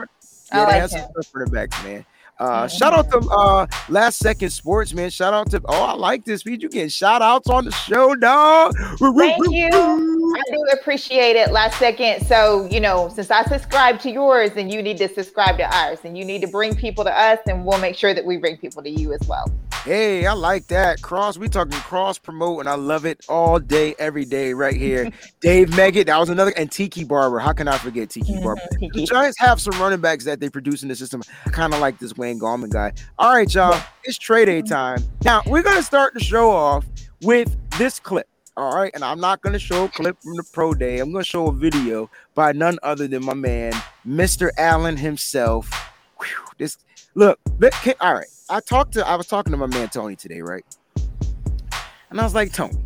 they 0.66 0.80
like 0.80 0.90
some 0.90 1.00
him. 1.00 1.08
for 1.30 1.44
the 1.44 1.50
backs, 1.50 1.82
man. 1.84 2.06
Uh, 2.40 2.66
shout 2.66 2.94
out 2.94 3.10
to 3.10 3.18
uh 3.30 3.66
last 3.90 4.18
second 4.18 4.48
sports, 4.48 4.94
man. 4.94 5.10
Shout 5.10 5.34
out 5.34 5.50
to 5.50 5.60
oh, 5.66 5.84
I 5.84 5.92
like 5.92 6.24
this 6.24 6.42
feed. 6.42 6.62
You 6.62 6.70
getting 6.70 6.88
shout 6.88 7.20
outs 7.20 7.50
on 7.50 7.66
the 7.66 7.70
show, 7.70 8.14
dog. 8.14 8.74
Thank 8.98 9.36
you. 9.50 9.68
I 9.68 10.42
do 10.50 10.64
appreciate 10.80 11.36
it. 11.36 11.52
Last 11.52 11.78
second. 11.78 12.26
So, 12.26 12.66
you 12.70 12.80
know, 12.80 13.10
since 13.14 13.30
I 13.30 13.44
subscribe 13.44 14.00
to 14.00 14.10
yours, 14.10 14.52
and 14.56 14.72
you 14.72 14.80
need 14.80 14.96
to 14.98 15.08
subscribe 15.08 15.58
to 15.58 15.76
ours, 15.76 15.98
and 16.04 16.16
you 16.16 16.24
need 16.24 16.40
to 16.40 16.48
bring 16.48 16.74
people 16.74 17.04
to 17.04 17.16
us, 17.16 17.38
and 17.46 17.66
we'll 17.66 17.78
make 17.78 17.94
sure 17.96 18.14
that 18.14 18.24
we 18.24 18.38
bring 18.38 18.56
people 18.56 18.82
to 18.82 18.90
you 18.90 19.12
as 19.12 19.20
well. 19.28 19.44
Hey, 19.84 20.26
I 20.26 20.34
like 20.34 20.66
that. 20.66 21.00
Cross, 21.00 21.38
we 21.38 21.48
talking 21.48 21.72
cross 21.72 22.18
promote, 22.18 22.60
and 22.60 22.68
I 22.68 22.74
love 22.74 23.06
it 23.06 23.24
all 23.30 23.58
day, 23.58 23.94
every 23.98 24.26
day, 24.26 24.52
right 24.52 24.76
here. 24.76 25.10
Dave 25.40 25.70
Meggett, 25.70 26.04
that 26.06 26.18
was 26.18 26.28
another, 26.28 26.52
and 26.54 26.70
Tiki 26.70 27.02
Barber. 27.02 27.38
How 27.38 27.54
can 27.54 27.66
I 27.66 27.78
forget 27.78 28.10
Tiki 28.10 28.34
Mhm, 28.34 28.42
Barber? 28.44 28.60
The 28.78 29.06
Giants 29.06 29.38
have 29.38 29.58
some 29.58 29.80
running 29.80 30.02
backs 30.02 30.26
that 30.26 30.38
they 30.38 30.50
produce 30.50 30.82
in 30.82 30.90
the 30.90 30.96
system. 30.96 31.22
I 31.46 31.50
kind 31.50 31.72
of 31.72 31.80
like 31.80 31.98
this 31.98 32.14
Wayne 32.30 32.38
Gallman 32.38 32.70
guy. 32.70 32.92
All 33.18 33.34
right, 33.34 33.52
y'all, 33.52 33.80
it's 34.04 34.16
trade 34.16 34.44
day 34.46 34.62
time. 34.62 35.02
Now 35.24 35.42
we're 35.46 35.62
gonna 35.62 35.82
start 35.82 36.14
the 36.14 36.20
show 36.20 36.50
off 36.50 36.86
with 37.22 37.56
this 37.76 37.98
clip. 37.98 38.28
All 38.56 38.74
right, 38.74 38.92
and 38.94 39.02
I'm 39.02 39.18
not 39.20 39.42
gonna 39.42 39.58
show 39.58 39.84
a 39.84 39.88
clip 39.88 40.16
from 40.22 40.36
the 40.36 40.44
pro 40.52 40.72
day. 40.74 41.00
I'm 41.00 41.10
gonna 41.12 41.24
show 41.24 41.48
a 41.48 41.52
video 41.52 42.08
by 42.34 42.52
none 42.52 42.78
other 42.84 43.08
than 43.08 43.24
my 43.24 43.34
man, 43.34 43.72
Mr. 44.06 44.50
Allen 44.58 44.96
himself. 44.96 45.70
Whew, 46.20 46.28
this 46.58 46.78
look, 47.14 47.40
can- 47.82 47.94
all 48.00 48.14
right. 48.14 48.26
I 48.48 48.60
talked 48.60 48.92
to 48.94 49.06
I 49.06 49.16
was 49.16 49.26
talking 49.26 49.50
to 49.52 49.56
my 49.56 49.66
man 49.66 49.88
Tony 49.88 50.14
today, 50.14 50.40
right? 50.40 50.64
And 52.10 52.20
I 52.20 52.24
was 52.24 52.34
like, 52.34 52.52
Tony, 52.52 52.78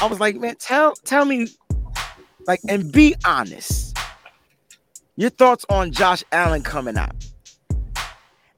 I 0.00 0.06
was 0.06 0.20
like, 0.20 0.36
man, 0.36 0.54
tell 0.60 0.94
tell 1.04 1.24
me, 1.24 1.48
like, 2.46 2.60
and 2.68 2.92
be 2.92 3.16
honest. 3.24 3.96
Your 5.16 5.30
thoughts 5.30 5.64
on 5.68 5.92
Josh 5.92 6.22
Allen 6.32 6.62
coming 6.62 6.96
out. 6.96 7.14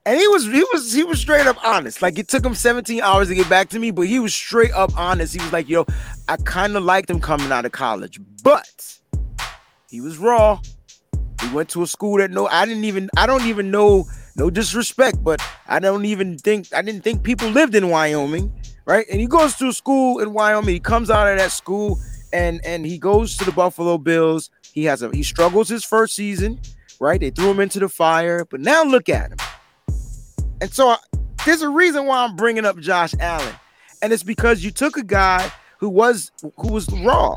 And 0.07 0.17
he 0.17 0.27
was 0.29 0.45
he 0.45 0.65
was 0.71 0.93
he 0.93 1.03
was 1.03 1.19
straight 1.19 1.47
up 1.47 1.61
honest. 1.65 2.01
Like 2.01 2.17
it 2.17 2.29
took 2.29 2.45
him 2.45 2.55
17 2.55 3.01
hours 3.01 3.27
to 3.27 3.35
get 3.35 3.49
back 3.49 3.67
to 3.69 3.79
me, 3.79 3.91
but 3.91 4.07
he 4.07 4.21
was 4.21 4.33
straight 4.33 4.71
up 4.71 4.97
honest. 4.97 5.33
He 5.33 5.41
was 5.41 5.51
like, 5.51 5.67
yo, 5.67 5.85
I 6.29 6.37
kind 6.37 6.77
of 6.77 6.83
liked 6.83 7.09
him 7.09 7.19
coming 7.19 7.51
out 7.51 7.65
of 7.65 7.73
college, 7.73 8.17
but 8.41 8.99
he 9.89 9.99
was 9.99 10.17
raw. 10.17 10.61
He 11.41 11.49
went 11.53 11.67
to 11.71 11.83
a 11.83 11.87
school 11.87 12.19
that 12.19 12.31
no, 12.31 12.47
I 12.47 12.65
didn't 12.65 12.85
even, 12.85 13.09
I 13.17 13.27
don't 13.27 13.45
even 13.47 13.69
know, 13.69 14.05
no 14.37 14.49
disrespect, 14.49 15.21
but 15.25 15.41
I 15.67 15.79
don't 15.79 16.05
even 16.05 16.37
think, 16.37 16.73
I 16.73 16.81
didn't 16.81 17.03
think 17.03 17.23
people 17.23 17.49
lived 17.49 17.75
in 17.75 17.89
Wyoming, 17.89 18.53
right? 18.85 19.05
And 19.11 19.19
he 19.19 19.27
goes 19.27 19.55
to 19.55 19.67
a 19.67 19.73
school 19.73 20.19
in 20.19 20.31
Wyoming. 20.31 20.73
He 20.73 20.79
comes 20.79 21.09
out 21.09 21.27
of 21.27 21.37
that 21.37 21.51
school 21.51 21.99
and 22.31 22.65
and 22.65 22.85
he 22.85 22.97
goes 22.97 23.35
to 23.37 23.43
the 23.43 23.51
Buffalo 23.51 23.97
Bills. 23.97 24.51
He 24.71 24.85
has 24.85 25.01
a 25.01 25.11
he 25.11 25.23
struggles 25.23 25.67
his 25.67 25.83
first 25.83 26.15
season, 26.15 26.61
right? 27.01 27.19
They 27.19 27.29
threw 27.29 27.51
him 27.51 27.59
into 27.59 27.79
the 27.79 27.89
fire, 27.89 28.45
but 28.45 28.61
now 28.61 28.85
look 28.85 29.09
at 29.09 29.31
him. 29.31 29.37
And 30.61 30.71
so 30.71 30.89
I, 30.89 30.97
there's 31.45 31.61
a 31.61 31.69
reason 31.69 32.05
why 32.05 32.23
I'm 32.23 32.35
bringing 32.35 32.65
up 32.65 32.77
Josh 32.79 33.13
Allen, 33.19 33.53
and 34.01 34.11
it's 34.11 34.23
because 34.23 34.63
you 34.63 34.71
took 34.71 34.97
a 34.97 35.03
guy 35.03 35.51
who 35.79 35.89
was 35.89 36.31
who 36.57 36.71
was 36.71 36.89
raw. 37.03 37.35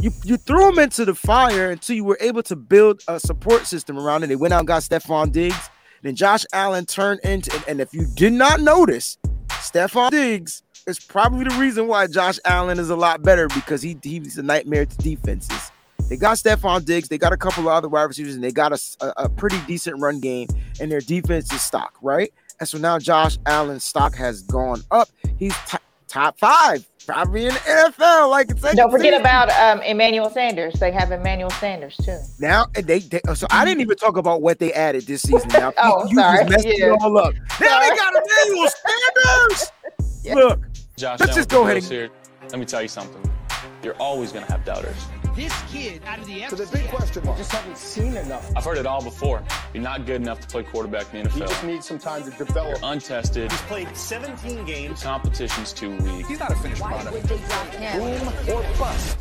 You 0.00 0.12
you 0.24 0.36
threw 0.36 0.68
him 0.68 0.78
into 0.78 1.04
the 1.04 1.14
fire 1.14 1.70
until 1.70 1.96
you 1.96 2.04
were 2.04 2.18
able 2.20 2.42
to 2.44 2.56
build 2.56 3.02
a 3.08 3.18
support 3.18 3.66
system 3.66 3.98
around 3.98 4.22
it. 4.22 4.28
They 4.28 4.36
went 4.36 4.54
out 4.54 4.60
and 4.60 4.68
got 4.68 4.82
Stefon 4.82 5.32
Diggs. 5.32 5.70
Then 6.02 6.14
Josh 6.14 6.44
Allen 6.52 6.86
turned 6.86 7.20
into, 7.24 7.52
and, 7.52 7.64
and 7.66 7.80
if 7.80 7.92
you 7.92 8.06
did 8.14 8.32
not 8.32 8.60
notice, 8.60 9.18
Stefon 9.48 10.10
Diggs 10.10 10.62
is 10.86 11.00
probably 11.00 11.44
the 11.44 11.54
reason 11.56 11.88
why 11.88 12.06
Josh 12.06 12.38
Allen 12.44 12.78
is 12.78 12.90
a 12.90 12.96
lot 12.96 13.22
better 13.22 13.48
because 13.48 13.82
he 13.82 13.96
he's 14.02 14.38
a 14.38 14.42
nightmare 14.42 14.86
to 14.86 14.96
defenses. 14.98 15.72
They 16.08 16.16
got 16.16 16.36
Stefon 16.36 16.84
Diggs, 16.84 17.08
they 17.08 17.18
got 17.18 17.32
a 17.32 17.36
couple 17.36 17.64
of 17.64 17.68
other 17.68 17.88
wide 17.88 18.04
receivers, 18.04 18.34
and 18.34 18.42
they 18.42 18.52
got 18.52 18.72
a, 18.72 18.80
a, 19.00 19.24
a 19.24 19.28
pretty 19.28 19.58
decent 19.66 20.00
run 20.00 20.20
game, 20.20 20.48
and 20.80 20.90
their 20.90 21.00
defense 21.00 21.52
is 21.52 21.60
stock, 21.60 21.98
right? 22.00 22.32
And 22.60 22.68
so 22.68 22.78
now 22.78 22.98
Josh 22.98 23.38
Allen's 23.46 23.84
stock 23.84 24.14
has 24.16 24.42
gone 24.42 24.82
up. 24.90 25.08
He's 25.38 25.54
t- 25.68 25.78
top 26.08 26.38
five, 26.38 26.84
probably 27.06 27.46
in 27.46 27.52
the 27.54 27.60
NFL. 27.60 28.30
Like 28.30 28.50
it's 28.50 28.60
Don't 28.74 28.90
forget 28.90 29.18
about 29.18 29.50
um, 29.50 29.80
Emmanuel 29.82 30.28
Sanders. 30.30 30.74
They 30.74 30.90
have 30.90 31.12
Emmanuel 31.12 31.50
Sanders 31.50 31.96
too. 31.98 32.18
now. 32.40 32.66
They, 32.74 32.98
they 33.00 33.20
so 33.34 33.46
I 33.50 33.64
didn't 33.64 33.80
even 33.82 33.96
talk 33.96 34.16
about 34.16 34.42
what 34.42 34.58
they 34.58 34.72
added 34.72 35.06
this 35.06 35.22
season. 35.22 35.48
Now 35.50 35.72
Oh, 35.78 36.06
you 36.08 36.16
sorry. 36.16 36.38
just 36.38 36.50
messed 36.50 36.66
Yeah. 36.78 36.86
it 36.94 36.98
all 37.00 37.16
up. 37.18 37.34
Now 37.60 37.80
they 37.80 37.96
got 37.96 38.14
Emmanuel 38.14 38.68
Sanders. 39.46 39.72
Yeah. 40.24 40.34
Look, 40.34 40.60
Josh, 40.96 41.20
Let's 41.20 41.36
just 41.36 41.48
go 41.48 41.62
ahead 41.62 41.76
the 41.76 41.80
Bills 41.80 41.90
here. 41.90 42.10
Let 42.50 42.58
me 42.58 42.64
tell 42.66 42.82
you 42.82 42.88
something. 42.88 43.22
You're 43.84 43.94
always 43.96 44.32
going 44.32 44.44
to 44.44 44.50
have 44.50 44.64
doubters. 44.64 44.96
This 45.38 45.54
kid 45.70 46.02
out 46.04 46.18
of 46.18 46.26
the 46.26 46.48
So 46.48 46.56
the 46.56 46.66
big 46.76 46.88
question 46.88 47.24
mark. 47.24 47.38
Just 47.38 47.52
haven't 47.52 47.78
seen 47.78 48.16
enough. 48.16 48.50
I've 48.56 48.64
heard 48.64 48.76
it 48.76 48.86
all 48.86 49.00
before. 49.00 49.44
You're 49.72 49.84
not 49.84 50.04
good 50.04 50.20
enough 50.20 50.40
to 50.40 50.48
play 50.48 50.64
quarterback 50.64 51.14
in 51.14 51.22
the 51.22 51.30
He 51.30 51.38
just 51.38 51.54
NFL. 51.62 51.66
needs 51.68 51.86
some 51.86 52.00
time 52.00 52.24
to 52.24 52.30
develop. 52.30 52.80
You're 52.80 52.90
untested. 52.90 53.52
He's 53.52 53.60
played 53.62 53.96
17 53.96 54.34
games. 54.34 54.66
The 54.66 54.72
games. 54.72 55.02
competition's 55.04 55.72
too 55.72 55.96
weak. 55.98 56.26
He's 56.26 56.40
not 56.40 56.50
a 56.50 56.56
finished 56.56 56.82
product. 56.82 57.12
Would 57.12 57.22
they 57.22 57.36
him? 57.36 58.00
Boom 58.00 58.56
or 58.56 58.62
bust. 58.78 59.18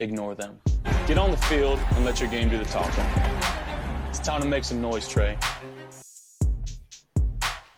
Ignore 0.00 0.34
them. 0.34 0.58
Get 1.06 1.16
on 1.16 1.30
the 1.30 1.36
field 1.36 1.78
and 1.92 2.04
let 2.04 2.18
your 2.18 2.30
game 2.30 2.48
do 2.48 2.58
the 2.58 2.64
talking. 2.64 3.04
It's 4.08 4.18
time 4.18 4.42
to 4.42 4.48
make 4.48 4.64
some 4.64 4.80
noise, 4.80 5.08
Trey. 5.08 5.38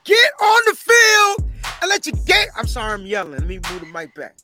get 0.05 0.33
on 0.41 0.63
the 0.65 0.75
field 0.75 1.51
and 1.83 1.91
let 1.91 2.07
you 2.07 2.13
get. 2.25 2.49
I'm 2.57 2.67
sorry, 2.67 2.95
I'm 2.95 3.05
yelling. 3.05 3.33
Let 3.33 3.47
me 3.47 3.61
move 3.71 3.81
the 3.81 3.87
mic 3.93 4.15
back. 4.15 4.37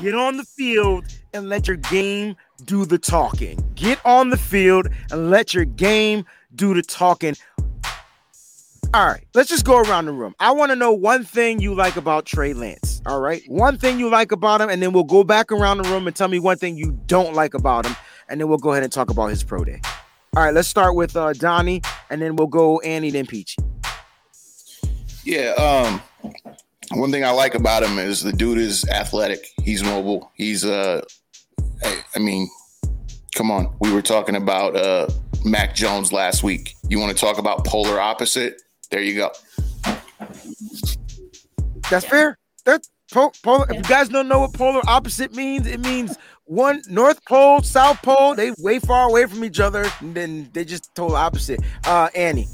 Get 0.00 0.14
on 0.14 0.36
the 0.36 0.44
field 0.44 1.04
and 1.32 1.48
let 1.48 1.66
your 1.66 1.76
game 1.76 2.36
do 2.64 2.84
the 2.84 2.98
talking. 2.98 3.62
Get 3.74 4.00
on 4.04 4.30
the 4.30 4.36
field 4.36 4.88
and 5.10 5.30
let 5.30 5.54
your 5.54 5.64
game 5.64 6.24
do 6.54 6.74
the 6.74 6.82
talking. 6.82 7.34
All 8.94 9.06
right, 9.06 9.26
let's 9.32 9.48
just 9.48 9.64
go 9.64 9.80
around 9.80 10.04
the 10.04 10.12
room. 10.12 10.34
I 10.38 10.50
want 10.50 10.70
to 10.70 10.76
know 10.76 10.92
one 10.92 11.24
thing 11.24 11.60
you 11.60 11.74
like 11.74 11.96
about 11.96 12.26
Trey 12.26 12.52
Lance. 12.52 13.00
All 13.06 13.20
right, 13.20 13.42
one 13.48 13.78
thing 13.78 13.98
you 13.98 14.10
like 14.10 14.32
about 14.32 14.60
him, 14.60 14.68
and 14.68 14.82
then 14.82 14.92
we'll 14.92 15.04
go 15.04 15.24
back 15.24 15.50
around 15.50 15.78
the 15.78 15.88
room 15.88 16.06
and 16.06 16.14
tell 16.14 16.28
me 16.28 16.38
one 16.38 16.58
thing 16.58 16.76
you 16.76 16.98
don't 17.06 17.34
like 17.34 17.54
about 17.54 17.86
him, 17.86 17.96
and 18.28 18.38
then 18.38 18.48
we'll 18.48 18.58
go 18.58 18.72
ahead 18.72 18.82
and 18.82 18.92
talk 18.92 19.08
about 19.08 19.28
his 19.28 19.42
pro 19.42 19.64
day. 19.64 19.80
All 20.36 20.42
right, 20.42 20.52
let's 20.52 20.68
start 20.68 20.94
with 20.94 21.16
uh, 21.16 21.32
Donnie, 21.32 21.80
and 22.10 22.20
then 22.20 22.36
we'll 22.36 22.48
go 22.48 22.80
Annie, 22.80 23.10
then 23.10 23.26
Peachy. 23.26 23.62
Yeah. 25.24 25.52
Um, 25.52 26.02
one 26.94 27.10
thing 27.10 27.24
I 27.24 27.30
like 27.30 27.54
about 27.54 27.82
him 27.82 27.98
is 27.98 28.22
the 28.22 28.32
dude 28.32 28.58
is 28.58 28.88
athletic. 28.88 29.46
He's 29.62 29.82
mobile. 29.82 30.30
He's 30.34 30.64
uh, 30.64 31.02
I, 31.82 32.04
I 32.16 32.18
mean, 32.18 32.48
come 33.34 33.50
on. 33.50 33.74
We 33.80 33.92
were 33.92 34.02
talking 34.02 34.36
about 34.36 34.76
uh 34.76 35.08
Mac 35.44 35.74
Jones 35.74 36.12
last 36.12 36.42
week. 36.42 36.74
You 36.88 36.98
want 36.98 37.16
to 37.16 37.20
talk 37.20 37.38
about 37.38 37.66
polar 37.66 38.00
opposite? 38.00 38.62
There 38.90 39.02
you 39.02 39.14
go. 39.16 39.30
That's 41.90 42.06
fair. 42.06 42.38
Po- 43.12 43.32
polar. 43.42 43.66
If 43.70 43.76
you 43.76 43.82
guys 43.82 44.08
don't 44.08 44.26
know 44.26 44.40
what 44.40 44.54
polar 44.54 44.80
opposite 44.86 45.34
means, 45.34 45.66
it 45.66 45.80
means 45.80 46.16
one 46.44 46.82
North 46.88 47.22
Pole, 47.26 47.60
South 47.60 48.00
Pole. 48.02 48.34
They 48.34 48.52
way 48.58 48.78
far 48.78 49.08
away 49.08 49.26
from 49.26 49.44
each 49.44 49.60
other, 49.60 49.84
and 50.00 50.14
then 50.14 50.48
they 50.54 50.64
just 50.64 50.94
total 50.94 51.16
opposite. 51.16 51.60
Uh, 51.84 52.08
Annie. 52.14 52.48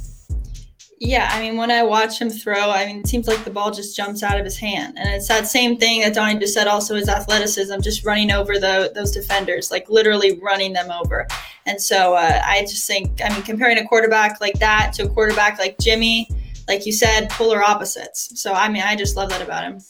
Yeah, 1.01 1.29
I 1.31 1.41
mean, 1.41 1.57
when 1.57 1.71
I 1.71 1.85
watch 1.85 2.21
him 2.21 2.29
throw, 2.29 2.71
I 2.71 2.87
mean, 2.87 3.01
it 3.01 3.07
seems 3.07 3.29
like 3.29 3.45
the 3.45 3.51
ball 3.51 3.71
just 3.71 3.97
jumps 3.97 4.25
out 4.25 4.37
of 4.37 4.45
his 4.45 4.57
hand, 4.57 4.99
and 4.99 5.09
it's 5.11 5.29
that 5.29 5.47
same 5.47 5.77
thing 5.77 6.01
that 6.01 6.13
Donnie 6.13 6.41
just 6.41 6.55
said. 6.55 6.67
Also, 6.67 6.97
his 6.97 7.09
athleticism, 7.09 7.81
just 7.81 8.05
running 8.05 8.33
over 8.33 8.59
the 8.59 8.91
those 8.95 9.13
defenders, 9.13 9.71
like 9.71 9.89
literally 9.89 10.41
running 10.41 10.73
them 10.73 10.91
over. 10.91 11.29
And 11.67 11.81
so, 11.81 12.15
uh, 12.15 12.41
I 12.45 12.63
just 12.63 12.85
think, 12.87 13.21
I 13.25 13.29
mean, 13.33 13.43
comparing 13.43 13.79
a 13.79 13.87
quarterback 13.87 14.41
like 14.41 14.59
that 14.59 14.93
to 14.95 15.05
a 15.05 15.09
quarterback 15.09 15.59
like 15.61 15.79
Jimmy, 15.79 16.29
like 16.67 16.85
you 16.85 16.93
said, 16.93 17.31
polar 17.31 17.63
opposites. 17.63 18.41
So, 18.41 18.53
I 18.53 18.69
mean, 18.69 18.83
I 18.83 18.97
just 18.97 19.17
love 19.17 19.29
that 19.31 19.43
about 19.43 19.65
him. 19.65 19.81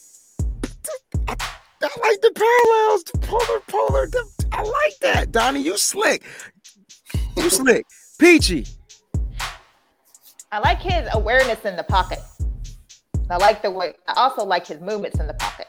I 1.80 2.00
like 2.00 2.20
the 2.20 2.32
parallels 2.34 3.02
to 3.04 3.18
polar, 3.18 3.60
polar. 3.68 4.06
the- 4.08 4.28
I 4.52 4.62
like 4.62 4.98
that, 5.00 5.32
Donnie. 5.32 5.62
You 5.62 5.78
slick. 5.78 6.22
You 7.36 7.48
slick. 7.48 7.86
Peachy. 8.18 8.66
I 10.50 10.60
like 10.60 10.80
his 10.80 11.06
awareness 11.12 11.62
in 11.66 11.76
the 11.76 11.82
pocket. 11.82 12.20
I 13.28 13.36
like 13.36 13.60
the 13.60 13.70
way. 13.70 13.92
I 14.06 14.14
also 14.16 14.46
like 14.46 14.66
his 14.66 14.80
movements 14.80 15.20
in 15.20 15.26
the 15.26 15.34
pocket. 15.34 15.66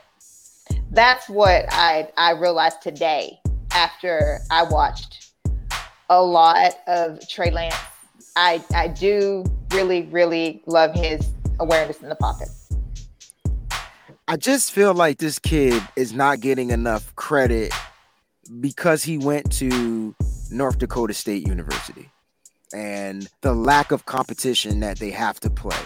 That's 0.92 1.28
what 1.28 1.66
I 1.70 2.10
I 2.16 2.32
realized 2.32 2.82
today 2.82 3.40
after 3.72 4.40
I 4.50 4.64
watched 4.64 5.34
a 6.10 6.24
lot 6.24 6.76
of 6.88 7.20
Trey 7.28 7.52
Lance. 7.52 7.76
I 8.38 8.64
I 8.74 8.88
do 8.88 9.44
really 9.74 10.04
really 10.04 10.64
love 10.66 10.94
his 10.94 11.30
awareness 11.60 12.02
in 12.02 12.08
the 12.08 12.16
pocket. 12.16 12.48
I 14.30 14.38
just 14.38 14.72
feel 14.72 14.94
like 14.94 15.18
this 15.18 15.40
kid 15.40 15.84
is 15.98 16.14
not 16.14 16.40
getting 16.40 16.70
enough 16.72 17.14
credit 17.18 17.74
because 18.62 19.04
he 19.04 19.18
went 19.18 19.52
to 19.54 20.16
North 20.52 20.78
Dakota 20.78 21.14
State 21.14 21.46
University 21.46 22.10
and 22.74 23.28
the 23.42 23.54
lack 23.54 23.92
of 23.92 24.06
competition 24.06 24.80
that 24.82 25.00
they 25.00 25.10
have 25.12 25.40
to 25.42 25.50
play. 25.50 25.78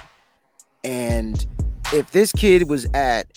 And 0.83 1.45
if 1.93 2.11
this 2.11 2.31
kid 2.31 2.69
was 2.69 2.85
at 2.93 3.27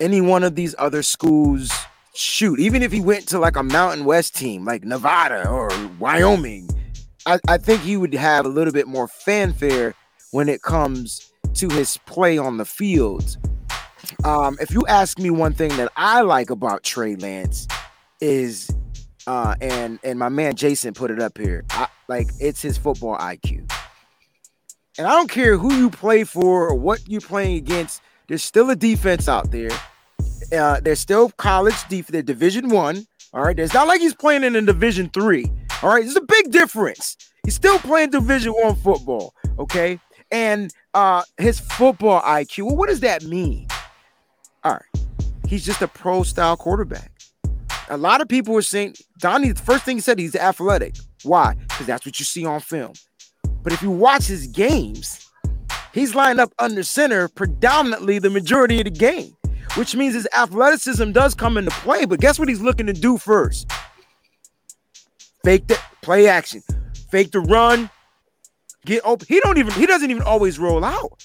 any 0.00 0.20
one 0.20 0.44
of 0.44 0.54
these 0.54 0.74
other 0.78 1.02
schools, 1.02 1.72
shoot, 2.14 2.58
even 2.60 2.82
if 2.82 2.92
he 2.92 3.00
went 3.00 3.28
to 3.28 3.38
like 3.38 3.56
a 3.56 3.62
Mountain 3.62 4.04
West 4.04 4.36
team 4.36 4.64
like 4.64 4.84
Nevada 4.84 5.48
or 5.48 5.70
Wyoming, 5.98 6.68
I, 7.26 7.38
I 7.48 7.58
think 7.58 7.82
he 7.82 7.96
would 7.96 8.14
have 8.14 8.44
a 8.46 8.48
little 8.48 8.72
bit 8.72 8.86
more 8.86 9.08
fanfare 9.08 9.94
when 10.30 10.48
it 10.48 10.62
comes 10.62 11.32
to 11.54 11.68
his 11.68 11.98
play 12.06 12.38
on 12.38 12.56
the 12.56 12.64
field. 12.64 13.36
Um, 14.24 14.56
if 14.60 14.70
you 14.70 14.82
ask 14.88 15.18
me 15.18 15.30
one 15.30 15.52
thing 15.52 15.76
that 15.76 15.90
I 15.96 16.22
like 16.22 16.50
about 16.50 16.82
Trey 16.82 17.16
Lance 17.16 17.66
is 18.20 18.70
uh 19.28 19.54
and 19.60 19.98
and 20.02 20.18
my 20.18 20.30
man 20.30 20.56
Jason 20.56 20.94
put 20.94 21.10
it 21.10 21.20
up 21.20 21.36
here. 21.36 21.64
I, 21.70 21.86
like 22.08 22.28
it's 22.40 22.62
his 22.62 22.78
football 22.78 23.16
IQ. 23.18 23.70
And 24.96 25.06
I 25.06 25.10
don't 25.10 25.30
care 25.30 25.56
who 25.56 25.72
you 25.74 25.90
play 25.90 26.24
for 26.24 26.68
or 26.68 26.74
what 26.74 27.06
you're 27.08 27.20
playing 27.20 27.56
against, 27.56 28.02
there's 28.26 28.42
still 28.42 28.68
a 28.70 28.74
defense 28.74 29.28
out 29.28 29.52
there. 29.52 29.70
Uh, 30.52 30.80
there's 30.80 30.98
still 30.98 31.30
college 31.36 31.76
defense, 31.88 32.10
they're 32.10 32.22
division 32.22 32.68
one. 32.70 33.06
All 33.32 33.42
right. 33.42 33.56
It's 33.58 33.74
not 33.74 33.86
like 33.86 34.00
he's 34.00 34.14
playing 34.14 34.42
in 34.42 34.56
a 34.56 34.62
division 34.62 35.10
three. 35.10 35.46
All 35.82 35.90
right. 35.90 36.02
There's 36.02 36.16
a 36.16 36.22
big 36.22 36.50
difference. 36.50 37.16
He's 37.44 37.54
still 37.54 37.78
playing 37.78 38.10
division 38.10 38.52
one 38.52 38.74
football. 38.74 39.34
Okay. 39.58 40.00
And 40.32 40.72
uh 40.94 41.22
his 41.36 41.60
football 41.60 42.22
IQ. 42.22 42.64
Well, 42.64 42.76
what 42.76 42.88
does 42.88 43.00
that 43.00 43.22
mean? 43.22 43.68
All 44.64 44.72
right. 44.72 45.06
He's 45.46 45.64
just 45.64 45.82
a 45.82 45.88
pro 45.88 46.22
style 46.22 46.56
quarterback. 46.56 47.12
A 47.90 47.96
lot 47.96 48.20
of 48.20 48.28
people 48.28 48.52
were 48.52 48.62
saying 48.62 48.96
Donnie, 49.18 49.52
the 49.52 49.62
first 49.62 49.84
thing 49.84 49.96
he 49.96 50.00
said, 50.00 50.18
he's 50.18 50.36
athletic. 50.36 50.96
Why? 51.22 51.54
Because 51.54 51.86
that's 51.86 52.04
what 52.04 52.18
you 52.18 52.24
see 52.24 52.44
on 52.44 52.60
film. 52.60 52.92
But 53.62 53.72
if 53.72 53.82
you 53.82 53.90
watch 53.90 54.24
his 54.24 54.46
games, 54.46 55.30
he's 55.92 56.14
lined 56.14 56.38
up 56.38 56.52
under 56.58 56.82
center 56.82 57.28
predominantly 57.28 58.18
the 58.18 58.30
majority 58.30 58.78
of 58.78 58.84
the 58.84 58.90
game, 58.90 59.34
which 59.74 59.96
means 59.96 60.14
his 60.14 60.28
athleticism 60.36 61.12
does 61.12 61.34
come 61.34 61.56
into 61.56 61.70
play. 61.70 62.04
But 62.04 62.20
guess 62.20 62.38
what 62.38 62.48
he's 62.48 62.60
looking 62.60 62.86
to 62.86 62.92
do 62.92 63.16
first? 63.16 63.70
Fake 65.44 65.66
the 65.66 65.78
play 66.02 66.28
action, 66.28 66.62
fake 67.10 67.30
the 67.30 67.40
run, 67.40 67.88
get 68.84 69.00
open. 69.04 69.26
He 69.28 69.40
don't 69.40 69.56
even 69.56 69.72
he 69.72 69.86
doesn't 69.86 70.10
even 70.10 70.22
always 70.22 70.58
roll 70.58 70.84
out. 70.84 71.24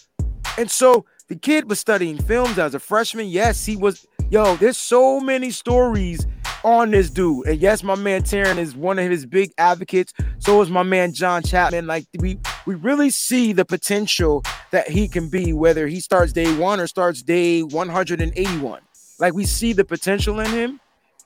And 0.57 0.72
so 0.72 1.05
the 1.28 1.36
kid 1.36 1.70
was 1.70 1.80
studying 1.80 2.18
films 2.18 2.57
as 2.57 2.74
a 2.74 2.80
freshman. 2.80 3.28
Yes, 3.28 3.66
he 3.66 3.76
was. 3.76 4.07
Yo, 4.30 4.56
there's 4.56 4.78
so 4.78 5.20
many 5.20 5.52
stories 5.52 6.26
on 6.64 6.92
this 6.92 7.10
dude. 7.10 7.48
And 7.48 7.60
yes, 7.60 7.84
my 7.84 7.96
man 7.96 8.24
Taryn 8.24 8.58
is 8.58 8.76
one 8.76 8.98
of 8.98 9.10
his 9.10 9.26
big 9.26 9.52
advocates. 9.58 10.14
So 10.40 10.62
is 10.62 10.70
my 10.70 10.84
man 10.84 11.14
John 11.14 11.44
Chapman. 11.44 11.88
Like 11.88 12.06
we 12.18 12.40
we 12.66 12.76
really 12.76 13.10
see 13.10 13.54
the 13.54 13.66
potential 13.66 14.44
that 14.72 14.90
he 14.90 15.08
can 15.08 15.30
be, 15.30 15.54
whether 15.54 15.88
he 15.88 16.00
starts 16.00 16.34
day 16.34 16.56
one 16.58 16.80
or 16.80 16.88
starts 16.88 17.22
day 17.22 17.62
181. 17.62 18.82
Like 19.20 19.34
we 19.34 19.46
see 19.46 19.74
the 19.74 19.86
potential 19.86 20.40
in 20.40 20.50
him. 20.52 20.80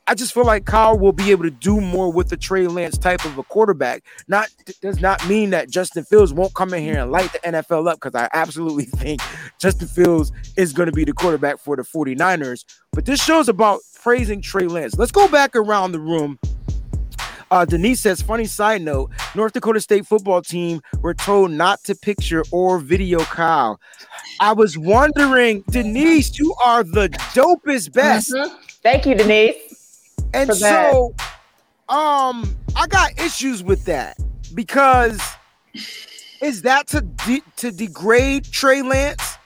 I 0.10 0.16
just 0.16 0.34
feel 0.34 0.46
like 0.46 0.64
Kyle 0.64 0.98
will 0.98 1.12
be 1.12 1.32
able 1.32 1.44
to 1.44 1.52
do 1.52 1.82
more 1.82 2.10
with 2.10 2.30
the 2.30 2.38
Trey 2.38 2.66
Lance 2.68 2.98
type 2.98 3.26
of 3.26 3.38
a 3.38 3.44
quarterback. 3.44 4.06
Not 4.30 4.48
does 4.82 5.02
not 5.02 5.28
mean 5.28 5.50
that 5.50 5.70
Justin 5.70 6.06
Fields 6.06 6.32
won't 6.32 6.54
come 6.54 6.74
in 6.74 6.82
here 6.82 7.00
and 7.00 7.12
light 7.12 7.34
the 7.34 7.40
NFL 7.40 7.90
up 7.90 8.00
because 8.00 8.16
I 8.16 8.30
absolutely 8.32 8.86
think 8.86 9.20
Justin 9.60 9.90
Fields 9.90 10.32
is 10.56 10.72
going 10.72 10.86
to 10.86 10.94
be 10.94 11.04
the 11.04 11.12
quarterback 11.12 11.60
for 11.60 11.76
the 11.76 11.82
49ers. 11.84 12.64
But 12.98 13.06
this 13.06 13.24
show's 13.24 13.48
about 13.48 13.82
praising 14.02 14.42
Trey 14.42 14.66
Lance. 14.66 14.98
Let's 14.98 15.12
go 15.12 15.28
back 15.28 15.56
around 15.56 15.92
the 15.92 16.00
room. 16.00 16.40
Uh, 17.52 17.64
Denise 17.64 18.00
says, 18.00 18.24
funny 18.24 18.46
side 18.46 18.82
note, 18.82 19.12
North 19.36 19.54
Dakota 19.54 19.80
State 19.80 20.08
football 20.08 20.42
team 20.42 20.82
were 21.02 21.14
told 21.14 21.52
not 21.52 21.84
to 21.84 21.94
picture 21.94 22.44
or 22.52 22.80
video 22.80 23.20
Kyle. 23.20 23.80
I 24.40 24.54
was 24.54 24.80
wondering, 24.80 25.64
Denise, 25.70 26.40
you 26.40 26.56
are 26.66 26.84
the 26.84 27.10
dopest 27.36 27.94
best. 27.94 28.34
Mhm. 28.34 28.52
Thank 28.82 29.06
you, 29.06 29.14
Denise. 29.14 29.76
And 30.34 30.52
so, 30.56 31.14
um, 31.90 32.58
I 32.76 32.88
got 32.88 33.20
issues 33.20 33.62
with 33.62 33.86
that 33.86 34.18
because 34.56 35.22
is 36.42 36.64
that 36.64 36.88
to 36.88 37.02
de- 37.02 37.44
to 37.58 37.72
degrade 37.72 38.46
Trey 38.46 38.82
Lance? 38.82 39.37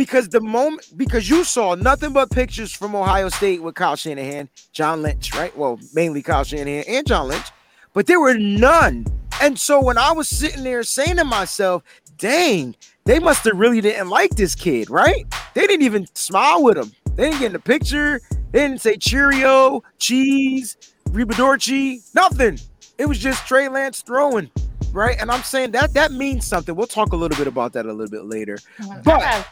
Because 0.00 0.30
the 0.30 0.40
moment 0.40 0.94
because 0.96 1.28
you 1.28 1.44
saw 1.44 1.74
nothing 1.74 2.14
but 2.14 2.30
pictures 2.30 2.72
from 2.72 2.94
Ohio 2.94 3.28
State 3.28 3.62
with 3.62 3.74
Kyle 3.74 3.96
Shanahan, 3.96 4.48
John 4.72 5.02
Lynch, 5.02 5.34
right? 5.34 5.54
Well, 5.54 5.78
mainly 5.92 6.22
Kyle 6.22 6.42
Shanahan 6.42 6.84
and 6.88 7.06
John 7.06 7.28
Lynch, 7.28 7.44
but 7.92 8.06
there 8.06 8.18
were 8.18 8.38
none. 8.38 9.04
And 9.42 9.60
so 9.60 9.78
when 9.78 9.98
I 9.98 10.12
was 10.12 10.26
sitting 10.26 10.64
there 10.64 10.84
saying 10.84 11.16
to 11.16 11.24
myself, 11.26 11.82
"Dang, 12.16 12.74
they 13.04 13.18
must 13.18 13.44
have 13.44 13.58
really 13.58 13.82
didn't 13.82 14.08
like 14.08 14.30
this 14.36 14.54
kid, 14.54 14.88
right? 14.88 15.26
They 15.52 15.66
didn't 15.66 15.84
even 15.84 16.06
smile 16.14 16.62
with 16.62 16.78
him. 16.78 16.92
They 17.16 17.24
didn't 17.24 17.40
get 17.40 17.46
in 17.48 17.52
the 17.52 17.58
picture. 17.58 18.22
They 18.52 18.60
didn't 18.60 18.80
say 18.80 18.96
Cheerio, 18.96 19.82
cheese, 19.98 20.78
Ribadorchi, 21.10 22.00
nothing. 22.14 22.58
It 22.96 23.04
was 23.04 23.18
just 23.18 23.46
Trey 23.46 23.68
Lance 23.68 24.00
throwing, 24.00 24.50
right? 24.94 25.18
And 25.20 25.30
I'm 25.30 25.42
saying 25.42 25.72
that 25.72 25.92
that 25.92 26.12
means 26.12 26.46
something. 26.46 26.74
We'll 26.74 26.86
talk 26.86 27.12
a 27.12 27.16
little 27.16 27.36
bit 27.36 27.48
about 27.48 27.74
that 27.74 27.84
a 27.84 27.92
little 27.92 28.10
bit 28.10 28.24
later. 28.24 28.56
But 29.04 29.46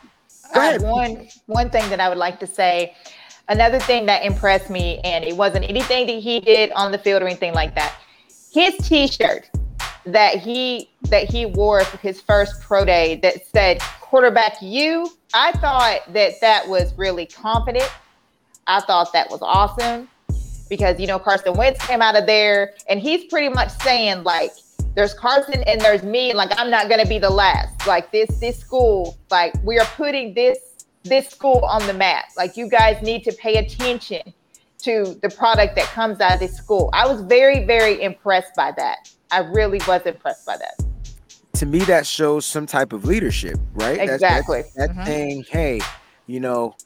I 0.53 0.55
Go 0.55 0.61
I 0.61 0.67
have 0.73 0.83
one 0.83 1.29
one 1.47 1.71
thing 1.71 1.89
that 1.91 2.01
I 2.01 2.09
would 2.09 2.19
like 2.19 2.41
to 2.41 2.47
say. 2.47 2.95
Another 3.49 3.79
thing 3.79 4.07
that 4.07 4.25
impressed 4.25 4.69
me, 4.69 5.01
and 5.05 5.25
it 5.25 5.37
wasn't 5.37 5.65
anything 5.69 6.07
that 6.07 6.19
he 6.19 6.41
did 6.41 6.71
on 6.73 6.93
the 6.93 6.99
field 6.99 7.23
or 7.23 7.27
anything 7.27 7.55
like 7.55 7.75
that. 7.77 7.95
His 8.53 8.77
T-shirt 8.79 9.49
that 10.05 10.37
he 10.37 10.91
that 11.05 11.31
he 11.31 11.47
wore 11.47 11.85
for 11.85 11.97
his 11.99 12.21
first 12.21 12.61
pro 12.61 12.85
day 12.85 13.17
that 13.23 13.47
said 13.47 13.81
"quarterback 14.01 14.61
you." 14.61 15.11
I 15.35 15.53
thought 15.53 16.13
that 16.13 16.41
that 16.41 16.69
was 16.69 16.97
really 16.97 17.27
confident. 17.27 17.91
I 18.67 18.81
thought 18.81 19.13
that 19.13 19.31
was 19.31 19.41
awesome 19.43 20.09
because 20.69 21.01
you 21.01 21.07
know 21.07 21.19
Carson 21.19 21.55
Wentz 21.55 21.85
came 21.87 22.03
out 22.03 22.17
of 22.17 22.27
there 22.27 22.75
and 22.89 23.01
he's 23.01 23.25
pretty 23.25 23.49
much 23.49 23.71
saying 23.83 24.25
like 24.25 24.53
there's 24.95 25.15
Carson 25.15 25.63
and 25.65 25.81
there's 25.81 26.03
me 26.03 26.31
and 26.31 26.37
like 26.37 26.51
I'm 26.59 26.71
not 26.71 26.89
going 26.89 27.01
to 27.03 27.09
be 27.09 27.19
the 27.19 27.31
last. 27.31 27.87
Like 27.87 28.11
this 28.13 28.29
this 28.41 28.59
school 28.59 29.17
like 29.31 29.55
we 29.63 29.79
are 29.79 29.87
putting 29.97 30.35
this 30.35 30.59
this 31.05 31.29
school 31.29 31.61
on 31.65 31.87
the 31.87 31.95
map. 31.95 32.25
Like 32.37 32.57
you 32.57 32.69
guys 32.69 33.01
need 33.03 33.23
to 33.25 33.33
pay 33.33 33.57
attention 33.57 34.21
to 34.83 35.19
the 35.23 35.31
product 35.31 35.75
that 35.77 35.87
comes 35.87 36.21
out 36.21 36.35
of 36.35 36.41
this 36.41 36.57
school. 36.57 36.91
I 36.93 37.07
was 37.07 37.21
very 37.23 37.65
very 37.65 38.03
impressed 38.03 38.55
by 38.57 38.73
that. 38.77 39.11
I 39.31 39.39
really 39.41 39.81
was 39.87 40.03
impressed 40.07 40.45
by 40.47 40.57
that. 40.57 40.75
to 41.55 41.67
me, 41.67 41.81
that 41.81 42.07
shows 42.07 42.47
some 42.47 42.67
type 42.67 42.93
of 42.93 43.05
leadership, 43.05 43.59
right? 43.73 43.99
Exactly. 44.01 44.63
That's, 44.77 44.93
Mhm. 44.93 45.05
saying, 45.05 45.45
hey, 45.51 45.81
you 46.29 46.39
know, 46.39 46.77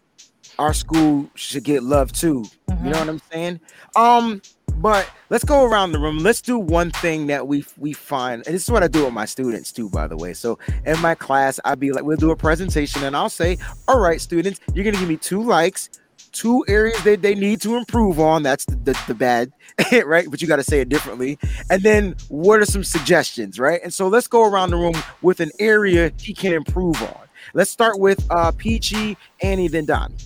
our 0.59 0.73
school 0.73 1.29
should 1.35 1.63
get 1.65 1.83
love 1.83 2.11
too. 2.13 2.45
You 2.69 2.75
Mm-hmm. 2.75 2.89
know 2.91 2.99
what 3.01 3.09
I'm 3.11 3.21
saying? 3.31 3.61
Um, 3.97 4.41
but 4.83 5.09
let's 5.31 5.45
go 5.45 5.65
around 5.65 5.93
the 5.93 6.01
room. 6.01 6.19
Let's 6.19 6.43
do 6.43 6.59
one 6.59 6.91
thing 6.91 7.29
that 7.29 7.47
we 7.47 7.65
we 7.79 7.93
find, 7.93 8.45
and 8.45 8.55
this 8.55 8.65
is 8.65 8.71
what 8.71 8.83
I 8.83 8.89
do 8.89 9.05
with 9.05 9.15
my 9.15 9.25
students 9.25 9.71
too, 9.71 9.89
by 9.89 10.09
the 10.09 10.17
way. 10.17 10.35
So 10.35 10.59
in 10.85 10.99
my 11.01 11.15
class, 11.15 11.61
I'd 11.65 11.79
be 11.79 11.93
like, 11.93 12.03
we'll 12.03 12.17
do 12.17 12.33
a 12.33 12.37
presentation, 12.37 13.05
and 13.05 13.17
I'll 13.17 13.31
say, 13.31 13.59
all 13.87 14.01
right, 14.01 14.21
students, 14.21 14.61
you're 14.75 14.85
gonna 14.85 14.99
give 14.99 15.09
me 15.09 15.17
two 15.17 15.41
likes, 15.41 15.89
two 16.33 16.65
areas 16.67 17.01
that 17.05 17.23
they 17.23 17.37
need 17.37 17.61
to 17.63 17.77
improve 17.77 18.19
on. 18.19 18.43
That's 18.43 18.65
the, 18.65 18.75
the, 18.77 19.05
the 19.07 19.15
bad, 19.15 19.53
right? 20.05 20.29
But 20.29 20.43
you 20.43 20.49
got 20.49 20.57
to 20.57 20.65
say 20.65 20.81
it 20.81 20.89
differently. 20.89 21.39
And 21.71 21.83
then 21.83 22.17
what 22.29 22.61
are 22.61 22.65
some 22.65 22.83
suggestions, 22.83 23.59
right? 23.59 23.81
And 23.83 23.95
so 23.95 24.09
let's 24.09 24.27
go 24.27 24.45
around 24.49 24.71
the 24.71 24.77
room 24.77 24.95
with 25.21 25.41
an 25.41 25.51
area 25.61 26.11
he 26.19 26.35
can 26.35 26.53
improve 26.53 27.01
on. 27.03 27.21
Let's 27.55 27.71
start 27.71 28.01
with 28.01 28.25
uh 28.31 28.51
Peachy, 28.53 29.17
Annie, 29.43 29.69
then 29.69 29.87
Donnie. 29.87 30.17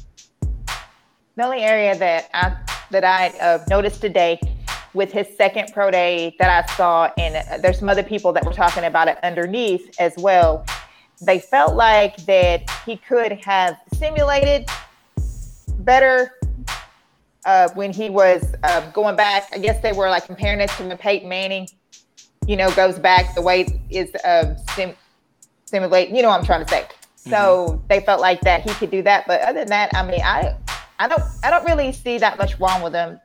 The 1.34 1.44
only 1.44 1.60
area 1.62 1.96
that 1.98 2.30
I 2.32 2.56
that 2.90 3.04
I 3.04 3.28
uh, 3.38 3.64
noticed 3.68 4.00
today 4.00 4.40
with 4.94 5.12
his 5.12 5.26
second 5.36 5.70
pro 5.72 5.90
day 5.90 6.34
that 6.38 6.64
I 6.64 6.74
saw, 6.74 7.10
and 7.18 7.62
there's 7.62 7.78
some 7.78 7.88
other 7.88 8.02
people 8.02 8.32
that 8.32 8.44
were 8.44 8.52
talking 8.52 8.84
about 8.84 9.08
it 9.08 9.18
underneath 9.22 9.94
as 10.00 10.14
well. 10.16 10.64
They 11.22 11.38
felt 11.38 11.74
like 11.74 12.16
that 12.26 12.68
he 12.84 12.96
could 12.96 13.32
have 13.32 13.78
simulated 13.94 14.68
better 15.80 16.32
uh, 17.44 17.68
when 17.74 17.92
he 17.92 18.10
was 18.10 18.54
uh, 18.64 18.90
going 18.90 19.16
back. 19.16 19.48
I 19.52 19.58
guess 19.58 19.80
they 19.82 19.92
were 19.92 20.10
like 20.10 20.26
comparing 20.26 20.60
it 20.60 20.70
to 20.70 20.84
when 20.84 20.96
Peyton 20.98 21.28
Manning, 21.28 21.68
you 22.46 22.56
know, 22.56 22.70
goes 22.72 22.98
back 22.98 23.34
the 23.34 23.42
way 23.42 23.66
is 23.90 24.14
uh, 24.16 24.56
sim- 24.74 24.96
simulate. 25.64 26.10
You 26.10 26.22
know 26.22 26.28
what 26.28 26.40
I'm 26.40 26.46
trying 26.46 26.64
to 26.64 26.68
say. 26.68 26.86
So 27.16 27.82
they 27.88 28.00
felt 28.00 28.20
like 28.20 28.40
that 28.42 28.62
he 28.62 28.70
could 28.74 28.90
do 28.90 29.02
that. 29.02 29.26
But 29.26 29.40
other 29.40 29.60
than 29.60 29.68
that, 29.68 29.94
I 29.94 30.06
mean, 30.06 30.20
I 30.22 30.56
I 30.98 31.08
don't 31.08 31.22
I 31.42 31.50
don't 31.50 31.64
really 31.64 31.92
see 31.92 32.18
that 32.18 32.38
much 32.38 32.58
wrong 32.58 32.82
with 32.82 32.94
him. 32.94 33.20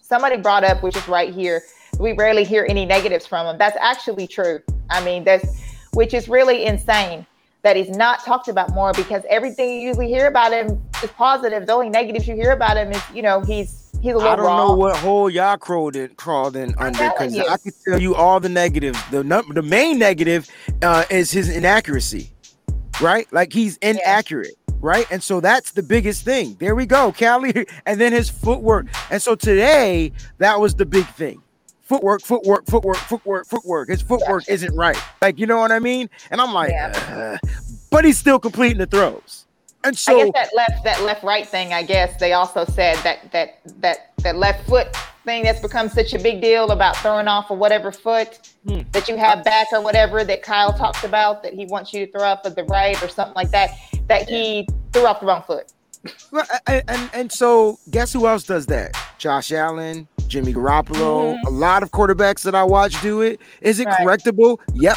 Somebody 0.00 0.36
brought 0.36 0.64
up, 0.64 0.82
which 0.82 0.96
is 0.96 1.08
right 1.08 1.32
here, 1.32 1.62
we 1.98 2.12
rarely 2.12 2.44
hear 2.44 2.66
any 2.68 2.84
negatives 2.84 3.26
from 3.26 3.46
him. 3.46 3.58
That's 3.58 3.76
actually 3.80 4.26
true. 4.26 4.60
I 4.90 5.04
mean, 5.04 5.24
that's 5.24 5.60
which 5.92 6.14
is 6.14 6.28
really 6.28 6.64
insane 6.64 7.26
that 7.62 7.76
he's 7.76 7.90
not 7.90 8.24
talked 8.24 8.48
about 8.48 8.74
more 8.74 8.92
because 8.92 9.22
everything 9.30 9.70
you 9.70 9.80
usually 9.88 10.08
hear 10.08 10.26
about 10.26 10.52
him 10.52 10.82
is 11.02 11.10
positive. 11.10 11.66
The 11.66 11.72
only 11.72 11.88
negatives 11.88 12.26
you 12.26 12.34
hear 12.34 12.52
about 12.52 12.76
him 12.76 12.90
is, 12.90 13.02
you 13.14 13.22
know, 13.22 13.40
he's 13.40 13.90
he's 14.02 14.14
a 14.14 14.16
little 14.16 14.32
I 14.32 14.36
don't 14.36 14.46
raw. 14.46 14.66
know 14.68 14.74
what 14.74 14.96
hole 14.96 15.30
y'all 15.30 15.56
crawled 15.56 15.94
in, 15.96 16.08
crawled 16.16 16.56
in 16.56 16.74
under 16.78 17.10
because. 17.10 17.38
I 17.38 17.56
can 17.56 17.72
tell 17.84 18.00
you 18.00 18.14
all 18.14 18.40
the 18.40 18.48
negatives. 18.48 18.98
The 19.10 19.22
num- 19.22 19.52
the 19.54 19.62
main 19.62 19.98
negative 19.98 20.48
uh, 20.82 21.04
is 21.10 21.30
his 21.30 21.48
inaccuracy, 21.48 22.32
right? 23.00 23.32
Like 23.32 23.52
he's 23.52 23.76
inaccurate, 23.78 24.56
right? 24.82 25.06
And 25.10 25.22
so 25.22 25.40
that's 25.40 25.72
the 25.72 25.82
biggest 25.82 26.24
thing. 26.24 26.56
There 26.58 26.74
we 26.74 26.84
go, 26.84 27.12
Cali, 27.12 27.66
and 27.86 28.00
then 28.00 28.12
his 28.12 28.28
footwork. 28.28 28.86
And 29.10 29.22
so 29.22 29.34
today 29.34 30.12
that 30.38 30.60
was 30.60 30.74
the 30.74 30.84
big 30.84 31.06
thing. 31.06 31.40
Footwork, 31.80 32.22
footwork, 32.22 32.66
footwork, 32.66 32.96
footwork, 32.96 33.46
footwork. 33.46 33.88
His 33.88 34.02
footwork 34.02 34.44
isn't 34.48 34.74
right. 34.76 34.96
Like 35.22 35.38
you 35.38 35.46
know 35.46 35.58
what 35.58 35.72
I 35.72 35.78
mean? 35.78 36.10
And 36.30 36.40
I'm 36.40 36.52
like, 36.52 36.70
Yeah. 36.70 37.38
But 37.90 38.04
he's 38.04 38.18
still 38.18 38.38
completing 38.38 38.78
the 38.78 38.86
throws. 38.86 39.46
And 39.84 39.94
I 39.94 39.96
so 39.96 40.16
guess 40.16 40.32
that 40.34 40.50
left 40.54 40.84
that 40.84 41.02
left 41.02 41.24
right 41.24 41.46
thing. 41.46 41.72
I 41.72 41.82
guess 41.82 42.18
they 42.20 42.32
also 42.32 42.64
said 42.64 42.96
that 42.98 43.30
that 43.32 43.58
that 43.80 44.12
that 44.18 44.36
left 44.36 44.66
foot 44.68 44.96
thing 45.24 45.44
that's 45.44 45.60
become 45.60 45.88
such 45.88 46.14
a 46.14 46.18
big 46.18 46.40
deal 46.40 46.70
about 46.70 46.96
throwing 46.96 47.28
off 47.28 47.50
of 47.50 47.58
whatever 47.58 47.92
foot 47.92 48.38
Hmm. 48.66 48.80
that 48.92 49.08
you 49.08 49.16
have 49.16 49.42
back 49.44 49.66
or 49.72 49.80
whatever 49.80 50.22
that 50.24 50.42
Kyle 50.42 50.72
talked 50.72 51.04
about 51.04 51.42
that 51.42 51.52
he 51.54 51.66
wants 51.66 51.92
you 51.92 52.06
to 52.06 52.12
throw 52.12 52.22
up 52.28 52.44
of 52.46 52.54
the 52.54 52.64
right 52.64 53.00
or 53.02 53.08
something 53.08 53.34
like 53.34 53.50
that. 53.50 53.70
That 54.08 54.28
he 54.28 54.66
threw 54.92 55.06
off 55.06 55.20
the 55.20 55.26
wrong 55.26 55.42
foot. 55.46 55.72
Well, 56.32 56.44
and, 56.66 56.82
and 56.88 57.10
and 57.14 57.32
so 57.32 57.78
guess 57.90 58.12
who 58.12 58.26
else 58.26 58.42
does 58.44 58.66
that? 58.66 58.96
Josh 59.18 59.52
Allen, 59.52 60.08
Jimmy 60.26 60.52
Garoppolo, 60.52 61.36
a 61.46 61.50
lot 61.50 61.84
of 61.84 61.92
quarterbacks 61.92 62.42
that 62.42 62.54
I 62.56 62.64
watch 62.64 63.00
do 63.02 63.20
it. 63.22 63.40
Is 63.60 63.78
it 63.78 63.86
Mm-hmm. 63.86 64.04
Right. 64.06 64.18
correctable? 64.18 64.58
Yep, 64.74 64.96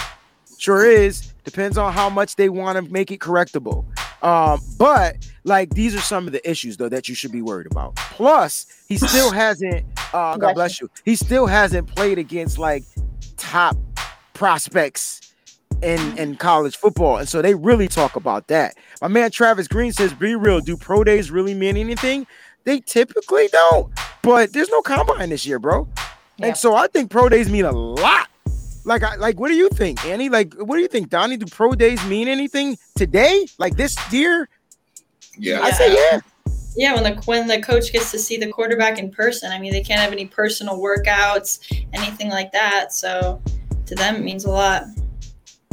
sure 0.58 0.84
is. 0.86 1.34
Depends 1.46 1.78
on 1.78 1.93
how 1.93 2.10
much 2.10 2.36
they 2.36 2.50
want 2.50 2.76
to 2.84 2.91
make 2.91 3.12
it 3.12 3.20
correctable. 3.20 3.86
Um, 4.22 4.60
but 4.78 5.18
like 5.43 5.70
these 5.76 5.96
are 5.96 6.02
some 6.02 6.26
of 6.26 6.34
the 6.34 6.50
issues 6.50 6.78
though 6.78 6.89
that 6.89 7.08
you 7.08 7.16
should 7.16 7.32
be 7.32 7.41
worried 7.41 7.68
about. 7.68 7.96
Plus, 7.96 8.66
he 8.88 8.98
still 9.08 9.32
hasn't. 9.32 9.86
Uh, 10.14 10.38
God 10.38 10.56
Bless 10.56 10.82
you. 10.82 10.89
He 11.04 11.16
still 11.16 11.46
hasn't 11.46 11.88
played 11.88 12.18
against 12.18 12.58
like 12.58 12.84
top 13.38 13.78
prospects 14.34 15.34
in 15.82 16.18
in 16.18 16.36
college 16.36 16.76
football, 16.76 17.18
and 17.18 17.30
so 17.30 17.41
they 17.41 17.54
really 17.54 17.88
talk 17.88 18.16
about 18.16 18.48
that. 18.48 18.76
My 19.02 19.08
man 19.08 19.30
Travis 19.32 19.68
Green 19.68 19.91
says, 19.91 20.14
"Be 20.14 20.36
real. 20.36 20.60
Do 20.60 20.76
pro 20.76 21.04
days 21.04 21.30
really 21.30 21.54
mean 21.54 21.78
anything? 21.78 22.26
They 22.64 22.80
typically 22.80 23.48
don't, 23.50 23.93
but 24.24 24.52
there's 24.54 24.70
no 24.70 24.82
combine 24.82 25.30
this 25.30 25.46
year, 25.46 25.60
bro. 25.60 25.88
And 26.39 26.58
so 26.58 26.76
I 26.76 26.88
think 26.88 27.12
pro 27.12 27.30
days 27.30 27.50
mean 27.50 27.66
a 27.66 27.72
lot. 27.72 28.28
Like, 28.86 29.04
I 29.04 29.16
like, 29.16 29.40
what 29.40 29.50
do 29.50 29.56
you 29.56 29.68
think, 29.70 30.06
Annie? 30.06 30.30
Like, 30.30 30.54
what 30.54 30.76
do 30.76 30.82
you 30.82 30.88
think, 30.88 31.10
Donnie? 31.10 31.38
Do 31.38 31.48
pro 31.48 31.72
days 31.72 32.04
mean 32.06 32.28
anything 32.28 32.78
today? 32.96 33.48
Like 33.58 33.76
this 33.76 33.98
year? 34.14 34.48
Yeah. 35.38 35.62
I 35.62 35.72
say 35.72 35.94
yeah. 35.94 36.20
Yeah, 36.78 36.94
when 36.94 37.04
the 37.04 37.22
when 37.22 37.48
the 37.48 37.62
coach 37.62 37.92
gets 37.92 38.12
to 38.12 38.20
see 38.20 38.38
the 38.38 38.50
quarterback 38.50 39.00
in 39.00 39.10
person, 39.10 39.52
I 39.52 39.60
mean, 39.60 39.72
they 39.72 39.82
can't 39.82 40.02
have 40.02 40.12
any 40.12 40.26
personal 40.26 40.78
workouts, 40.78 41.86
anything 41.94 42.30
like 42.30 42.52
that. 42.52 42.94
So 42.94 43.42
to 43.86 43.96
them, 43.96 44.16
it 44.18 44.24
means 44.24 44.46
a 44.46 44.52
lot. 44.52 44.84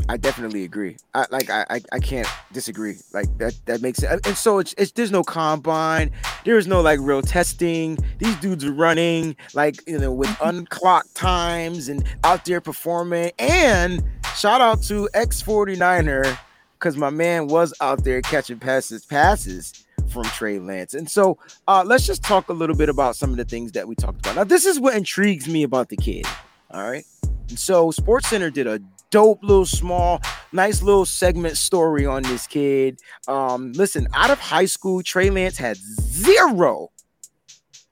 I 0.09 0.17
definitely 0.17 0.65
agree. 0.65 0.97
I 1.15 1.27
like 1.31 1.51
I, 1.51 1.65
I 1.71 1.81
I 1.93 1.99
can't 1.99 2.29
disagree. 2.53 2.97
Like 3.13 3.27
that 3.39 3.55
that 3.67 3.83
makes 3.83 4.03
it. 4.03 4.27
And 4.27 4.37
so 4.37 4.59
it's, 4.59 4.75
it's 4.77 4.93
there's 4.93 5.11
no 5.11 5.23
combine. 5.23 6.11
There's 6.45 6.67
no 6.67 6.81
like 6.81 6.99
real 7.01 7.23
testing. 7.23 7.99
These 8.19 8.37
dudes 8.37 8.65
are 8.65 8.73
running 8.73 9.37
like 9.55 9.77
you 9.87 9.99
know 9.99 10.13
with 10.13 10.35
unclocked 10.43 11.15
times 11.15 11.89
and 11.89 12.05
out 12.25 12.45
there 12.45 12.61
performing. 12.61 13.33
And 13.39 14.03
shout 14.37 14.61
out 14.61 14.83
to 14.85 15.09
X 15.15 15.43
49er 15.43 16.39
because 16.79 16.97
my 16.97 17.11
man 17.11 17.47
was 17.47 17.73
out 17.81 18.05
there 18.05 18.21
catching 18.23 18.59
passes 18.59 19.05
passes 19.05 19.85
from 20.09 20.25
Trey 20.25 20.59
Lance. 20.59 20.95
And 20.95 21.11
so 21.11 21.39
uh 21.69 21.85
let's 21.87 22.07
just 22.07 22.23
talk 22.23 22.49
a 22.49 22.53
little 22.53 22.77
bit 22.77 22.89
about 22.89 23.17
some 23.17 23.31
of 23.31 23.37
the 23.37 23.45
things 23.45 23.73
that 23.73 23.87
we 23.87 23.95
talked 23.95 24.19
about. 24.19 24.37
Now 24.37 24.45
this 24.45 24.67
is 24.67 24.81
what 24.81 24.97
intrigues 24.97 25.49
me 25.49 25.63
about 25.63 25.89
the 25.89 25.97
kid. 25.97 26.27
All 26.71 26.91
right. 26.91 27.05
And 27.49 27.59
so 27.59 27.91
Sports 27.91 28.29
Center 28.29 28.51
did 28.51 28.67
a 28.67 28.81
dope 29.13 29.43
little 29.43 29.67
small 29.67 30.21
nice 30.53 30.83
little 30.83 31.05
segment 31.05 31.57
story 31.57 32.05
on 32.05 32.25
this 32.25 32.49
kid. 32.49 32.99
Um 33.29 33.73
listen 33.73 34.09
out 34.15 34.31
of 34.31 34.41
high 34.41 34.65
school 34.65 35.03
trey 35.03 35.31
lance 35.31 35.57
had 35.59 35.77
zero 35.77 36.91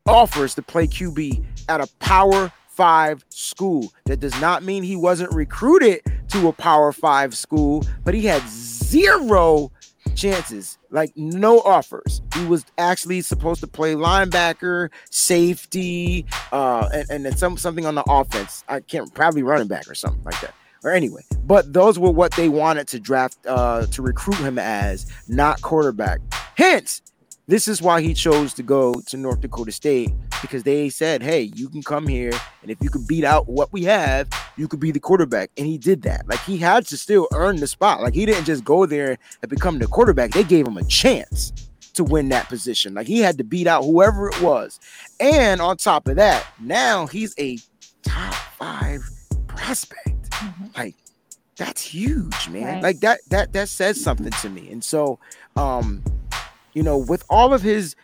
offers 0.07 0.55
to 0.57 0.63
play 0.63 0.89
qb 0.89 1.45
at 1.69 1.81
a 1.81 1.87
power 2.01 2.51
five 2.69 3.25
school. 3.29 3.93
That 4.07 4.19
does 4.19 4.39
not 4.41 4.65
mean 4.65 4.83
he 4.83 4.97
wasn't 4.97 5.33
recruited 5.33 6.01
to 6.29 6.49
a 6.49 6.53
power 6.53 6.91
five 6.91 7.37
school 7.37 7.85
but 8.03 8.15
he 8.15 8.25
had 8.25 8.43
zero 8.49 9.71
chances 10.17 10.79
like 10.91 11.13
no 11.17 11.61
offers. 11.61 12.23
He 12.35 12.47
was 12.47 12.65
actually 12.79 13.21
supposed 13.21 13.61
to 13.61 13.67
play 13.67 13.95
linebacker 13.95 14.89
safety 15.11 16.25
uh 16.51 16.89
and, 16.95 17.11
and 17.11 17.27
then 17.27 17.37
some 17.37 17.59
something 17.59 17.85
on 17.85 17.95
the 17.95 18.05
offense. 18.09 18.65
I 18.69 18.81
can't 18.81 19.13
probably 19.15 19.43
running 19.43 19.69
back 19.69 19.87
or 19.87 19.95
something 19.95 20.25
like 20.25 20.41
that 20.41 20.55
or 20.85 20.91
anyway 20.91 21.23
but 21.51 21.73
those 21.73 21.99
were 21.99 22.11
what 22.11 22.33
they 22.33 22.49
wanted 22.49 22.87
to 22.87 23.01
draft 23.01 23.37
uh 23.47 23.85
to 23.87 24.03
recruit 24.03 24.37
him 24.37 24.59
as 24.59 25.07
not 25.29 25.61
quarterback. 25.63 26.21
Hence 26.57 27.03
this 27.49 27.67
is 27.67 27.83
why 27.83 28.01
he 28.01 28.15
chose 28.15 28.55
to 28.55 28.63
go 28.63 28.95
to 29.07 29.17
north 29.17 29.41
dakota 29.41 29.73
state 29.73 30.13
because 30.43 30.63
they 30.63 30.89
said 30.89 31.23
hey 31.23 31.51
you 31.57 31.69
can 31.69 31.83
come 31.83 32.07
here 32.07 32.31
and 32.63 32.71
if 32.71 32.79
you 32.81 32.89
can 32.89 33.05
beat 33.09 33.25
out 33.25 33.49
what 33.49 33.73
we 33.73 33.83
have 33.83 34.29
you 34.57 34.69
could 34.69 34.79
be 34.79 34.93
the 34.93 35.01
quarterback. 35.01 35.51
And 35.57 35.67
he 35.67 35.79
did 35.79 36.03
that. 36.03 36.29
Like 36.29 36.41
he 36.41 36.57
had 36.59 36.87
to 36.87 36.97
still 36.97 37.27
earn 37.35 37.57
the 37.57 37.67
spot. 37.67 38.01
Like 38.03 38.15
he 38.15 38.27
didn't 38.27 38.45
just 38.45 38.63
go 38.63 38.87
there 38.87 39.19
and 39.43 39.51
become 39.51 39.79
the 39.79 39.87
quarterback. 39.87 40.31
They 40.31 40.45
gave 40.45 40.67
him 40.69 40.77
a 40.77 40.85
chance 40.85 41.53
to 41.95 42.05
win 42.05 42.29
that 42.29 42.49
position. 42.49 42.95
Like 42.95 43.09
he 43.09 43.19
had 43.19 43.39
to 43.39 43.45
beat 43.45 43.67
out 43.67 43.83
whoever 43.83 44.29
it 44.29 44.41
was. 44.41 44.79
And 45.19 45.61
on 45.61 45.79
top 45.79 46.07
of 46.07 46.17
that 46.17 46.47
now 46.61 47.07
he's 47.07 47.35
a 47.39 47.59
top 48.03 48.35
five 48.35 49.03
prospect. 49.57 50.33
Like 50.77 50.97
that's 51.57 51.83
huge 51.83 52.49
man. 52.49 52.65
Right. 52.65 52.83
like 52.83 53.01
that 53.01 53.21
that 53.29 53.53
that 53.53 53.69
says 53.69 54.03
something 54.03 54.31
to 54.31 54.49
me. 54.49 54.71
And 54.71 54.83
so 54.83 55.19
um 55.57 56.03
you 56.73 56.83
know 56.83 56.99
with 56.99 57.25
all 57.29 57.53
of 57.53 57.63
his 57.63 57.97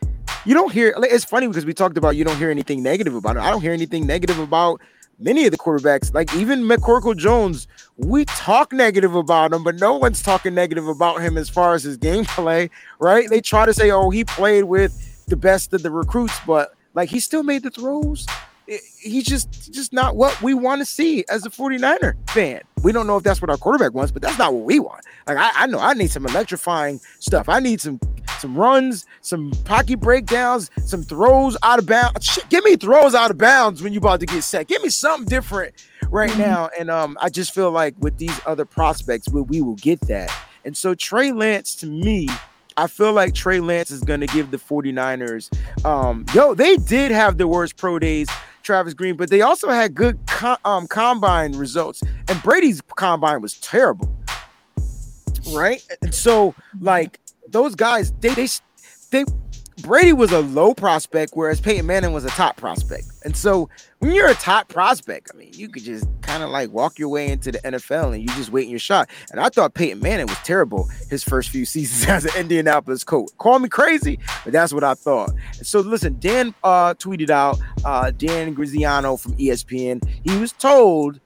you 0.45 0.55
don't 0.55 0.73
hear 0.73 0.95
like, 0.99 1.11
it's 1.11 1.25
funny 1.25 1.49
because 1.49 1.65
we 1.65 1.75
talked 1.75 1.97
about 1.97 2.17
you 2.17 2.25
don't 2.25 2.37
hear 2.37 2.51
anything 2.51 2.83
negative 2.83 3.15
about 3.15 3.37
him. 3.37 3.43
I 3.43 3.51
don't 3.51 3.63
hear 3.63 3.73
anything 3.73 4.07
negative 4.07 4.39
about 4.39 4.81
many 5.19 5.47
of 5.47 5.51
the 5.51 5.59
quarterbacks. 5.59 6.13
Like 6.13 6.35
even 6.35 6.63
mccorkle 6.63 7.17
jones 7.17 7.67
we 7.97 8.27
talk 8.27 8.73
negative 8.73 9.15
about 9.15 9.53
him 9.53 9.65
but 9.65 9.77
no 9.77 9.97
one's 9.97 10.23
talking 10.23 10.55
negative 10.55 10.87
about 10.87 11.23
him 11.23 11.39
as 11.39 11.49
far 11.49 11.75
as 11.75 11.83
his 11.85 11.97
gameplay 11.97 12.69
right? 12.99 13.29
They 13.31 13.41
try 13.41 13.65
to 13.67 13.73
say 13.73 13.91
oh 13.91 14.11
he 14.11 14.25
played 14.25 14.65
with 14.65 15.25
the 15.27 15.37
best 15.37 15.73
of 15.73 15.83
the 15.83 15.91
recruits 15.91 16.39
but 16.47 16.75
like 16.95 17.09
he 17.09 17.21
still 17.21 17.43
made 17.43 17.63
the 17.63 17.71
throws 17.71 18.27
he's 18.67 19.25
just 19.25 19.73
just 19.73 19.93
not 19.93 20.17
what 20.17 20.41
we 20.43 20.55
want 20.55 20.81
to 20.81 20.85
see 20.85 21.25
as 21.29 21.47
a 21.47 21.51
49er 21.51 22.15
fan. 22.31 22.61
We 22.83 22.93
don't 22.93 23.07
know 23.07 23.17
if 23.17 23.23
that's 23.23 23.41
what 23.41 23.51
our 23.51 23.57
quarterback 23.57 23.95
wants, 23.95 24.13
but 24.13 24.23
that's 24.23 24.39
not 24.39 24.53
what 24.53 24.65
we 24.65 24.79
want. 24.79 25.05
Like 25.27 25.39
I, 25.39 25.51
I 25.55 25.67
know 25.67 25.79
I 25.79 25.95
need 25.95 26.11
some 26.11 26.27
electrifying 26.27 27.01
stuff. 27.19 27.49
I 27.49 27.61
need 27.61 27.81
some 27.81 28.01
some 28.39 28.57
runs, 28.57 29.07
some 29.23 29.51
pocket 29.65 30.01
breakdowns, 30.01 30.71
some 30.85 31.03
throws 31.03 31.57
out 31.63 31.79
of 31.79 31.87
bounds. 31.87 32.25
Shit, 32.25 32.49
give 32.49 32.65
me 32.65 32.77
throws 32.77 33.15
out 33.15 33.31
of 33.31 33.39
bounds 33.39 33.83
when 33.83 33.93
you 33.93 33.99
about 33.99 34.21
to 34.21 34.27
get 34.27 34.43
set. 34.43 34.69
Give 34.69 34.83
me 34.83 34.89
something 34.89 35.27
different 35.27 35.75
right 36.11 36.37
now. 36.37 36.69
And 36.79 36.91
um, 36.91 37.17
I 37.21 37.29
just 37.29 37.55
feel 37.55 37.71
like 37.71 37.95
with 37.99 38.19
these 38.19 38.39
other 38.47 38.65
prospects, 38.65 39.29
we, 39.29 39.41
we 39.43 39.63
will 39.63 39.77
get 39.77 40.01
that. 40.03 40.33
And 40.65 40.77
so 40.77 40.95
Trey 40.95 41.33
Lance 41.33 41.75
to 41.77 41.87
me, 41.87 42.29
I 42.77 42.87
feel 42.87 43.13
like 43.13 43.35
Trey 43.35 43.61
Lance 43.61 43.91
is 43.91 44.03
going 44.03 44.21
to 44.21 44.27
give 44.27 44.51
the 44.51 44.59
49ers. 44.59 45.51
Um, 45.85 46.27
yo, 46.35 46.55
they 46.55 46.77
did 46.77 47.11
have 47.11 47.39
the 47.39 47.49
worst 47.49 47.77
pro 47.77 47.99
days, 47.99 48.29
Travis 48.63 48.93
Green, 48.93 49.17
but 49.17 49.31
they 49.31 49.41
also 49.41 49.71
had 49.71 49.95
good 49.95 50.19
co- 50.27 50.59
um, 50.65 50.87
combine 50.87 51.53
results. 51.53 52.03
And 52.29 52.43
Brady's 52.43 52.83
combine 52.97 53.41
was 53.41 53.55
terrible, 53.61 54.15
right? 55.53 55.83
And 56.03 56.15
so, 56.15 56.55
like 56.81 57.19
those 57.49 57.75
guys, 57.75 58.13
they 58.21 58.31
they 58.31 58.49
they 59.11 59.25
Brady 59.83 60.15
was 60.15 60.33
a 60.33 60.41
low 60.41 60.73
prospect, 60.73 61.33
whereas 61.35 61.61
Peyton 61.61 61.87
Manning 61.87 62.13
was 62.13 62.25
a 62.25 62.31
top 62.31 62.57
prospect. 62.57 63.07
And 63.25 63.37
so, 63.37 63.69
when 63.99 64.13
you're 64.13 64.29
a 64.29 64.35
top 64.35 64.69
prospect, 64.69 65.31
I 65.33 65.37
mean, 65.37 65.51
you 65.53 65.69
could 65.69 65.85
just 65.85 66.07
kind 66.23 66.43
of 66.43 66.49
like 66.49 66.71
walk 66.71 66.99
your 66.99 67.09
way 67.09 67.31
into 67.31 67.53
the 67.53 67.59
NFL 67.59 68.15
and 68.15 68.23
you 68.23 68.29
just 68.29 68.51
waiting 68.51 68.71
your 68.71 68.79
shot. 68.79 69.11
And 69.31 69.41
I 69.41 69.51
thought 69.51 69.75
Peyton 69.75 70.01
Manning 70.01 70.27
was 70.27 70.39
terrible 70.39 70.89
his 71.11 71.23
first 71.23 71.51
few 71.51 71.65
seasons 71.67 72.09
as 72.09 72.25
an 72.25 72.41
Indianapolis 72.41 73.05
coach. 73.05 73.29
Call 73.37 73.59
me 73.59 73.69
crazy, 73.69 74.19
but 74.45 74.53
that's 74.53 74.73
what 74.73 74.83
I 74.83 74.95
thought. 74.95 75.31
And 75.59 75.67
so, 75.67 75.81
listen, 75.81 76.17
Dan 76.21 76.55
uh, 76.65 76.95
tweeted 76.95 77.31
out, 77.31 77.59
uh, 77.85 78.13
Dan 78.13 78.55
Graziano 78.55 79.17
from 79.17 79.37
ESPN, 79.37 80.03
he 80.25 80.37
was 80.39 80.53
told 80.53 81.21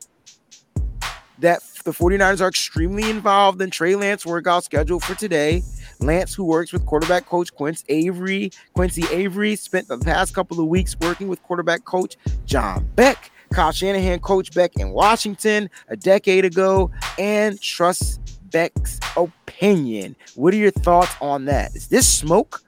that 1.38 1.62
the 1.85 1.93
49ers 1.93 2.41
are 2.41 2.49
extremely 2.49 3.09
involved 3.09 3.61
in 3.62 3.70
Trey 3.70 3.95
Lance 3.95 4.26
workout 4.26 4.64
schedule 4.64 5.01
for 5.01 5.14
today. 5.14 5.62
Lance, 6.01 6.35
who 6.35 6.45
works 6.45 6.72
with 6.72 6.85
quarterback 6.87 7.26
coach 7.26 7.55
Quince 7.55 7.85
Avery, 7.89 8.51
Quincy 8.74 9.05
Avery, 9.11 9.57
spent 9.57 9.89
the 9.89 9.99
past 9.99 10.35
couple 10.35 10.61
of 10.61 10.66
weeks 10.66 10.97
working 11.01 11.28
with 11.28 11.43
quarterback 11.43 11.85
coach 11.85 12.16
John 12.47 12.89
Beck. 12.97 13.31
Kyle 13.53 13.72
Shanahan 13.72 14.20
coached 14.20 14.55
Beck 14.55 14.76
in 14.76 14.91
Washington 14.91 15.68
a 15.89 15.97
decade 15.97 16.45
ago 16.45 16.91
and 17.18 17.61
trusts 17.61 18.18
Beck's 18.51 19.01
opinion. 19.16 20.16
What 20.35 20.55
are 20.55 20.59
your 20.59 20.70
thoughts 20.70 21.14
on 21.20 21.47
that? 21.47 21.74
Is 21.74 21.89
this 21.89 22.07
smoke? 22.07 22.62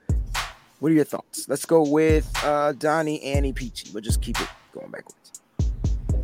What 0.79 0.91
are 0.91 0.95
your 0.95 1.05
thoughts? 1.05 1.47
Let's 1.47 1.65
go 1.65 1.87
with 1.87 2.29
uh, 2.43 2.73
Donnie, 2.73 3.21
Annie, 3.23 3.53
Peachy. 3.53 3.89
We'll 3.93 4.01
just 4.03 4.21
keep 4.21 4.39
it 4.41 4.47
going 4.73 4.91
backwards. 4.91 5.41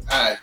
I, 0.09 0.37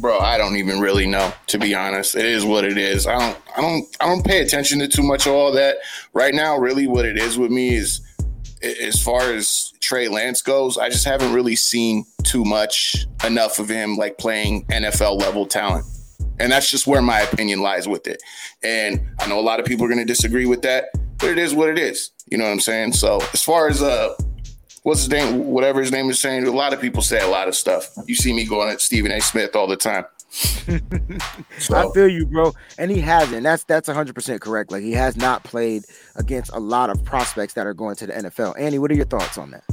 bro, 0.00 0.18
I 0.18 0.38
don't 0.38 0.56
even 0.56 0.80
really 0.80 1.06
know. 1.06 1.32
To 1.48 1.58
be 1.58 1.74
honest, 1.74 2.14
it 2.14 2.24
is 2.24 2.44
what 2.44 2.64
it 2.64 2.78
is. 2.78 3.06
I 3.06 3.18
don't, 3.18 3.38
I 3.56 3.60
don't, 3.60 3.96
I 4.00 4.06
don't 4.06 4.24
pay 4.24 4.40
attention 4.40 4.78
to 4.80 4.88
too 4.88 5.02
much 5.02 5.26
of 5.26 5.32
all 5.32 5.52
that 5.52 5.78
right 6.12 6.34
now. 6.34 6.56
Really, 6.58 6.86
what 6.86 7.04
it 7.04 7.18
is 7.18 7.38
with 7.38 7.50
me 7.50 7.74
is, 7.74 8.00
as 8.62 9.02
far 9.02 9.32
as 9.32 9.72
Trey 9.80 10.08
Lance 10.08 10.42
goes, 10.42 10.76
I 10.78 10.88
just 10.88 11.04
haven't 11.04 11.32
really 11.32 11.56
seen 11.56 12.04
too 12.24 12.44
much 12.44 13.06
enough 13.24 13.58
of 13.58 13.68
him 13.68 13.96
like 13.96 14.18
playing 14.18 14.64
NFL 14.66 15.18
level 15.20 15.46
talent. 15.46 15.86
And 16.40 16.52
that's 16.52 16.70
just 16.70 16.86
where 16.86 17.02
my 17.02 17.20
opinion 17.20 17.62
lies 17.62 17.88
with 17.88 18.06
it. 18.06 18.22
And 18.62 19.00
I 19.18 19.26
know 19.28 19.38
a 19.38 19.42
lot 19.42 19.60
of 19.60 19.66
people 19.66 19.86
are 19.86 19.88
going 19.88 19.98
to 19.98 20.04
disagree 20.04 20.46
with 20.46 20.62
that. 20.62 20.86
but 21.18 21.30
it 21.30 21.38
is 21.38 21.54
what 21.54 21.68
it 21.68 21.78
is. 21.78 22.10
You 22.30 22.38
know 22.38 22.44
what 22.44 22.50
I'm 22.50 22.60
saying? 22.60 22.92
So 22.92 23.20
as 23.32 23.42
far 23.42 23.68
as 23.68 23.82
uh, 23.82 24.14
what's 24.88 25.00
his 25.00 25.10
name, 25.10 25.44
whatever 25.46 25.80
his 25.80 25.92
name 25.92 26.08
is 26.10 26.18
saying, 26.18 26.46
a 26.46 26.50
lot 26.50 26.72
of 26.72 26.80
people 26.80 27.02
say 27.02 27.20
a 27.20 27.28
lot 27.28 27.46
of 27.46 27.54
stuff. 27.54 27.90
You 28.06 28.14
see 28.14 28.32
me 28.32 28.44
going 28.44 28.70
at 28.70 28.80
Stephen 28.80 29.12
A. 29.12 29.20
Smith 29.20 29.54
all 29.54 29.66
the 29.66 29.76
time. 29.76 30.04
So- 31.58 31.74
I 31.76 31.92
feel 31.92 32.08
you, 32.08 32.26
bro. 32.26 32.52
And 32.78 32.90
he 32.90 33.00
hasn't. 33.00 33.42
That's 33.42 33.64
that's 33.64 33.88
100% 33.88 34.40
correct. 34.40 34.70
Like 34.70 34.82
he 34.82 34.92
has 34.92 35.16
not 35.16 35.42
played 35.42 35.84
against 36.16 36.52
a 36.52 36.58
lot 36.58 36.90
of 36.90 37.04
prospects 37.04 37.54
that 37.54 37.66
are 37.66 37.74
going 37.74 37.96
to 37.96 38.06
the 38.06 38.12
NFL. 38.12 38.58
Annie, 38.58 38.78
what 38.78 38.90
are 38.90 38.94
your 38.94 39.06
thoughts 39.06 39.38
on 39.38 39.50
that? 39.50 39.64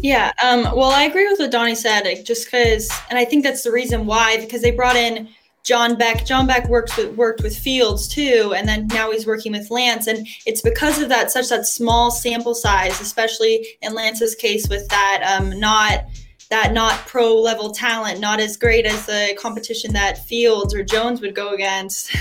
Yeah. 0.00 0.32
Um, 0.42 0.62
well, 0.76 0.90
I 0.90 1.02
agree 1.04 1.28
with 1.28 1.38
what 1.38 1.50
Donnie 1.50 1.74
said, 1.74 2.04
just 2.24 2.46
because, 2.46 2.90
and 3.10 3.18
I 3.18 3.24
think 3.24 3.42
that's 3.44 3.62
the 3.62 3.72
reason 3.72 4.06
why, 4.06 4.38
because 4.38 4.62
they 4.62 4.70
brought 4.70 4.96
in 4.96 5.28
John 5.64 5.96
Beck. 5.96 6.24
John 6.24 6.46
Beck 6.46 6.68
works 6.68 6.96
with 6.96 7.16
worked 7.16 7.42
with 7.42 7.56
Fields 7.56 8.08
too, 8.08 8.54
and 8.56 8.68
then 8.68 8.86
now 8.88 9.10
he's 9.10 9.26
working 9.26 9.52
with 9.52 9.70
Lance, 9.70 10.06
and 10.06 10.26
it's 10.46 10.62
because 10.62 11.00
of 11.00 11.08
that 11.10 11.30
such 11.30 11.48
that 11.50 11.66
small 11.66 12.10
sample 12.10 12.54
size, 12.54 13.00
especially 13.00 13.66
in 13.82 13.94
Lance's 13.94 14.34
case 14.34 14.68
with 14.68 14.88
that 14.88 15.38
um, 15.38 15.58
not 15.58 16.04
that 16.50 16.72
not 16.72 16.94
pro 17.06 17.34
level 17.34 17.70
talent, 17.70 18.20
not 18.20 18.40
as 18.40 18.56
great 18.56 18.86
as 18.86 19.06
the 19.06 19.36
competition 19.38 19.92
that 19.92 20.24
Fields 20.26 20.74
or 20.74 20.82
Jones 20.82 21.20
would 21.20 21.34
go 21.34 21.50
against. 21.50 22.14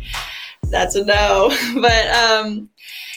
That's 0.64 0.94
a 0.94 1.04
no. 1.04 1.54
But 1.80 2.06
um, 2.08 2.68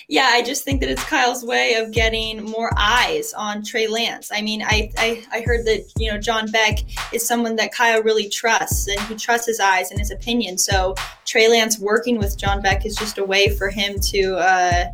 yeah, 0.08 0.30
I 0.32 0.44
just 0.44 0.64
think 0.64 0.82
that 0.82 0.90
it's 0.90 1.04
Kyle's 1.04 1.44
way 1.44 1.76
of 1.76 1.92
getting 1.92 2.44
more 2.44 2.72
eyes 2.78 3.34
on 3.34 3.64
Trey 3.64 3.88
Lance. 3.88 4.32
I 4.32 4.42
mean, 4.42 4.62
I, 4.62 4.92
I, 4.98 5.26
I 5.32 5.42
heard 5.42 5.66
that, 5.66 5.92
you 5.98 6.12
know, 6.12 6.20
John 6.20 6.52
Beck 6.52 6.80
is 7.14 7.28
someone 7.28 7.56
that 7.56 7.74
Kyle 7.74 8.04
really 8.04 8.30
trusts 8.30 8.88
and 8.88 9.00
he 9.02 9.16
trusts 9.16 9.48
his 9.48 9.60
eyes 9.60 9.90
and 9.90 10.00
his 10.00 10.12
opinion. 10.12 10.58
So 10.58 10.94
Trey 11.26 11.50
Lance 11.50 11.80
working 11.80 12.20
with 12.20 12.38
John 12.38 12.62
Beck 12.62 12.86
is 12.86 12.96
just 12.96 13.18
a 13.18 13.24
way 13.24 13.56
for 13.56 13.70
him 13.70 14.00
to, 14.12 14.36
uh, 14.36 14.86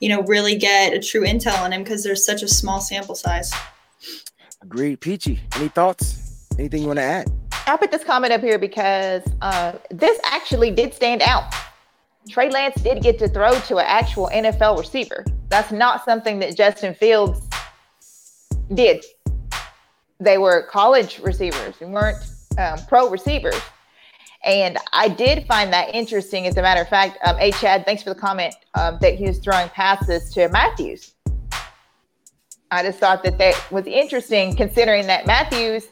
you 0.00 0.10
know, 0.10 0.22
really 0.22 0.56
get 0.56 0.92
a 0.92 1.00
true 1.00 1.22
intel 1.22 1.58
on 1.62 1.72
him 1.72 1.82
because 1.82 2.04
there's 2.04 2.24
such 2.24 2.42
a 2.42 2.48
small 2.48 2.80
sample 2.80 3.14
size. 3.14 3.52
Agreed. 4.62 5.00
Peachy, 5.00 5.40
any 5.56 5.68
thoughts? 5.68 6.46
Anything 6.58 6.82
you 6.82 6.88
want 6.88 6.98
to 6.98 7.04
add? 7.04 7.30
I 7.66 7.76
put 7.76 7.90
this 7.90 8.04
comment 8.04 8.32
up 8.32 8.42
here 8.42 8.58
because 8.58 9.22
uh, 9.40 9.72
this 9.90 10.18
actually 10.24 10.70
did 10.70 10.92
stand 10.92 11.22
out. 11.22 11.54
Trey 12.28 12.50
Lance 12.50 12.80
did 12.82 13.02
get 13.02 13.18
to 13.20 13.28
throw 13.28 13.58
to 13.60 13.78
an 13.78 13.86
actual 13.86 14.28
NFL 14.32 14.78
receiver. 14.78 15.24
That's 15.48 15.72
not 15.72 16.04
something 16.04 16.38
that 16.40 16.56
Justin 16.56 16.94
Fields 16.94 17.40
did. 18.74 19.04
They 20.20 20.38
were 20.38 20.66
college 20.70 21.18
receivers, 21.20 21.78
they 21.78 21.86
weren't 21.86 22.18
um, 22.58 22.78
pro 22.86 23.08
receivers. 23.08 23.60
And 24.44 24.78
I 24.92 25.08
did 25.08 25.46
find 25.46 25.72
that 25.72 25.94
interesting. 25.94 26.46
As 26.46 26.56
a 26.56 26.62
matter 26.62 26.80
of 26.80 26.88
fact, 26.88 27.18
um, 27.24 27.36
A. 27.38 27.52
Chad, 27.52 27.84
thanks 27.84 28.02
for 28.02 28.10
the 28.10 28.18
comment 28.18 28.54
um, 28.74 28.98
that 29.02 29.14
he 29.14 29.24
was 29.24 29.38
throwing 29.38 29.68
passes 29.68 30.32
to 30.32 30.48
Matthews. 30.48 31.12
I 32.70 32.82
just 32.82 32.98
thought 32.98 33.22
that 33.24 33.36
that 33.38 33.70
was 33.70 33.86
interesting 33.86 34.54
considering 34.56 35.06
that 35.08 35.26
Matthews 35.26 35.88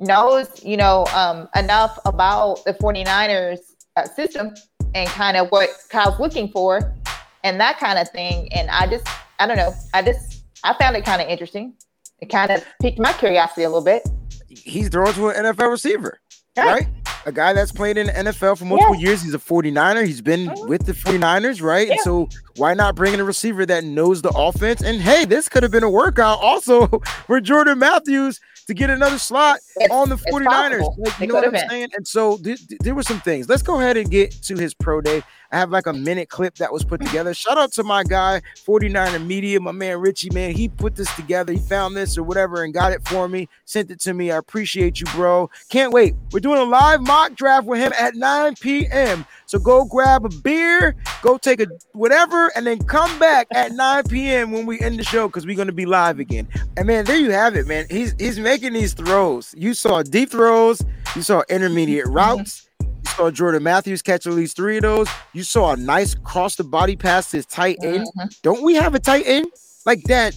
knows, 0.00 0.64
you 0.64 0.76
know, 0.76 1.06
um, 1.14 1.48
enough 1.54 1.98
about 2.04 2.64
the 2.64 2.72
49ers 2.74 3.60
uh, 3.96 4.06
system 4.06 4.54
and 4.94 5.08
kind 5.10 5.36
of 5.36 5.48
what 5.48 5.68
Kyle's 5.90 6.18
looking 6.20 6.48
for 6.48 6.94
and 7.42 7.60
that 7.60 7.78
kind 7.78 7.98
of 7.98 8.08
thing. 8.10 8.52
And 8.52 8.70
I 8.70 8.86
just, 8.86 9.06
I 9.38 9.46
don't 9.46 9.56
know, 9.56 9.74
I 9.92 10.02
just, 10.02 10.44
I 10.64 10.74
found 10.74 10.96
it 10.96 11.04
kind 11.04 11.20
of 11.20 11.28
interesting. 11.28 11.74
It 12.20 12.26
kind 12.30 12.50
of 12.50 12.64
piqued 12.80 12.98
my 12.98 13.12
curiosity 13.12 13.64
a 13.64 13.68
little 13.68 13.84
bit. 13.84 14.02
He's 14.48 14.88
thrown 14.88 15.12
to 15.14 15.28
an 15.28 15.44
NFL 15.44 15.70
receiver, 15.70 16.20
Yeah. 16.56 16.64
right? 16.72 16.88
A 17.26 17.32
guy 17.32 17.52
that's 17.54 17.72
played 17.72 17.96
in 17.96 18.06
the 18.06 18.12
NFL 18.12 18.58
for 18.58 18.66
multiple 18.66 18.94
years. 18.94 19.22
He's 19.22 19.34
a 19.34 19.38
49er. 19.38 20.04
He's 20.06 20.20
been 20.20 20.46
Mhm. 20.48 20.68
with 20.68 20.84
the 20.86 20.92
49ers, 20.92 21.60
right? 21.62 21.88
And 21.90 21.98
so 22.00 22.28
why 22.56 22.74
not 22.74 22.94
bring 22.94 23.14
in 23.14 23.20
a 23.20 23.24
receiver 23.24 23.64
that 23.66 23.82
knows 23.82 24.20
the 24.22 24.28
offense? 24.30 24.82
And 24.82 25.00
hey, 25.00 25.24
this 25.24 25.48
could 25.48 25.62
have 25.62 25.72
been 25.72 25.82
a 25.84 25.90
workout 25.90 26.40
also 26.40 26.86
for 27.26 27.40
Jordan 27.40 27.78
Matthews 27.78 28.40
to 28.66 28.74
get 28.74 28.90
another 28.90 29.18
slot 29.18 29.58
It's- 29.76 29.90
on 29.90 30.08
the 30.08 30.14
it's 30.16 30.24
49ers. 30.30 30.98
Like, 30.98 31.20
you 31.20 31.26
know 31.26 31.34
what 31.34 31.44
I'm 31.44 31.52
been. 31.52 31.68
saying? 31.68 31.88
And 31.96 32.06
so 32.06 32.36
th- 32.38 32.66
th- 32.66 32.78
there 32.80 32.94
were 32.94 33.02
some 33.02 33.20
things. 33.20 33.48
Let's 33.48 33.62
go 33.62 33.78
ahead 33.80 33.96
and 33.96 34.10
get 34.10 34.30
to 34.44 34.56
his 34.56 34.74
pro 34.74 35.00
day. 35.00 35.22
I 35.54 35.58
have 35.58 35.70
like 35.70 35.86
a 35.86 35.92
minute 35.92 36.30
clip 36.30 36.56
that 36.56 36.72
was 36.72 36.82
put 36.82 37.00
together. 37.00 37.32
Shout 37.32 37.56
out 37.56 37.70
to 37.74 37.84
my 37.84 38.02
guy, 38.02 38.42
49er 38.66 39.24
Media, 39.24 39.60
my 39.60 39.70
man 39.70 40.00
Richie, 40.00 40.30
man. 40.30 40.50
He 40.50 40.68
put 40.68 40.96
this 40.96 41.14
together. 41.14 41.52
He 41.52 41.60
found 41.60 41.96
this 41.96 42.18
or 42.18 42.24
whatever 42.24 42.64
and 42.64 42.74
got 42.74 42.90
it 42.90 43.06
for 43.06 43.28
me, 43.28 43.48
sent 43.64 43.88
it 43.92 44.00
to 44.00 44.14
me. 44.14 44.32
I 44.32 44.36
appreciate 44.36 44.98
you, 44.98 45.06
bro. 45.14 45.48
Can't 45.68 45.92
wait. 45.92 46.16
We're 46.32 46.40
doing 46.40 46.58
a 46.58 46.64
live 46.64 47.02
mock 47.02 47.36
draft 47.36 47.68
with 47.68 47.78
him 47.78 47.92
at 47.96 48.16
9 48.16 48.56
p.m. 48.56 49.24
So 49.46 49.60
go 49.60 49.84
grab 49.84 50.24
a 50.24 50.28
beer, 50.28 50.96
go 51.22 51.38
take 51.38 51.60
a 51.60 51.68
whatever, 51.92 52.50
and 52.56 52.66
then 52.66 52.82
come 52.82 53.16
back 53.20 53.46
at 53.54 53.70
9 53.70 54.02
p.m. 54.08 54.50
when 54.50 54.66
we 54.66 54.80
end 54.80 54.98
the 54.98 55.04
show 55.04 55.28
because 55.28 55.46
we're 55.46 55.56
gonna 55.56 55.70
be 55.70 55.86
live 55.86 56.18
again. 56.18 56.48
And 56.76 56.88
man, 56.88 57.04
there 57.04 57.16
you 57.16 57.30
have 57.30 57.54
it, 57.54 57.68
man. 57.68 57.86
He's 57.88 58.16
he's 58.18 58.40
making 58.40 58.72
these 58.72 58.92
throws. 58.92 59.54
You 59.56 59.74
saw 59.74 60.02
deep 60.02 60.30
throws, 60.30 60.82
you 61.14 61.22
saw 61.22 61.44
intermediate 61.48 62.08
routes. 62.08 62.68
Saw 63.16 63.30
Jordan 63.30 63.62
Matthews 63.62 64.02
catch 64.02 64.26
at 64.26 64.32
least 64.32 64.56
three 64.56 64.78
of 64.78 64.82
those. 64.82 65.08
You 65.32 65.44
saw 65.44 65.72
a 65.72 65.76
nice 65.76 66.14
cross 66.14 66.56
the 66.56 66.64
body 66.64 66.96
pass 66.96 67.30
to 67.30 67.38
his 67.38 67.46
tight 67.46 67.78
end. 67.82 68.06
Mm-hmm. 68.06 68.28
Don't 68.42 68.62
we 68.62 68.74
have 68.74 68.94
a 68.94 68.98
tight 68.98 69.24
end 69.26 69.46
like 69.86 70.02
that? 70.04 70.36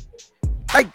Like 0.74 0.88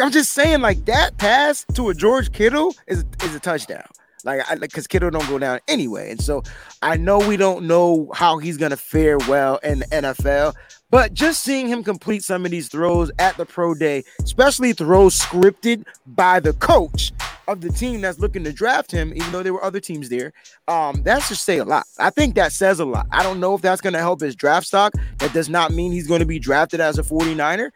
I'm 0.00 0.10
just 0.10 0.32
saying, 0.32 0.60
like 0.60 0.84
that 0.86 1.18
pass 1.18 1.66
to 1.74 1.90
a 1.90 1.94
George 1.94 2.32
Kittle 2.32 2.74
is 2.86 3.04
is 3.22 3.34
a 3.34 3.40
touchdown. 3.40 3.84
Like, 4.24 4.40
I 4.50 4.54
like, 4.54 4.70
because 4.70 4.86
Kittle 4.86 5.10
don't 5.10 5.28
go 5.28 5.38
down 5.38 5.60
anyway, 5.68 6.10
and 6.10 6.20
so 6.20 6.42
I 6.82 6.96
know 6.96 7.18
we 7.18 7.36
don't 7.36 7.66
know 7.66 8.10
how 8.14 8.38
he's 8.38 8.56
gonna 8.56 8.76
fare 8.76 9.18
well 9.18 9.56
in 9.62 9.80
the 9.80 9.86
NFL, 9.86 10.54
but 10.90 11.12
just 11.12 11.42
seeing 11.42 11.68
him 11.68 11.84
complete 11.84 12.22
some 12.22 12.44
of 12.44 12.50
these 12.50 12.68
throws 12.68 13.10
at 13.18 13.36
the 13.36 13.44
pro 13.44 13.74
day, 13.74 14.04
especially 14.22 14.72
throws 14.72 15.18
scripted 15.18 15.84
by 16.06 16.40
the 16.40 16.52
coach 16.54 17.12
of 17.46 17.60
the 17.60 17.70
team 17.70 18.00
that's 18.00 18.18
looking 18.18 18.44
to 18.44 18.52
draft 18.52 18.90
him, 18.90 19.12
even 19.14 19.30
though 19.32 19.42
there 19.42 19.52
were 19.52 19.64
other 19.64 19.80
teams 19.80 20.08
there, 20.08 20.32
um, 20.68 21.02
that's 21.02 21.28
just 21.28 21.44
say 21.44 21.58
a 21.58 21.64
lot. 21.64 21.84
I 21.98 22.10
think 22.10 22.34
that 22.34 22.52
says 22.52 22.80
a 22.80 22.84
lot. 22.84 23.06
I 23.10 23.22
don't 23.22 23.40
know 23.40 23.54
if 23.54 23.62
that's 23.62 23.80
gonna 23.80 23.98
help 23.98 24.20
his 24.20 24.36
draft 24.36 24.66
stock. 24.66 24.92
That 25.18 25.32
does 25.32 25.48
not 25.48 25.72
mean 25.72 25.92
he's 25.92 26.06
going 26.06 26.20
to 26.20 26.26
be 26.26 26.38
drafted 26.38 26.80
as 26.80 26.98
a 26.98 27.02
49er. 27.02 27.70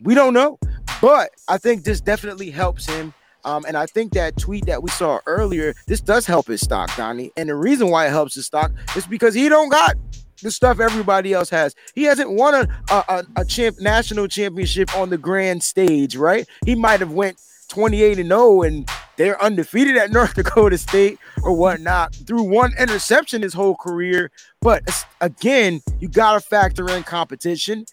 We 0.00 0.14
don't 0.14 0.34
know, 0.34 0.58
but 1.00 1.30
I 1.48 1.58
think 1.58 1.84
this 1.84 2.00
definitely 2.00 2.50
helps 2.50 2.86
him. 2.86 3.12
Um, 3.44 3.64
and 3.66 3.76
I 3.76 3.86
think 3.86 4.12
that 4.14 4.36
tweet 4.36 4.66
that 4.66 4.82
we 4.82 4.90
saw 4.90 5.20
earlier, 5.26 5.72
this 5.86 6.00
does 6.00 6.26
help 6.26 6.48
his 6.48 6.60
stock, 6.60 6.94
Donnie. 6.96 7.30
And 7.36 7.48
the 7.48 7.54
reason 7.54 7.90
why 7.90 8.06
it 8.06 8.10
helps 8.10 8.34
his 8.34 8.44
stock 8.44 8.72
is 8.96 9.06
because 9.06 9.34
he 9.34 9.48
don't 9.48 9.68
got 9.68 9.94
the 10.42 10.50
stuff 10.50 10.80
everybody 10.80 11.32
else 11.32 11.50
has. 11.50 11.74
He 11.94 12.04
hasn't 12.04 12.30
won 12.30 12.54
a 12.54 12.68
a, 12.90 13.24
a, 13.36 13.44
champ 13.44 13.76
national 13.80 14.28
championship 14.28 14.96
on 14.96 15.10
the 15.10 15.18
grand 15.18 15.62
stage, 15.62 16.16
right? 16.16 16.46
He 16.64 16.74
might 16.74 17.00
have 17.00 17.12
went 17.12 17.40
28 17.68 18.18
and 18.18 18.28
0 18.28 18.62
and 18.62 18.88
they're 19.16 19.40
undefeated 19.42 19.96
at 19.96 20.10
North 20.12 20.34
Dakota 20.34 20.78
State 20.78 21.18
or 21.42 21.52
whatnot 21.52 22.14
through 22.14 22.42
one 22.44 22.72
interception 22.78 23.42
his 23.42 23.54
whole 23.54 23.76
career. 23.76 24.30
But 24.60 24.82
again, 25.20 25.80
you 26.00 26.08
gotta 26.08 26.40
factor 26.40 26.88
in 26.90 27.02
competition. 27.02 27.86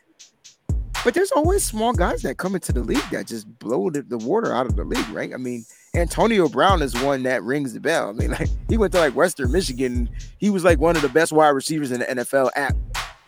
But 1.03 1.13
there's 1.13 1.31
always 1.31 1.65
small 1.65 1.91
guys 1.91 2.21
that 2.21 2.37
come 2.37 2.55
into 2.55 2.71
the 2.71 2.81
league 2.81 3.03
that 3.11 3.27
just 3.27 3.47
blow 3.59 3.89
the, 3.89 4.03
the 4.03 4.17
water 4.17 4.53
out 4.53 4.67
of 4.67 4.77
the 4.77 4.85
league, 4.85 5.09
right? 5.09 5.33
I 5.33 5.37
mean, 5.37 5.65
Antonio 5.95 6.49
Brown 6.49 6.81
is 6.81 6.99
one 7.03 7.21
that 7.21 7.43
rings 7.43 7.73
the 7.73 7.79
bell. 7.79 8.09
I 8.09 8.13
mean, 8.13 8.31
like 8.31 8.49
he 8.67 8.77
went 8.77 8.93
to 8.93 8.99
like 8.99 9.15
Western 9.15 9.51
Michigan. 9.51 10.09
He 10.39 10.49
was 10.49 10.63
like 10.63 10.79
one 10.79 10.95
of 10.95 11.03
the 11.03 11.09
best 11.09 11.31
wide 11.31 11.49
receivers 11.49 11.91
in 11.91 11.99
the 11.99 12.05
NFL 12.07 12.49
at, 12.55 12.75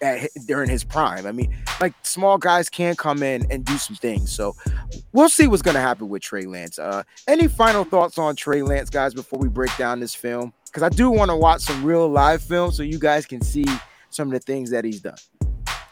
at 0.01 0.31
during 0.47 0.67
his 0.67 0.83
prime. 0.83 1.27
I 1.27 1.31
mean, 1.31 1.55
like 1.79 1.93
small 2.01 2.39
guys 2.39 2.67
can 2.67 2.95
come 2.95 3.21
in 3.21 3.45
and 3.51 3.63
do 3.63 3.77
some 3.77 3.95
things. 3.95 4.31
So 4.31 4.55
we'll 5.13 5.29
see 5.29 5.45
what's 5.45 5.61
gonna 5.61 5.79
happen 5.79 6.09
with 6.09 6.23
Trey 6.23 6.47
Lance. 6.47 6.79
Uh, 6.79 7.03
any 7.27 7.47
final 7.47 7.83
thoughts 7.83 8.17
on 8.17 8.35
Trey 8.35 8.63
Lance, 8.63 8.89
guys, 8.89 9.13
before 9.13 9.37
we 9.37 9.47
break 9.47 9.75
down 9.77 9.99
this 9.99 10.15
film? 10.15 10.51
Because 10.65 10.81
I 10.81 10.89
do 10.89 11.11
want 11.11 11.29
to 11.29 11.37
watch 11.37 11.61
some 11.61 11.83
real 11.83 12.09
live 12.09 12.41
film 12.41 12.71
so 12.71 12.81
you 12.81 12.97
guys 12.97 13.27
can 13.27 13.41
see 13.41 13.65
some 14.09 14.29
of 14.29 14.33
the 14.33 14.39
things 14.39 14.71
that 14.71 14.83
he's 14.83 15.01
done. 15.01 15.17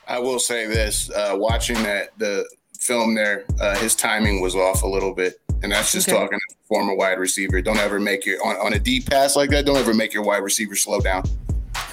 I 0.07 0.17
will 0.17 0.39
say 0.39 0.65
this: 0.65 1.11
uh, 1.11 1.35
watching 1.35 1.83
that 1.83 2.17
the 2.17 2.49
film 2.79 3.13
there, 3.13 3.45
uh, 3.61 3.75
his 3.75 3.95
timing 3.95 4.41
was 4.41 4.55
off 4.55 4.81
a 4.81 4.87
little 4.87 5.13
bit, 5.13 5.39
and 5.63 5.71
that's 5.71 5.91
just 5.91 6.07
Okay. 6.07 6.17
talking 6.17 6.37
to 6.37 6.55
a 6.55 6.67
former 6.67 6.93
wide 6.95 7.17
receiver. 7.17 7.61
Don't 7.61 7.77
ever 7.79 7.99
make 7.99 8.25
your 8.25 8.45
on, 8.45 8.55
on 8.57 8.73
a 8.73 8.79
deep 8.79 9.09
pass 9.09 9.35
like 9.35 9.49
that. 9.51 9.65
Don't 9.65 9.77
ever 9.77 9.93
make 9.93 10.13
your 10.13 10.23
wide 10.23 10.43
receiver 10.43 10.75
slow 10.75 10.99
down. 10.99 11.23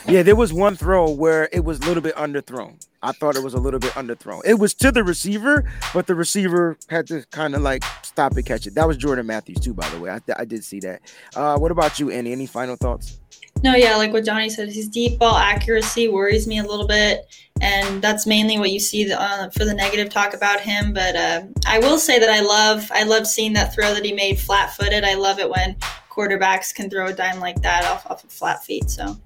Yeah, 0.06 0.22
there 0.22 0.36
was 0.36 0.52
one 0.52 0.76
throw 0.76 1.10
where 1.10 1.48
it 1.52 1.64
was 1.64 1.78
a 1.78 1.82
little 1.82 2.02
bit 2.02 2.14
underthrown. 2.16 2.74
I 3.02 3.12
thought 3.12 3.36
it 3.36 3.42
was 3.42 3.54
a 3.54 3.58
little 3.58 3.80
bit 3.80 3.92
underthrown. 3.92 4.40
It 4.44 4.54
was 4.58 4.74
to 4.74 4.90
the 4.92 5.04
receiver, 5.04 5.70
but 5.94 6.06
the 6.06 6.14
receiver 6.14 6.76
had 6.88 7.06
to 7.08 7.24
kind 7.30 7.54
of 7.54 7.62
like 7.62 7.82
stop 8.02 8.32
and 8.36 8.44
catch 8.44 8.66
it. 8.66 8.74
That 8.74 8.86
was 8.88 8.96
Jordan 8.96 9.26
Matthews 9.26 9.60
too, 9.60 9.72
by 9.72 9.88
the 9.90 10.00
way. 10.00 10.10
I, 10.10 10.20
I 10.36 10.44
did 10.44 10.64
see 10.64 10.80
that. 10.80 11.00
Uh, 11.34 11.56
what 11.58 11.70
about 11.70 11.98
you, 12.00 12.10
Annie? 12.10 12.32
Any 12.32 12.46
final 12.46 12.76
thoughts? 12.76 13.20
No, 13.62 13.74
yeah, 13.74 13.96
like 13.96 14.12
what 14.12 14.24
Johnny 14.24 14.48
said, 14.48 14.70
his 14.70 14.88
deep 14.88 15.18
ball 15.18 15.36
accuracy 15.36 16.08
worries 16.08 16.46
me 16.46 16.58
a 16.58 16.62
little 16.62 16.86
bit, 16.86 17.26
and 17.60 18.00
that's 18.00 18.26
mainly 18.26 18.58
what 18.58 18.70
you 18.70 18.80
see 18.80 19.04
the, 19.04 19.20
uh, 19.20 19.50
for 19.50 19.66
the 19.66 19.74
negative 19.74 20.08
talk 20.08 20.32
about 20.32 20.60
him. 20.60 20.94
But 20.94 21.14
uh, 21.14 21.42
I 21.66 21.78
will 21.78 21.98
say 21.98 22.18
that 22.18 22.30
I 22.30 22.40
love, 22.40 22.90
I 22.94 23.02
love 23.02 23.26
seeing 23.26 23.52
that 23.54 23.74
throw 23.74 23.92
that 23.92 24.04
he 24.04 24.12
made 24.12 24.40
flat-footed. 24.40 25.04
I 25.04 25.14
love 25.14 25.38
it 25.38 25.50
when 25.50 25.76
quarterbacks 26.10 26.74
can 26.74 26.88
throw 26.88 27.08
a 27.08 27.12
dime 27.12 27.38
like 27.38 27.60
that 27.62 27.84
off 27.84 28.06
off 28.10 28.24
of 28.24 28.30
flat 28.30 28.64
feet. 28.64 28.88
So 28.88 29.18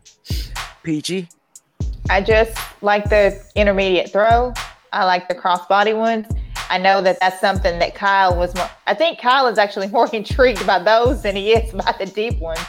Peachy. 0.82 1.28
I 2.10 2.20
just 2.20 2.58
like 2.82 3.08
the 3.08 3.40
intermediate 3.54 4.10
throw. 4.10 4.52
I 4.92 5.04
like 5.04 5.28
the 5.28 5.34
crossbody 5.34 5.96
ones. 5.96 6.26
I 6.68 6.78
know 6.78 7.00
that 7.02 7.20
that's 7.20 7.40
something 7.40 7.78
that 7.78 7.94
Kyle 7.94 8.36
was. 8.36 8.54
More, 8.54 8.68
I 8.86 8.94
think 8.94 9.20
Kyle 9.20 9.46
is 9.46 9.58
actually 9.58 9.86
more 9.92 10.08
intrigued 10.12 10.66
by 10.66 10.80
those 10.80 11.22
than 11.22 11.36
he 11.36 11.52
is 11.52 11.72
about 11.72 11.98
the 11.98 12.06
deep 12.06 12.40
ones 12.40 12.60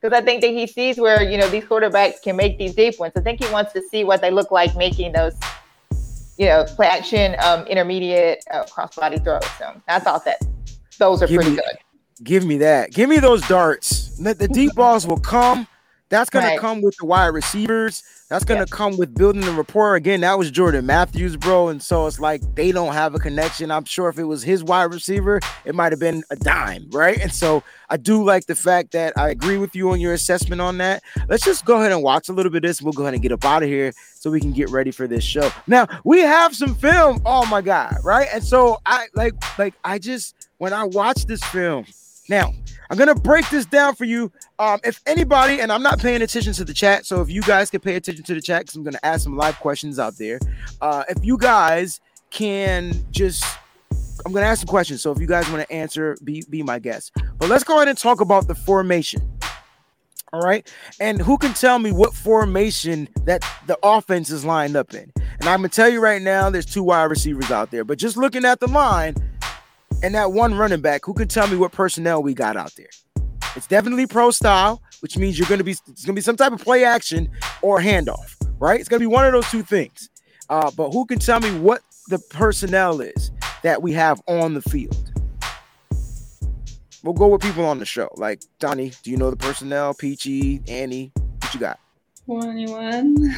because 0.00 0.16
I 0.16 0.24
think 0.24 0.40
that 0.42 0.48
he 0.50 0.66
sees 0.66 0.98
where 0.98 1.22
you 1.22 1.36
know 1.38 1.48
these 1.48 1.64
quarterbacks 1.64 2.22
can 2.22 2.36
make 2.36 2.58
these 2.58 2.74
deep 2.74 2.98
ones. 2.98 3.12
I 3.16 3.20
think 3.20 3.42
he 3.42 3.50
wants 3.52 3.72
to 3.74 3.82
see 3.90 4.04
what 4.04 4.20
they 4.20 4.30
look 4.30 4.50
like 4.50 4.74
making 4.76 5.12
those, 5.12 5.34
you 6.38 6.46
know, 6.46 6.64
play 6.76 6.86
action 6.86 7.36
um, 7.44 7.66
intermediate 7.66 8.42
uh, 8.50 8.64
crossbody 8.64 9.22
throws. 9.22 9.44
So 9.58 9.80
I 9.88 9.98
thought 9.98 10.24
that 10.24 10.40
those 10.98 11.22
are 11.22 11.26
Give 11.26 11.36
pretty 11.36 11.50
me- 11.50 11.56
good. 11.56 11.78
Give 12.22 12.44
me 12.44 12.58
that. 12.58 12.92
Give 12.92 13.08
me 13.08 13.18
those 13.18 13.40
darts. 13.48 14.16
The, 14.18 14.34
the 14.34 14.48
deep 14.48 14.74
balls 14.76 15.06
will 15.06 15.18
come. 15.20 15.66
That's 16.10 16.28
going 16.28 16.44
Right. 16.44 16.54
to 16.56 16.60
come 16.60 16.82
with 16.82 16.96
the 16.98 17.06
wide 17.06 17.28
receivers. 17.28 18.02
That's 18.30 18.44
going 18.44 18.64
to 18.64 18.72
come 18.72 18.96
with 18.96 19.12
building 19.12 19.42
the 19.42 19.50
rapport. 19.50 19.96
Again, 19.96 20.20
that 20.20 20.38
was 20.38 20.52
Jordan 20.52 20.86
Matthews, 20.86 21.36
bro. 21.36 21.66
And 21.66 21.82
so 21.82 22.06
it's 22.06 22.20
like 22.20 22.40
they 22.54 22.70
don't 22.70 22.92
have 22.92 23.12
a 23.12 23.18
connection. 23.18 23.72
I'm 23.72 23.84
sure 23.84 24.08
if 24.08 24.20
it 24.20 24.24
was 24.24 24.44
his 24.44 24.62
wide 24.62 24.84
receiver, 24.84 25.40
it 25.64 25.74
might 25.74 25.90
have 25.90 25.98
been 25.98 26.22
a 26.30 26.36
dime, 26.36 26.86
right? 26.92 27.18
And 27.18 27.32
so 27.32 27.64
I 27.88 27.96
do 27.96 28.22
like 28.22 28.46
the 28.46 28.54
fact 28.54 28.92
that 28.92 29.18
I 29.18 29.30
agree 29.30 29.58
with 29.58 29.74
you 29.74 29.90
on 29.90 30.00
your 30.00 30.12
assessment 30.12 30.60
on 30.60 30.78
that. 30.78 31.02
Let's 31.28 31.44
just 31.44 31.64
go 31.64 31.80
ahead 31.80 31.90
and 31.90 32.04
watch 32.04 32.28
a 32.28 32.32
little 32.32 32.52
bit 32.52 32.64
of 32.64 32.68
this. 32.68 32.80
We'll 32.80 32.92
go 32.92 33.02
ahead 33.02 33.14
and 33.14 33.22
get 33.22 33.32
up 33.32 33.44
out 33.44 33.64
of 33.64 33.68
here 33.68 33.92
so 34.14 34.30
we 34.30 34.38
can 34.38 34.52
get 34.52 34.70
ready 34.70 34.92
for 34.92 35.08
this 35.08 35.24
show. 35.24 35.50
Now 35.66 35.88
we 36.04 36.20
have 36.20 36.54
some 36.54 36.76
film. 36.76 37.20
Oh 37.26 37.44
my 37.46 37.60
god, 37.60 37.96
right? 38.04 38.28
And 38.32 38.44
so 38.44 38.78
I 38.86 39.08
like 39.16 39.34
like 39.58 39.74
I 39.82 39.98
just 39.98 40.36
when 40.58 40.72
I 40.72 40.84
watch 40.84 41.26
this 41.26 41.42
film, 41.42 41.84
now 42.28 42.52
I'm 42.90 42.96
gonna 42.98 43.14
break 43.14 43.48
this 43.50 43.66
down 43.66 43.94
for 43.94 44.04
you. 44.04 44.32
Um, 44.58 44.80
if 44.82 45.00
anybody, 45.06 45.60
and 45.60 45.70
I'm 45.70 45.82
not 45.82 46.00
paying 46.00 46.22
attention 46.22 46.52
to 46.54 46.64
the 46.64 46.74
chat, 46.74 47.06
so 47.06 47.20
if 47.22 47.30
you 47.30 47.40
guys 47.40 47.70
can 47.70 47.80
pay 47.80 47.94
attention 47.94 48.24
to 48.24 48.34
the 48.34 48.40
chat, 48.40 48.62
because 48.62 48.74
I'm 48.74 48.82
gonna 48.82 48.98
ask 49.04 49.22
some 49.22 49.36
live 49.36 49.56
questions 49.60 50.00
out 50.00 50.18
there. 50.18 50.40
Uh, 50.80 51.04
if 51.08 51.24
you 51.24 51.38
guys 51.38 52.00
can 52.30 52.92
just, 53.12 53.44
I'm 54.26 54.32
gonna 54.32 54.46
ask 54.46 54.60
some 54.60 54.68
questions. 54.68 55.02
So 55.02 55.12
if 55.12 55.20
you 55.20 55.28
guys 55.28 55.48
want 55.50 55.62
to 55.62 55.72
answer, 55.72 56.16
be 56.24 56.42
be 56.50 56.64
my 56.64 56.80
guest. 56.80 57.12
But 57.38 57.48
let's 57.48 57.62
go 57.62 57.76
ahead 57.76 57.86
and 57.86 57.96
talk 57.96 58.20
about 58.20 58.48
the 58.48 58.56
formation. 58.56 59.22
All 60.32 60.40
right, 60.40 60.68
and 61.00 61.20
who 61.20 61.38
can 61.38 61.54
tell 61.54 61.78
me 61.78 61.92
what 61.92 62.12
formation 62.12 63.08
that 63.24 63.44
the 63.66 63.78
offense 63.84 64.30
is 64.30 64.44
lined 64.44 64.76
up 64.76 64.94
in? 64.94 65.12
And 65.38 65.48
I'm 65.48 65.60
gonna 65.60 65.68
tell 65.68 65.88
you 65.88 66.00
right 66.00 66.20
now, 66.20 66.50
there's 66.50 66.66
two 66.66 66.82
wide 66.82 67.04
receivers 67.04 67.52
out 67.52 67.70
there, 67.70 67.84
but 67.84 67.98
just 67.98 68.16
looking 68.16 68.44
at 68.44 68.58
the 68.58 68.66
line 68.66 69.14
and 70.02 70.14
that 70.14 70.32
one 70.32 70.54
running 70.54 70.80
back, 70.80 71.04
who 71.04 71.14
can 71.14 71.28
tell 71.28 71.46
me 71.46 71.56
what 71.56 71.72
personnel 71.72 72.22
we 72.22 72.34
got 72.34 72.56
out 72.56 72.72
there? 72.76 72.88
It's 73.56 73.66
definitely 73.66 74.06
pro 74.06 74.30
style, 74.30 74.80
which 75.00 75.16
means 75.18 75.38
you're 75.38 75.48
gonna 75.48 75.64
be 75.64 75.72
it's 75.88 76.04
gonna 76.04 76.14
be 76.14 76.20
some 76.20 76.36
type 76.36 76.52
of 76.52 76.60
play 76.60 76.84
action 76.84 77.28
or 77.62 77.80
handoff, 77.80 78.36
right? 78.58 78.78
It's 78.78 78.88
gonna 78.88 79.00
be 79.00 79.06
one 79.06 79.26
of 79.26 79.32
those 79.32 79.50
two 79.50 79.62
things. 79.62 80.08
Uh, 80.48 80.70
but 80.76 80.90
who 80.90 81.04
can 81.04 81.18
tell 81.18 81.40
me 81.40 81.58
what 81.58 81.82
the 82.08 82.18
personnel 82.30 83.00
is 83.00 83.30
that 83.62 83.82
we 83.82 83.92
have 83.92 84.20
on 84.26 84.54
the 84.54 84.62
field? 84.62 85.12
We'll 87.02 87.14
go 87.14 87.28
with 87.28 87.42
people 87.42 87.64
on 87.64 87.78
the 87.78 87.86
show. 87.86 88.08
Like 88.16 88.42
Donnie, 88.58 88.92
do 89.02 89.10
you 89.10 89.16
know 89.16 89.30
the 89.30 89.36
personnel? 89.36 89.94
Peachy, 89.94 90.60
Annie, 90.68 91.12
what 91.40 91.54
you 91.54 91.60
got? 91.60 91.78
21. 92.26 93.36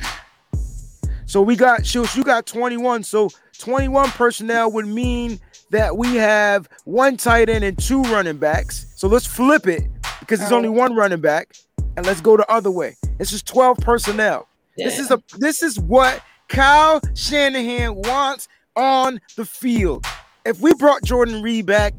So 1.24 1.40
we 1.40 1.56
got 1.56 1.94
you 1.94 2.04
got 2.24 2.44
21. 2.44 3.04
So 3.04 3.30
21 3.58 4.10
personnel 4.10 4.70
would 4.72 4.86
mean 4.86 5.40
that 5.72 5.96
we 5.96 6.14
have 6.16 6.68
one 6.84 7.16
tight 7.16 7.48
end 7.48 7.64
and 7.64 7.76
two 7.78 8.02
running 8.04 8.36
backs. 8.36 8.86
So 8.94 9.08
let's 9.08 9.26
flip 9.26 9.66
it 9.66 9.82
because 10.20 10.38
there's 10.38 10.52
only 10.52 10.68
one 10.68 10.94
running 10.94 11.20
back, 11.20 11.54
and 11.96 12.06
let's 12.06 12.20
go 12.20 12.36
the 12.36 12.48
other 12.50 12.70
way. 12.70 12.94
This 13.18 13.32
is 13.32 13.42
12 13.42 13.78
personnel. 13.78 14.48
This 14.76 14.98
is 14.98 15.10
a 15.10 15.20
this 15.38 15.62
is 15.62 15.78
what 15.78 16.22
Kyle 16.48 17.00
Shanahan 17.14 17.94
wants 17.96 18.48
on 18.76 19.20
the 19.36 19.44
field. 19.44 20.06
If 20.44 20.60
we 20.60 20.72
brought 20.74 21.02
Jordan 21.02 21.42
Reed 21.42 21.66
back 21.66 21.94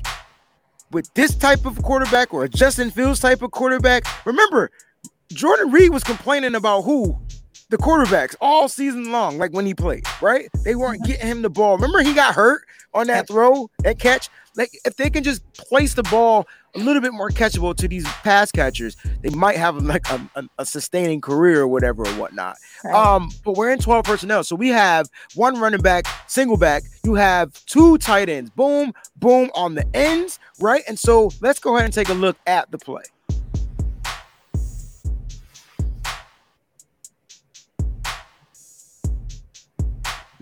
with 0.91 1.11
this 1.13 1.35
type 1.35 1.65
of 1.65 1.81
quarterback 1.83 2.33
or 2.33 2.43
a 2.43 2.49
Justin 2.49 2.91
Fields 2.91 3.19
type 3.19 3.41
of 3.41 3.51
quarterback, 3.51 4.05
remember 4.25 4.71
Jordan 5.31 5.71
Reed 5.71 5.91
was 5.91 6.03
complaining 6.03 6.55
about 6.55 6.81
who 6.81 7.17
the 7.73 7.79
quarterbacks 7.79 8.35
all 8.39 8.69
season 8.69 9.11
long, 9.11 9.39
like 9.39 9.51
when 9.51 9.65
he 9.65 9.73
played, 9.73 10.05
right? 10.21 10.47
They 10.63 10.75
weren't 10.75 11.03
getting 11.05 11.25
him 11.25 11.41
the 11.41 11.49
ball. 11.49 11.75
Remember, 11.75 12.03
he 12.03 12.13
got 12.13 12.35
hurt 12.35 12.61
on 12.93 13.07
that 13.07 13.27
throw, 13.27 13.67
that 13.79 13.97
catch. 13.97 14.29
Like, 14.55 14.69
if 14.85 14.95
they 14.95 15.09
can 15.09 15.23
just 15.23 15.41
place 15.55 15.95
the 15.95 16.03
ball 16.03 16.47
a 16.75 16.77
little 16.77 17.01
bit 17.01 17.13
more 17.13 17.31
catchable 17.31 17.75
to 17.77 17.87
these 17.87 18.05
pass 18.05 18.51
catchers, 18.51 18.95
they 19.23 19.31
might 19.31 19.55
have 19.55 19.77
like 19.77 20.07
a, 20.11 20.29
a, 20.35 20.43
a 20.59 20.65
sustaining 20.67 21.19
career 21.19 21.61
or 21.61 21.67
whatever 21.67 22.03
or 22.03 22.11
whatnot. 22.11 22.57
Right. 22.83 22.93
Um, 22.93 23.31
but 23.43 23.57
we're 23.57 23.71
in 23.71 23.79
12 23.79 24.05
personnel, 24.05 24.43
so 24.43 24.55
we 24.55 24.69
have 24.69 25.07
one 25.33 25.59
running 25.59 25.81
back, 25.81 26.05
single 26.27 26.57
back. 26.57 26.83
You 27.03 27.15
have 27.15 27.65
two 27.65 27.97
tight 27.97 28.29
ends, 28.29 28.51
boom, 28.51 28.93
boom 29.15 29.49
on 29.55 29.73
the 29.73 29.87
ends, 29.95 30.37
right? 30.59 30.83
And 30.87 30.99
so 30.99 31.31
let's 31.41 31.57
go 31.57 31.75
ahead 31.75 31.85
and 31.85 31.93
take 31.93 32.09
a 32.09 32.13
look 32.13 32.37
at 32.45 32.69
the 32.69 32.77
play. 32.77 33.01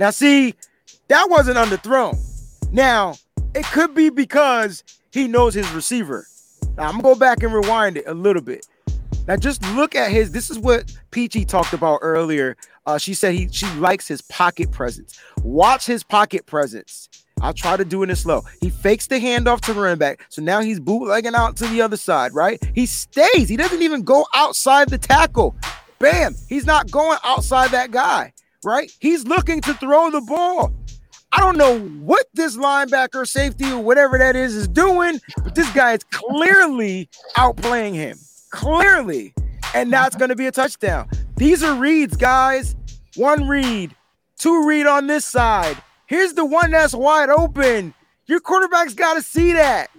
Now, 0.02 0.10
see, 0.10 0.56
that 1.10 1.30
wasn't 1.30 1.58
underthrown. 1.58 2.18
Now, 2.72 3.14
it 3.54 3.68
could 3.68 3.94
be 3.94 4.10
because 4.10 4.84
he 5.12 5.28
knows 5.28 5.54
his 5.54 5.70
receiver. 5.74 6.26
Now, 6.76 6.86
I'm 6.88 6.94
gonna 6.94 7.04
go 7.04 7.14
back 7.14 7.44
and 7.44 7.54
rewind 7.54 7.98
it 7.98 8.06
a 8.08 8.14
little 8.16 8.42
bit. 8.42 8.66
Now, 9.28 9.36
just 9.36 9.62
look 9.76 9.94
at 9.94 10.10
his. 10.10 10.32
This 10.32 10.50
is 10.50 10.58
what 10.58 10.92
Peachy 11.12 11.46
talked 11.46 11.74
about 11.74 12.00
earlier. 12.02 12.58
Uh, 12.88 12.98
she 12.98 13.14
said 13.14 13.36
he 13.36 13.48
she 13.52 13.68
likes 13.76 14.08
his 14.08 14.24
pocket 14.24 14.72
presence. 14.72 15.20
Watch 15.44 15.86
his 15.86 16.04
pocket 16.04 16.48
presence. 16.48 17.08
I'll 17.40 17.54
try 17.54 17.78
to 17.78 17.86
do 17.86 18.02
it 18.02 18.10
in 18.10 18.16
slow. 18.16 18.42
He 18.60 18.72
fakes 18.72 19.06
the 19.06 19.20
handoff 19.20 19.62
to 19.62 19.74
running 19.74 20.00
back. 20.00 20.26
So 20.30 20.42
now 20.42 20.62
he's 20.62 20.80
bootlegging 20.80 21.36
out 21.36 21.58
to 21.58 21.68
the 21.68 21.84
other 21.84 21.98
side, 21.98 22.34
right? 22.34 22.60
He 22.74 22.88
stays. 22.88 23.48
He 23.48 23.56
doesn't 23.56 23.84
even 23.84 24.02
go 24.02 24.26
outside 24.34 24.90
the 24.90 24.98
tackle. 24.98 25.56
Bam. 26.00 26.34
He's 26.50 26.66
not 26.66 26.90
going 26.90 27.20
outside 27.24 27.70
that 27.70 27.92
guy, 27.92 28.34
right? 28.64 28.92
He's 29.00 29.26
looking 29.26 29.62
to 29.62 29.74
throw 29.76 30.12
the 30.12 30.22
ball. 30.22 30.74
I 31.34 31.40
don't 31.40 31.58
know 31.58 31.80
what 31.80 32.26
this 32.34 32.58
linebacker, 32.58 33.26
safety, 33.28 33.72
or 33.72 33.80
whatever 33.82 34.18
that 34.18 34.36
is, 34.36 34.54
is 34.54 34.68
doing, 34.68 35.20
but 35.44 35.56
this 35.56 35.72
guy 35.72 35.94
is 35.94 36.04
clearly 36.12 37.10
outplaying 37.38 37.94
him. 37.94 38.18
Clearly. 38.50 39.34
And 39.74 39.94
that's 39.94 40.16
going 40.16 40.30
to 40.30 40.36
be 40.36 40.48
a 40.48 40.52
touchdown. 40.52 41.08
These 41.38 41.64
are 41.64 41.74
reads, 41.74 42.18
guys. 42.18 42.76
One 43.16 43.48
read, 43.48 43.96
two 44.38 44.68
read 44.68 44.88
on 44.88 45.08
this 45.08 45.26
side. 45.26 45.78
Here's 46.06 46.34
the 46.34 46.46
one 46.46 46.72
that's 46.72 46.94
wide 46.94 47.30
open. 47.30 47.94
Your 48.26 48.42
quarterback's 48.42 48.94
got 48.94 49.14
to 49.14 49.22
see 49.22 49.54
that. 49.54 49.90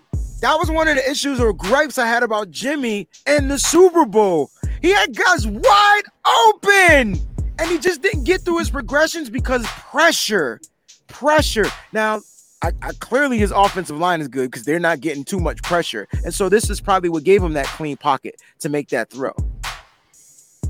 That 0.43 0.59
was 0.59 0.71
one 0.71 0.89
of 0.89 0.97
the 0.97 1.11
issues 1.11 1.41
or 1.41 1.53
gripes 1.53 1.99
I 1.99 2.07
had 2.07 2.23
about 2.23 2.51
Jimmy 2.51 3.09
in 3.27 3.49
the 3.49 3.59
Super 3.59 4.05
Bowl. 4.05 4.51
He 4.83 4.91
had 4.91 5.17
guys 5.17 5.47
wide 5.47 6.03
open 6.49 7.21
and 7.63 7.71
he 7.71 7.79
just 7.79 8.03
didn't 8.03 8.25
get 8.25 8.41
through 8.41 8.59
his 8.59 8.71
progressions 8.71 9.31
because 9.31 9.65
pressure. 9.67 10.61
Pressure. 11.07 11.67
Now, 11.93 12.21
I, 12.61 12.73
I 12.83 12.91
clearly 12.99 13.39
his 13.39 13.53
offensive 13.53 13.97
line 13.99 14.21
is 14.21 14.27
good 14.27 14.51
because 14.51 14.65
they're 14.65 14.81
not 14.81 15.01
getting 15.01 15.23
too 15.23 15.39
much 15.39 15.63
pressure. 15.63 16.09
And 16.25 16.35
so 16.35 16.49
this 16.49 16.69
is 16.69 16.81
probably 16.81 17.09
what 17.09 17.23
gave 17.23 17.41
him 17.41 17.53
that 17.53 17.67
clean 17.67 17.97
pocket 17.97 18.43
to 18.61 18.69
make 18.69 18.89
that 18.89 19.11
throw. 19.11 19.33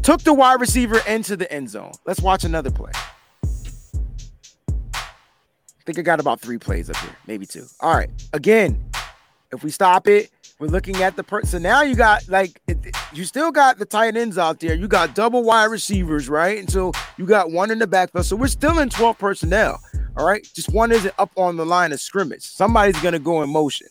Took 0.03 0.21
the 0.21 0.35
wide 0.35 0.61
receiver 0.61 1.01
into 1.09 1.35
the 1.35 1.51
end 1.51 1.71
zone. 1.71 1.93
Let's 2.05 2.21
watch 2.21 2.45
another 2.45 2.71
play. 2.71 2.93
I 4.95 5.85
think 5.87 5.99
I 5.99 6.03
got 6.03 6.21
about 6.21 6.41
three 6.41 6.59
plays 6.59 6.91
up 6.91 6.97
here, 6.97 7.17
maybe 7.27 7.47
two. 7.47 7.65
All 7.81 7.95
right. 7.95 8.11
Again, 8.35 8.85
if 9.51 9.65
we 9.65 9.71
stop 9.71 10.09
it, 10.09 10.31
we're 10.63 10.69
looking 10.69 11.03
at 11.03 11.17
the 11.17 11.25
person. 11.25 11.49
So 11.49 11.59
now 11.59 11.83
you 11.83 11.97
got 11.97 12.29
like 12.29 12.63
it, 12.69 12.79
you 13.13 13.25
still 13.25 13.51
got 13.51 13.81
the 13.81 13.85
tight 13.85 14.17
ends 14.17 14.39
out 14.39 14.61
there. 14.61 14.77
You 14.77 14.87
got 14.87 15.13
double 15.13 15.43
wide 15.43 15.65
receivers, 15.65 16.29
right? 16.29 16.57
And 16.57 16.71
so 16.71 16.93
you 17.17 17.27
got 17.27 17.51
one 17.51 17.73
in 17.73 17.81
the 17.81 17.87
backfield. 17.89 18.27
So 18.27 18.37
we're 18.37 18.47
still 18.47 18.79
in 18.79 18.89
12 18.89 19.19
personnel. 19.19 19.83
All 20.17 20.25
right. 20.25 20.47
Just 20.55 20.73
one 20.73 20.93
isn't 20.93 21.13
up 21.19 21.33
on 21.35 21.57
the 21.57 21.67
line 21.67 21.91
of 21.91 22.01
scrimmage. 22.01 22.43
Somebody's 22.43 23.01
gonna 23.03 23.19
go 23.19 23.43
in 23.43 23.51
motion. 23.51 23.89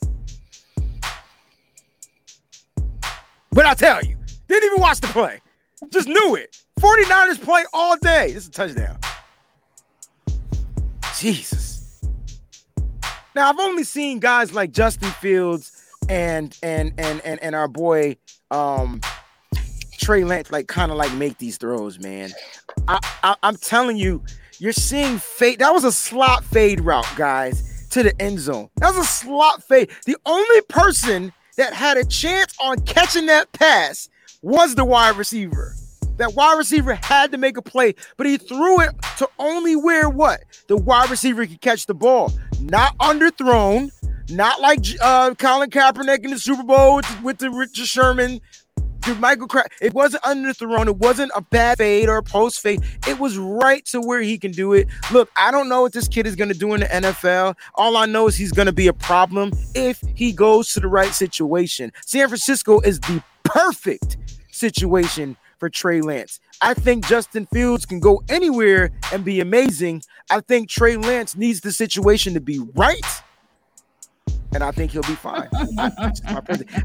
But 3.49 3.65
I 3.65 3.73
tell 3.73 4.01
you, 4.01 4.15
didn't 4.47 4.67
even 4.67 4.79
watch 4.79 5.01
the 5.01 5.07
play. 5.07 5.41
Just 5.89 6.07
knew 6.07 6.35
it. 6.35 6.57
49ers 6.79 7.41
play 7.41 7.65
all 7.73 7.97
day. 7.97 8.31
This 8.31 8.43
is 8.43 8.47
a 8.47 8.51
touchdown. 8.51 8.97
Jesus. 11.19 12.01
Now 13.35 13.49
I've 13.49 13.59
only 13.59 13.83
seen 13.83 14.19
guys 14.19 14.53
like 14.53 14.71
Justin 14.71 15.09
Fields 15.09 15.80
and 16.11 16.57
and 16.61 16.93
and 16.97 17.21
and, 17.21 17.41
and 17.41 17.55
our 17.55 17.69
boy 17.69 18.17
um 18.51 18.99
Trey 19.97 20.23
Lance 20.25 20.51
like 20.51 20.67
kind 20.67 20.91
of 20.91 20.97
like 20.97 21.13
make 21.13 21.37
these 21.37 21.57
throws, 21.57 21.99
man. 21.99 22.31
I, 22.87 22.99
I 23.23 23.35
I'm 23.43 23.55
telling 23.55 23.97
you, 23.97 24.21
you're 24.59 24.73
seeing 24.73 25.19
fade. 25.19 25.59
That 25.59 25.73
was 25.73 25.85
a 25.85 25.91
slot 25.91 26.43
fade 26.43 26.81
route, 26.81 27.07
guys, 27.15 27.87
to 27.91 28.03
the 28.03 28.19
end 28.21 28.39
zone. 28.39 28.69
That 28.77 28.93
was 28.93 29.05
a 29.05 29.09
slot 29.09 29.63
fade. 29.63 29.89
The 30.05 30.17
only 30.25 30.61
person 30.63 31.31
that 31.55 31.73
had 31.73 31.97
a 31.97 32.03
chance 32.03 32.53
on 32.59 32.79
catching 32.81 33.27
that 33.27 33.51
pass 33.53 34.09
was 34.41 34.75
the 34.75 34.83
wide 34.83 35.15
receiver. 35.15 35.75
That 36.17 36.33
wide 36.33 36.57
receiver 36.57 36.95
had 36.95 37.31
to 37.31 37.37
make 37.37 37.57
a 37.57 37.61
play, 37.61 37.95
but 38.17 38.27
he 38.27 38.37
threw 38.37 38.81
it 38.81 38.91
to 39.17 39.29
only 39.39 39.75
where 39.75 40.09
what 40.09 40.41
the 40.67 40.77
wide 40.77 41.09
receiver 41.09 41.45
could 41.45 41.61
catch 41.61 41.85
the 41.85 41.93
ball, 41.93 42.33
not 42.59 42.97
underthrown, 42.97 43.91
not 44.29 44.61
like 44.61 44.79
uh, 45.01 45.33
Colin 45.35 45.69
Kaepernick 45.69 46.23
in 46.23 46.31
the 46.31 46.39
Super 46.39 46.63
Bowl 46.63 46.97
with, 46.97 47.21
with 47.23 47.37
the 47.39 47.49
Richard 47.49 47.87
Sherman 47.87 48.41
to 49.01 49.15
Michael 49.15 49.47
Crabtree. 49.47 49.87
It 49.87 49.93
wasn't 49.93 50.23
underthrown. 50.23 50.87
It 50.87 50.97
wasn't 50.97 51.31
a 51.35 51.41
bad 51.41 51.77
fade 51.77 52.07
or 52.07 52.17
a 52.17 52.23
post 52.23 52.61
fade. 52.61 52.81
It 53.07 53.19
was 53.19 53.37
right 53.37 53.83
to 53.87 54.01
where 54.01 54.21
he 54.21 54.37
can 54.37 54.51
do 54.51 54.73
it. 54.73 54.87
Look, 55.11 55.29
I 55.35 55.51
don't 55.51 55.69
know 55.69 55.81
what 55.81 55.93
this 55.93 56.07
kid 56.07 56.27
is 56.27 56.35
going 56.35 56.51
to 56.51 56.57
do 56.57 56.73
in 56.73 56.81
the 56.81 56.85
NFL. 56.87 57.55
All 57.75 57.97
I 57.97 58.05
know 58.05 58.27
is 58.27 58.35
he's 58.35 58.51
going 58.51 58.67
to 58.67 58.73
be 58.73 58.87
a 58.87 58.93
problem 58.93 59.51
if 59.73 60.01
he 60.15 60.31
goes 60.31 60.71
to 60.73 60.79
the 60.79 60.87
right 60.87 61.13
situation. 61.13 61.91
San 62.05 62.27
Francisco 62.27 62.79
is 62.81 62.99
the 62.99 63.23
perfect 63.43 64.17
situation 64.51 65.35
for 65.57 65.69
Trey 65.69 66.01
Lance. 66.01 66.39
I 66.61 66.73
think 66.73 67.07
Justin 67.07 67.47
Fields 67.51 67.85
can 67.85 67.99
go 67.99 68.21
anywhere 68.29 68.91
and 69.11 69.25
be 69.25 69.39
amazing. 69.39 70.03
I 70.29 70.41
think 70.41 70.69
Trey 70.69 70.97
Lance 70.97 71.35
needs 71.35 71.61
the 71.61 71.71
situation 71.71 72.33
to 72.35 72.41
be 72.41 72.59
right. 72.75 73.23
And 74.53 74.63
I 74.63 74.71
think 74.71 74.91
he'll 74.91 75.01
be 75.03 75.15
fine. 75.15 75.47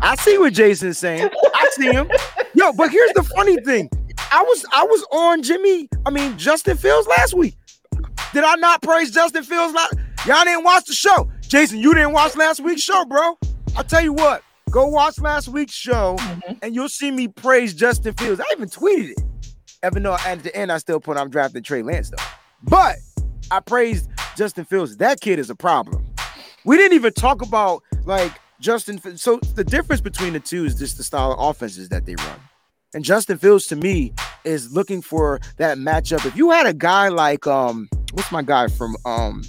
I, 0.00 0.16
see 0.16 0.38
what 0.38 0.52
Jason's 0.52 0.98
saying. 0.98 1.30
I 1.54 1.68
see 1.72 1.90
him. 1.90 2.10
Yo, 2.54 2.72
but 2.72 2.90
here's 2.90 3.12
the 3.12 3.22
funny 3.22 3.56
thing. 3.56 3.90
I 4.30 4.42
was 4.42 4.64
I 4.72 4.84
was 4.84 5.06
on 5.12 5.42
Jimmy, 5.42 5.88
I 6.04 6.10
mean 6.10 6.36
Justin 6.38 6.76
Fields 6.76 7.06
last 7.06 7.34
week. 7.34 7.56
Did 8.32 8.44
I 8.44 8.54
not 8.56 8.82
praise 8.82 9.10
Justin 9.10 9.42
Fields? 9.42 9.74
Last? 9.74 9.94
Y'all 10.26 10.44
didn't 10.44 10.64
watch 10.64 10.84
the 10.86 10.94
show. 10.94 11.30
Jason, 11.42 11.78
you 11.78 11.94
didn't 11.94 12.12
watch 12.12 12.34
last 12.36 12.60
week's 12.60 12.82
show, 12.82 13.04
bro. 13.04 13.38
I'll 13.76 13.84
tell 13.84 14.02
you 14.02 14.12
what, 14.12 14.42
Go 14.70 14.86
watch 14.88 15.20
last 15.20 15.48
week's 15.48 15.74
show, 15.74 16.16
mm-hmm. 16.18 16.54
and 16.60 16.74
you'll 16.74 16.88
see 16.88 17.10
me 17.10 17.28
praise 17.28 17.72
Justin 17.72 18.14
Fields. 18.14 18.40
I 18.40 18.44
even 18.52 18.68
tweeted 18.68 19.12
it, 19.12 19.22
even 19.86 20.02
though 20.02 20.16
at 20.26 20.42
the 20.42 20.54
end 20.56 20.72
I 20.72 20.78
still 20.78 21.00
put 21.00 21.16
I'm 21.16 21.30
drafting 21.30 21.62
Trey 21.62 21.82
Lance 21.82 22.10
though. 22.10 22.22
But 22.64 22.96
I 23.50 23.60
praised 23.60 24.10
Justin 24.36 24.64
Fields. 24.64 24.96
That 24.96 25.20
kid 25.20 25.38
is 25.38 25.50
a 25.50 25.54
problem. 25.54 26.05
We 26.66 26.76
didn't 26.76 26.94
even 26.94 27.12
talk 27.12 27.42
about 27.42 27.82
like 28.04 28.32
Justin. 28.60 28.98
So 29.16 29.38
the 29.54 29.64
difference 29.64 30.00
between 30.00 30.32
the 30.32 30.40
two 30.40 30.64
is 30.64 30.74
just 30.74 30.96
the 30.96 31.04
style 31.04 31.32
of 31.32 31.38
offenses 31.38 31.88
that 31.90 32.04
they 32.04 32.16
run. 32.16 32.40
And 32.92 33.04
Justin 33.04 33.38
Fields 33.38 33.66
to 33.68 33.76
me 33.76 34.12
is 34.44 34.72
looking 34.72 35.00
for 35.00 35.40
that 35.58 35.78
matchup. 35.78 36.26
If 36.26 36.36
you 36.36 36.50
had 36.50 36.66
a 36.66 36.74
guy 36.74 37.08
like 37.08 37.46
um, 37.46 37.88
what's 38.12 38.32
my 38.32 38.42
guy 38.42 38.66
from 38.66 38.96
um 39.04 39.42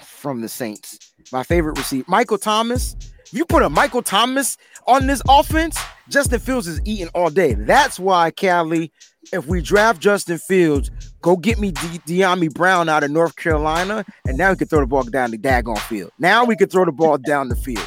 from 0.00 0.40
the 0.40 0.48
Saints? 0.48 1.12
My 1.30 1.42
favorite 1.42 1.76
receiver, 1.76 2.04
Michael 2.08 2.38
Thomas 2.38 2.96
you 3.34 3.44
put 3.44 3.62
a 3.62 3.68
Michael 3.68 4.02
Thomas 4.02 4.56
on 4.86 5.08
this 5.08 5.20
offense, 5.28 5.76
Justin 6.08 6.38
Fields 6.38 6.68
is 6.68 6.80
eating 6.84 7.08
all 7.14 7.30
day. 7.30 7.54
That's 7.54 7.98
why, 7.98 8.30
Callie, 8.30 8.92
if 9.32 9.46
we 9.46 9.60
draft 9.60 10.00
Justin 10.00 10.38
Fields, 10.38 10.90
go 11.22 11.36
get 11.36 11.58
me 11.58 11.70
De- 11.70 11.98
Dyami 12.06 12.52
Brown 12.52 12.88
out 12.88 13.04
of 13.04 13.10
North 13.10 13.36
Carolina, 13.36 14.04
and 14.26 14.36
now 14.36 14.50
we 14.50 14.56
can 14.56 14.68
throw 14.68 14.80
the 14.80 14.86
ball 14.86 15.02
down 15.04 15.30
the 15.30 15.38
daggone 15.38 15.78
field. 15.80 16.12
Now 16.18 16.44
we 16.44 16.56
can 16.56 16.68
throw 16.68 16.84
the 16.84 16.92
ball 16.92 17.18
down 17.18 17.48
the 17.48 17.56
field. 17.56 17.86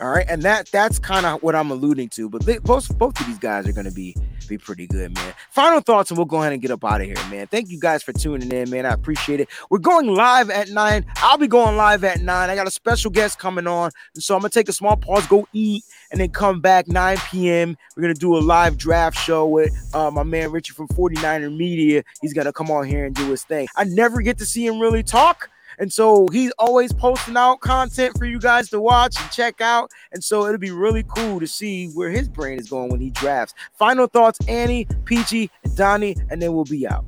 All 0.00 0.10
right, 0.10 0.26
and 0.28 0.42
that 0.42 0.68
that's 0.72 0.98
kind 0.98 1.24
of 1.24 1.40
what 1.44 1.54
I'm 1.54 1.70
alluding 1.70 2.08
to. 2.10 2.28
But 2.28 2.44
they, 2.44 2.58
both 2.58 2.98
both 2.98 3.18
of 3.20 3.26
these 3.26 3.38
guys 3.38 3.68
are 3.68 3.72
going 3.72 3.84
to 3.84 3.92
be 3.92 4.16
be 4.48 4.58
pretty 4.58 4.88
good, 4.88 5.14
man. 5.14 5.34
Final 5.50 5.80
thoughts, 5.80 6.10
and 6.10 6.18
we'll 6.18 6.24
go 6.24 6.40
ahead 6.40 6.52
and 6.52 6.60
get 6.60 6.72
up 6.72 6.84
out 6.84 7.00
of 7.00 7.06
here, 7.06 7.14
man. 7.30 7.46
Thank 7.46 7.68
you 7.70 7.78
guys 7.78 8.02
for 8.02 8.12
tuning 8.12 8.50
in, 8.50 8.70
man. 8.70 8.86
I 8.86 8.92
appreciate 8.92 9.38
it. 9.38 9.48
We're 9.70 9.78
going 9.78 10.08
live 10.08 10.50
at 10.50 10.68
nine. 10.70 11.06
I'll 11.18 11.38
be 11.38 11.46
going 11.46 11.76
live 11.76 12.02
at 12.02 12.20
nine. 12.22 12.50
I 12.50 12.56
got 12.56 12.66
a 12.66 12.72
special 12.72 13.12
guest 13.12 13.38
coming 13.38 13.68
on, 13.68 13.92
so 14.18 14.34
I'm 14.34 14.40
gonna 14.40 14.50
take 14.50 14.68
a 14.68 14.72
small 14.72 14.96
pause, 14.96 15.28
go 15.28 15.46
eat, 15.52 15.84
and 16.14 16.20
then 16.20 16.30
come 16.30 16.60
back 16.60 16.86
9 16.86 17.18
p.m. 17.28 17.76
We're 17.96 18.02
gonna 18.02 18.14
do 18.14 18.36
a 18.36 18.38
live 18.38 18.78
draft 18.78 19.18
show 19.18 19.48
with 19.48 19.74
uh, 19.94 20.12
my 20.12 20.22
man 20.22 20.52
Richard 20.52 20.76
from 20.76 20.86
49er 20.86 21.54
Media. 21.54 22.04
He's 22.22 22.32
gonna 22.32 22.52
come 22.52 22.70
on 22.70 22.86
here 22.86 23.04
and 23.04 23.12
do 23.16 23.28
his 23.32 23.42
thing. 23.42 23.66
I 23.74 23.82
never 23.82 24.22
get 24.22 24.38
to 24.38 24.46
see 24.46 24.64
him 24.64 24.78
really 24.78 25.02
talk. 25.02 25.50
And 25.80 25.92
so 25.92 26.28
he's 26.30 26.52
always 26.56 26.92
posting 26.92 27.36
out 27.36 27.58
content 27.62 28.16
for 28.16 28.26
you 28.26 28.38
guys 28.38 28.70
to 28.70 28.80
watch 28.80 29.20
and 29.20 29.28
check 29.32 29.60
out. 29.60 29.90
And 30.12 30.22
so 30.22 30.46
it'll 30.46 30.58
be 30.58 30.70
really 30.70 31.02
cool 31.02 31.40
to 31.40 31.48
see 31.48 31.88
where 31.88 32.10
his 32.10 32.28
brain 32.28 32.60
is 32.60 32.68
going 32.68 32.90
when 32.90 33.00
he 33.00 33.10
drafts. 33.10 33.54
Final 33.72 34.06
thoughts, 34.06 34.38
Annie, 34.46 34.86
Peachy, 35.04 35.50
and 35.64 35.76
Donnie, 35.76 36.14
and 36.30 36.40
then 36.40 36.54
we'll 36.54 36.64
be 36.64 36.86
out. 36.86 37.04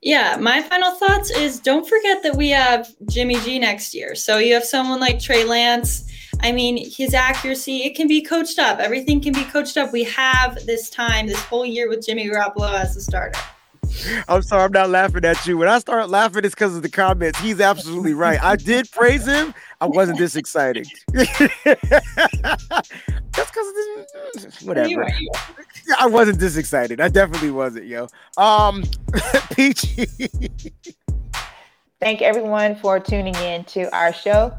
Yeah, 0.00 0.38
my 0.40 0.62
final 0.62 0.92
thoughts 0.92 1.30
is 1.30 1.60
don't 1.60 1.86
forget 1.86 2.22
that 2.22 2.34
we 2.34 2.48
have 2.48 2.88
Jimmy 3.10 3.38
G 3.40 3.58
next 3.58 3.94
year. 3.94 4.14
So 4.14 4.38
you 4.38 4.54
have 4.54 4.64
someone 4.64 5.00
like 5.00 5.20
Trey 5.20 5.44
Lance. 5.44 6.10
I 6.42 6.50
mean, 6.50 6.90
his 6.90 7.14
accuracy, 7.14 7.84
it 7.84 7.94
can 7.94 8.08
be 8.08 8.20
coached 8.20 8.58
up. 8.58 8.80
Everything 8.80 9.20
can 9.20 9.32
be 9.32 9.44
coached 9.44 9.76
up. 9.76 9.92
We 9.92 10.04
have 10.04 10.66
this 10.66 10.90
time, 10.90 11.26
this 11.28 11.40
whole 11.42 11.64
year 11.64 11.88
with 11.88 12.04
Jimmy 12.04 12.28
Garoppolo 12.28 12.72
as 12.72 12.94
the 12.94 13.00
starter. 13.00 13.38
I'm 14.28 14.42
sorry, 14.42 14.64
I'm 14.64 14.72
not 14.72 14.90
laughing 14.90 15.24
at 15.24 15.46
you. 15.46 15.58
When 15.58 15.68
I 15.68 15.78
start 15.78 16.08
laughing, 16.08 16.44
it's 16.44 16.54
because 16.54 16.74
of 16.74 16.82
the 16.82 16.88
comments. 16.88 17.38
He's 17.38 17.60
absolutely 17.60 18.14
right. 18.14 18.42
I 18.42 18.56
did 18.56 18.90
praise 18.90 19.26
him. 19.26 19.54
I 19.80 19.86
wasn't 19.86 20.18
this 20.18 20.34
excited. 20.34 20.88
That's 21.12 21.36
because 23.34 23.68
of 23.68 23.74
this. 24.34 24.62
Whatever. 24.62 25.06
I 25.98 26.06
wasn't 26.06 26.38
this 26.38 26.56
excited. 26.56 27.00
I 27.00 27.08
definitely 27.08 27.50
wasn't, 27.50 27.86
yo. 27.86 28.08
Um, 28.36 28.82
Peachy. 29.54 30.06
Thank 32.00 32.22
everyone 32.22 32.76
for 32.76 32.98
tuning 32.98 33.34
in 33.36 33.64
to 33.64 33.94
our 33.94 34.12
show. 34.12 34.56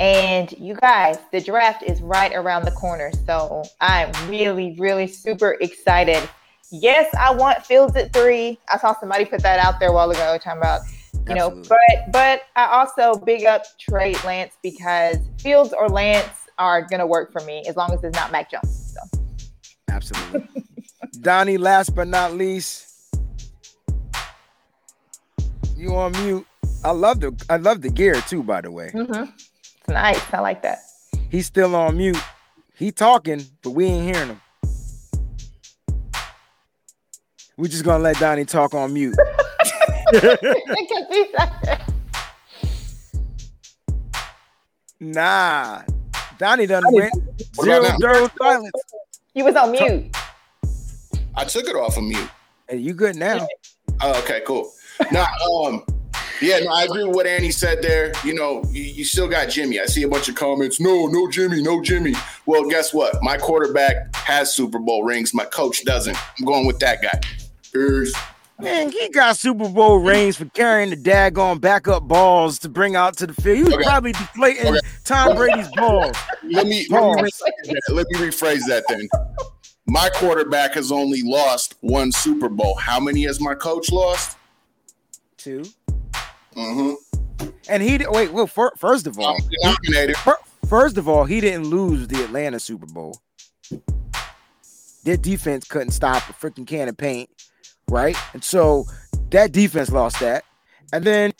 And 0.00 0.52
you 0.52 0.74
guys, 0.74 1.18
the 1.30 1.40
draft 1.40 1.82
is 1.82 2.02
right 2.02 2.32
around 2.34 2.64
the 2.64 2.72
corner. 2.72 3.12
So 3.26 3.62
I'm 3.80 4.12
really, 4.28 4.74
really 4.78 5.06
super 5.06 5.56
excited 5.60 6.28
yes, 6.72 7.14
I 7.14 7.32
want 7.32 7.64
Fields 7.64 7.94
at 7.96 8.12
three. 8.12 8.58
I 8.68 8.78
saw 8.78 8.98
somebody 8.98 9.24
put 9.24 9.42
that 9.42 9.64
out 9.64 9.78
there 9.78 9.90
a 9.90 9.92
while 9.92 10.10
ago 10.10 10.38
talking 10.42 10.58
about, 10.58 10.80
you 11.12 11.20
Absolutely. 11.28 11.62
know, 11.62 11.68
but 11.68 12.12
but 12.12 12.42
I 12.56 12.66
also 12.66 13.20
big 13.20 13.44
up 13.44 13.62
Trey 13.78 14.14
Lance 14.24 14.54
because 14.62 15.18
Fields 15.38 15.72
or 15.72 15.88
Lance 15.88 16.48
are 16.58 16.82
gonna 16.82 17.06
work 17.06 17.30
for 17.30 17.42
me 17.44 17.62
as 17.68 17.76
long 17.76 17.92
as 17.92 18.02
it's 18.02 18.16
not 18.16 18.32
Mac 18.32 18.50
Jones. 18.50 18.96
So. 18.96 19.20
Absolutely. 19.88 20.48
Donnie, 21.20 21.58
last 21.58 21.94
but 21.94 22.08
not 22.08 22.34
least. 22.34 22.88
You 25.76 25.94
on 25.96 26.12
mute. 26.24 26.46
I 26.84 26.90
love 26.90 27.20
the 27.20 27.44
I 27.48 27.56
love 27.58 27.82
the 27.82 27.90
gear 27.90 28.20
too, 28.22 28.42
by 28.42 28.60
the 28.60 28.70
way. 28.70 28.90
Mm-hmm. 28.94 29.30
It's 29.82 29.88
nice. 29.88 30.32
I 30.32 30.38
like 30.38 30.62
that. 30.62 30.78
He's 31.28 31.46
still 31.46 31.74
on 31.74 31.96
mute. 31.96 32.16
He 32.76 32.92
talking, 32.92 33.44
but 33.62 33.70
we 33.70 33.86
ain't 33.86 34.14
hearing 34.14 34.28
him. 34.28 34.40
We're 37.56 37.66
just 37.68 37.84
gonna 37.84 38.02
let 38.02 38.16
Donnie 38.18 38.44
talk 38.44 38.74
on 38.74 38.92
mute. 38.94 39.16
nah, 45.00 45.82
Donnie 46.38 46.66
done 46.66 46.84
went 46.92 47.12
zero 47.60 47.84
zero 48.00 48.30
silence. 48.40 48.70
You 49.34 49.44
was 49.44 49.56
on 49.56 49.72
mute. 49.72 50.16
I 51.34 51.44
took 51.44 51.66
it 51.66 51.74
off 51.74 51.96
of 51.96 52.04
mute. 52.04 52.30
Hey, 52.68 52.76
you 52.76 52.94
good 52.94 53.16
now? 53.16 53.48
Oh, 54.00 54.18
okay, 54.20 54.42
cool. 54.46 54.72
Now, 55.10 55.26
um, 55.64 55.84
yeah, 56.42 56.58
no, 56.60 56.70
I 56.72 56.84
agree 56.84 57.04
with 57.04 57.14
what 57.14 57.26
Annie 57.26 57.50
said 57.50 57.82
there. 57.82 58.12
You 58.24 58.34
know, 58.34 58.62
you, 58.70 58.82
you, 58.82 59.04
still 59.04 59.28
got 59.28 59.48
Jimmy. 59.48 59.80
I 59.80 59.86
see 59.86 60.02
a 60.02 60.08
bunch 60.08 60.28
of 60.28 60.34
comments. 60.34 60.80
No, 60.80 61.06
no 61.06 61.30
Jimmy, 61.30 61.62
no 61.62 61.82
Jimmy. 61.82 62.14
Well, 62.46 62.68
guess 62.68 62.92
what? 62.92 63.16
My 63.22 63.38
quarterback 63.38 64.14
has 64.14 64.54
Super 64.54 64.78
Bowl 64.78 65.04
rings. 65.04 65.34
My 65.34 65.44
coach 65.44 65.84
doesn't. 65.84 66.16
I'm 66.38 66.44
going 66.44 66.66
with 66.66 66.78
that 66.80 67.02
guy. 67.02 67.20
Peace. 67.72 68.14
Man, 68.58 68.92
he 68.92 69.08
got 69.08 69.36
Super 69.36 69.68
Bowl 69.68 69.98
rings 69.98 70.36
for 70.36 70.44
carrying 70.46 70.90
the 70.90 70.96
daggone 70.96 71.60
backup 71.60 72.06
balls 72.06 72.58
to 72.60 72.68
bring 72.68 72.94
out 72.94 73.16
to 73.16 73.26
the 73.26 73.34
field. 73.34 73.56
He 73.56 73.64
was 73.64 73.74
okay. 73.74 73.84
probably 73.84 74.12
deflating 74.12 74.66
okay. 74.68 74.80
Tom 75.04 75.36
Brady's 75.36 75.68
balls. 75.74 76.16
Let 76.44 76.66
me, 76.66 76.86
balls. 76.88 77.16
Let, 77.16 77.54
me 77.66 77.80
let 77.88 78.06
me 78.10 78.18
rephrase 78.18 78.60
that 78.68 78.84
then. 78.88 79.08
My 79.86 80.08
quarterback 80.14 80.74
has 80.74 80.92
only 80.92 81.22
lost 81.22 81.74
one 81.80 82.12
Super 82.12 82.48
Bowl. 82.48 82.76
How 82.76 83.00
many 83.00 83.24
has 83.24 83.40
my 83.40 83.54
coach 83.54 83.90
lost? 83.90 84.36
2 85.38 85.64
Mm-hmm. 86.56 87.48
And 87.68 87.82
he 87.82 87.98
wait. 88.08 88.32
Well, 88.32 88.46
for, 88.46 88.72
first 88.76 89.06
of 89.06 89.18
all, 89.18 89.38
first 90.68 90.98
of 90.98 91.08
all, 91.08 91.24
he 91.24 91.40
didn't 91.40 91.68
lose 91.68 92.08
the 92.08 92.22
Atlanta 92.22 92.60
Super 92.60 92.86
Bowl. 92.86 93.20
Their 95.04 95.16
defense 95.16 95.66
couldn't 95.66 95.90
stop 95.90 96.28
a 96.28 96.32
freaking 96.32 96.66
can 96.66 96.88
of 96.88 96.96
paint 96.96 97.28
right? 97.92 98.16
And 98.32 98.42
so 98.42 98.86
that 99.30 99.52
defense 99.52 99.90
lost 99.90 100.18
that. 100.20 100.44
And 100.92 101.04
then 101.04 101.32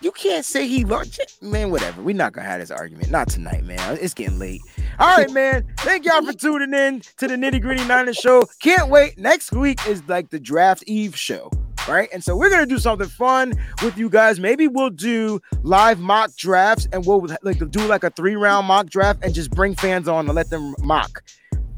you 0.00 0.12
can't 0.12 0.44
say 0.44 0.68
he 0.68 0.84
lost. 0.84 1.20
Man, 1.42 1.70
whatever. 1.70 2.02
We're 2.02 2.14
not 2.14 2.32
gonna 2.32 2.46
have 2.46 2.60
this 2.60 2.70
argument. 2.70 3.10
Not 3.10 3.28
tonight, 3.28 3.64
man. 3.64 3.98
It's 4.00 4.14
getting 4.14 4.38
late. 4.38 4.60
All 4.98 5.16
right, 5.16 5.30
man. 5.30 5.66
Thank 5.78 6.04
y'all 6.04 6.24
for 6.24 6.32
tuning 6.32 6.72
in 6.72 7.00
to 7.18 7.26
the 7.26 7.34
nitty 7.34 7.60
gritty 7.60 7.84
Niners 7.84 8.16
show. 8.16 8.44
Can't 8.60 8.88
wait. 8.88 9.18
Next 9.18 9.52
week 9.52 9.84
is 9.86 10.02
like 10.08 10.30
the 10.30 10.38
draft 10.38 10.84
eve 10.86 11.16
show, 11.16 11.50
right? 11.88 12.08
And 12.12 12.22
so 12.22 12.36
we're 12.36 12.50
gonna 12.50 12.66
do 12.66 12.78
something 12.78 13.08
fun 13.08 13.54
with 13.82 13.96
you 13.96 14.08
guys. 14.08 14.38
Maybe 14.40 14.68
we'll 14.68 14.90
do 14.90 15.40
live 15.62 15.98
mock 16.00 16.34
drafts 16.36 16.88
and 16.92 17.04
we'll 17.06 17.26
like 17.42 17.58
do 17.70 17.80
like 17.86 18.04
a 18.04 18.10
three 18.10 18.36
round 18.36 18.66
mock 18.66 18.88
draft 18.90 19.20
and 19.22 19.34
just 19.34 19.50
bring 19.50 19.74
fans 19.74 20.08
on 20.08 20.26
and 20.26 20.34
let 20.34 20.50
them 20.50 20.74
mock 20.80 21.22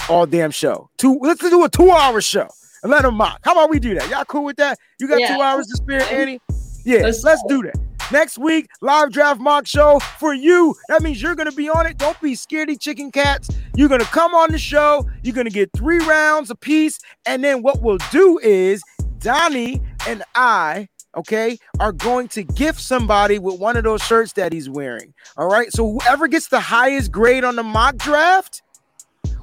all 0.08 0.26
damn 0.26 0.50
show. 0.50 0.88
Two. 0.96 1.18
Let's 1.20 1.40
do 1.40 1.64
a 1.64 1.68
two 1.68 1.90
hour 1.90 2.20
show. 2.20 2.48
and 2.84 2.92
let 2.92 3.02
them 3.02 3.16
mock. 3.16 3.40
How 3.42 3.52
about 3.52 3.70
we 3.70 3.80
do 3.80 3.92
that? 3.96 4.08
Y'all 4.08 4.24
cool 4.24 4.44
with 4.44 4.56
that? 4.58 4.78
You 5.00 5.08
got 5.08 5.18
Yeah. 5.18 5.34
two 5.34 5.42
hours 5.42 5.66
to 5.66 5.76
spare, 5.76 6.00
Annie? 6.12 6.40
Yeah, 6.84 7.00
Let's 7.02 7.24
let's 7.24 7.42
do 7.48 7.60
that. 7.64 7.74
Next 8.12 8.38
week, 8.38 8.68
live 8.80 9.10
draft 9.10 9.40
mock 9.40 9.66
show 9.66 9.98
for 10.18 10.32
you. 10.32 10.74
That 10.88 11.02
means 11.02 11.20
you're 11.20 11.34
gonna 11.34 11.50
be 11.52 11.68
on 11.68 11.86
it. 11.86 11.98
Don't 11.98 12.18
be 12.22 12.32
scaredy 12.34 12.80
chicken 12.80 13.10
cats. 13.10 13.50
You're 13.74 13.88
gonna 13.88 14.04
come 14.04 14.32
on 14.32 14.52
the 14.52 14.58
show. 14.58 15.04
You're 15.24 15.34
gonna 15.34 15.50
get 15.50 15.70
three 15.76 15.98
rounds 15.98 16.50
apiece, 16.50 17.00
and 17.26 17.42
then 17.44 17.62
what 17.62 17.82
we'll 17.82 17.98
do 18.12 18.38
is 18.38 18.80
Donnie 19.18 19.82
and 20.06 20.22
I, 20.34 20.88
okay, 21.16 21.58
are 21.80 21.92
going 21.92 22.28
to 22.28 22.42
gift 22.42 22.80
somebody 22.80 23.38
with 23.38 23.58
one 23.58 23.76
of 23.76 23.84
those 23.84 24.02
shirts 24.02 24.32
that 24.34 24.52
he's 24.52 24.68
wearing. 24.68 25.14
All 25.36 25.48
right. 25.48 25.72
So 25.72 25.90
whoever 25.98 26.28
gets 26.28 26.48
the 26.48 26.60
highest 26.60 27.10
grade 27.12 27.44
on 27.44 27.56
the 27.56 27.62
mock 27.62 27.96
draft, 27.96 28.62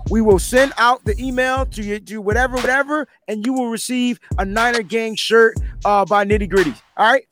we 0.09 0.21
will 0.21 0.39
send 0.39 0.73
out 0.77 1.03
the 1.05 1.15
email 1.19 1.65
to 1.65 1.83
you 1.83 1.99
do 1.99 2.21
whatever, 2.21 2.55
whatever, 2.57 3.07
and 3.27 3.45
you 3.45 3.53
will 3.53 3.69
receive 3.69 4.19
a 4.37 4.45
Niner 4.45 4.83
Gang 4.83 5.15
shirt 5.15 5.55
uh, 5.83 6.05
by 6.05 6.23
Nitty 6.25 6.49
Gritty. 6.49 6.73
All 6.97 7.11
right. 7.11 7.25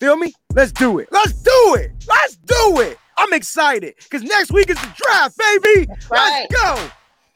Feel 0.00 0.16
me? 0.16 0.32
Let's 0.54 0.72
do 0.72 0.98
it. 0.98 1.08
Let's 1.10 1.32
do 1.32 1.76
it. 1.78 1.92
Let's 2.08 2.36
do 2.36 2.80
it. 2.80 2.98
I'm 3.16 3.32
excited 3.32 3.94
because 3.98 4.22
next 4.22 4.50
week 4.50 4.70
is 4.70 4.80
the 4.80 4.92
draft, 4.96 5.38
baby. 5.38 5.86
right. 6.10 6.46
Let's 6.50 6.54
go. 6.54 6.90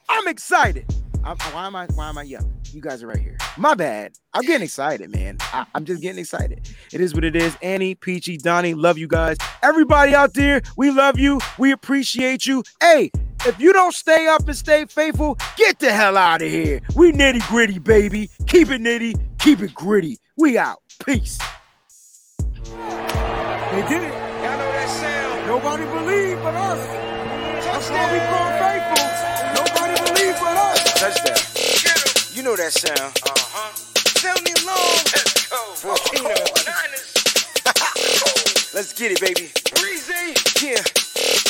I'm 0.08 0.26
excited. 0.26 0.84
I'm, 1.24 1.36
why 1.36 1.66
am 1.66 1.76
I? 1.76 1.86
Why 1.94 2.08
am 2.08 2.18
I 2.18 2.22
yelling? 2.22 2.54
You 2.72 2.80
guys 2.80 3.02
are 3.02 3.06
right 3.06 3.18
here. 3.18 3.36
My 3.56 3.74
bad. 3.74 4.12
I'm 4.34 4.42
getting 4.42 4.62
excited, 4.62 5.10
man. 5.10 5.38
I, 5.40 5.66
I'm 5.74 5.84
just 5.84 6.02
getting 6.02 6.18
excited. 6.18 6.68
It 6.92 7.00
is 7.00 7.14
what 7.14 7.24
it 7.24 7.34
is. 7.34 7.56
Annie, 7.62 7.94
Peachy, 7.94 8.36
Donnie, 8.36 8.74
love 8.74 8.98
you 8.98 9.08
guys. 9.08 9.36
Everybody 9.62 10.14
out 10.14 10.34
there, 10.34 10.62
we 10.76 10.90
love 10.90 11.18
you. 11.18 11.40
We 11.58 11.72
appreciate 11.72 12.46
you. 12.46 12.62
Hey, 12.80 13.10
if 13.46 13.58
you 13.58 13.72
don't 13.72 13.94
stay 13.94 14.26
up 14.26 14.46
and 14.46 14.56
stay 14.56 14.84
faithful, 14.86 15.38
get 15.56 15.78
the 15.78 15.90
hell 15.90 16.16
out 16.16 16.42
of 16.42 16.48
here. 16.48 16.80
We 16.94 17.12
nitty 17.12 17.46
gritty, 17.48 17.78
baby. 17.78 18.30
Keep 18.46 18.70
it 18.70 18.80
nitty. 18.80 19.38
Keep 19.38 19.60
it 19.60 19.74
gritty. 19.74 20.18
We 20.36 20.58
out. 20.58 20.82
Peace. 21.04 21.38
They 22.64 23.82
did 23.88 24.02
it. 24.02 24.12
Y'all 24.12 24.58
know 24.58 24.72
that 24.72 24.88
sound. 25.00 25.46
Nobody 25.46 25.84
believed 25.84 26.42
but 26.42 26.54
us. 26.54 26.86
That's 27.64 27.90
why 27.90 28.12
we 28.12 28.18
Touchdown. 30.98 31.38
You 32.34 32.42
know 32.42 32.58
that 32.58 32.74
sound. 32.74 32.98
Uh 32.98 33.30
huh. 33.30 33.70
Sound 34.18 34.42
me 34.42 34.50
along. 34.66 34.98
Let's 35.14 35.46
go. 35.46 35.54
Volcano. 35.78 36.34
Let's 38.74 38.90
get 38.98 39.14
it, 39.14 39.22
baby. 39.22 39.54
Breezy. 39.78 40.34
Yeah. 40.58 40.82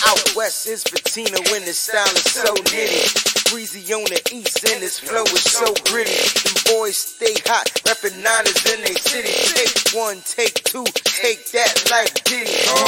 Out 0.04 0.20
west 0.36 0.68
is 0.68 0.84
patina 0.84 1.40
when 1.48 1.64
the 1.64 1.72
style 1.72 2.12
is 2.12 2.28
so 2.28 2.52
nitty. 2.76 3.08
Breezy 3.48 3.88
on 3.96 4.04
the 4.04 4.20
east 4.36 4.68
and 4.68 4.84
this 4.84 5.00
flow 5.00 5.24
is 5.32 5.48
so 5.48 5.72
gritty. 5.88 6.12
Them 6.44 6.52
boys 6.68 7.00
stay 7.00 7.32
hot, 7.48 7.72
reppin' 7.88 8.20
niners 8.20 8.60
in 8.68 8.84
they 8.84 9.00
city. 9.00 9.32
Take 9.32 9.96
one, 9.96 10.20
take 10.28 10.60
two, 10.64 10.84
take 11.04 11.50
that 11.56 11.88
like 11.88 12.22
Diddy. 12.24 12.52
Uh. 12.68 12.84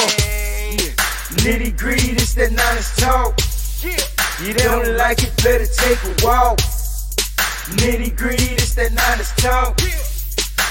Yeah. 0.77 0.93
Nitty 1.41 1.73
gritty, 1.79 2.13
this 2.13 2.35
that 2.35 2.53
niners 2.53 2.95
talk. 3.01 3.41
You 4.43 4.55
don't 4.55 4.97
like 4.97 5.23
it, 5.23 5.37
better 5.45 5.67
take 5.67 6.03
a 6.03 6.25
walk. 6.25 6.59
Nitty 7.77 8.17
gritty, 8.17 8.55
this 8.57 8.75
that 8.75 8.91
niners 8.91 9.33
talk. 9.37 9.79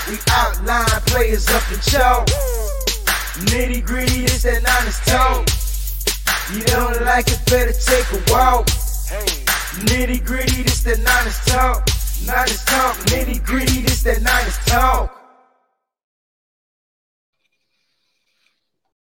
We 0.10 0.18
outline 0.32 1.02
players 1.06 1.48
up 1.50 1.62
the 1.70 1.78
chalk. 1.86 2.26
Nitty 3.54 3.86
gritty, 3.86 4.22
this 4.22 4.42
that 4.42 4.64
niners 4.64 5.00
talk. 5.06 5.48
You 6.52 6.64
don't 6.66 7.06
like 7.06 7.28
it, 7.28 7.40
better 7.46 7.72
take 7.72 8.10
a 8.12 8.34
walk. 8.34 8.66
Nitty 9.86 10.26
gritty, 10.26 10.64
this 10.64 10.82
that 10.84 11.00
niners 11.00 11.38
talk. 11.46 11.88
Niners 12.26 12.66
talk, 12.66 12.96
nitty 13.14 13.46
gritty, 13.46 13.82
this 13.82 14.02
that 14.02 14.24
niners 14.24 14.58
talk. 14.66 15.19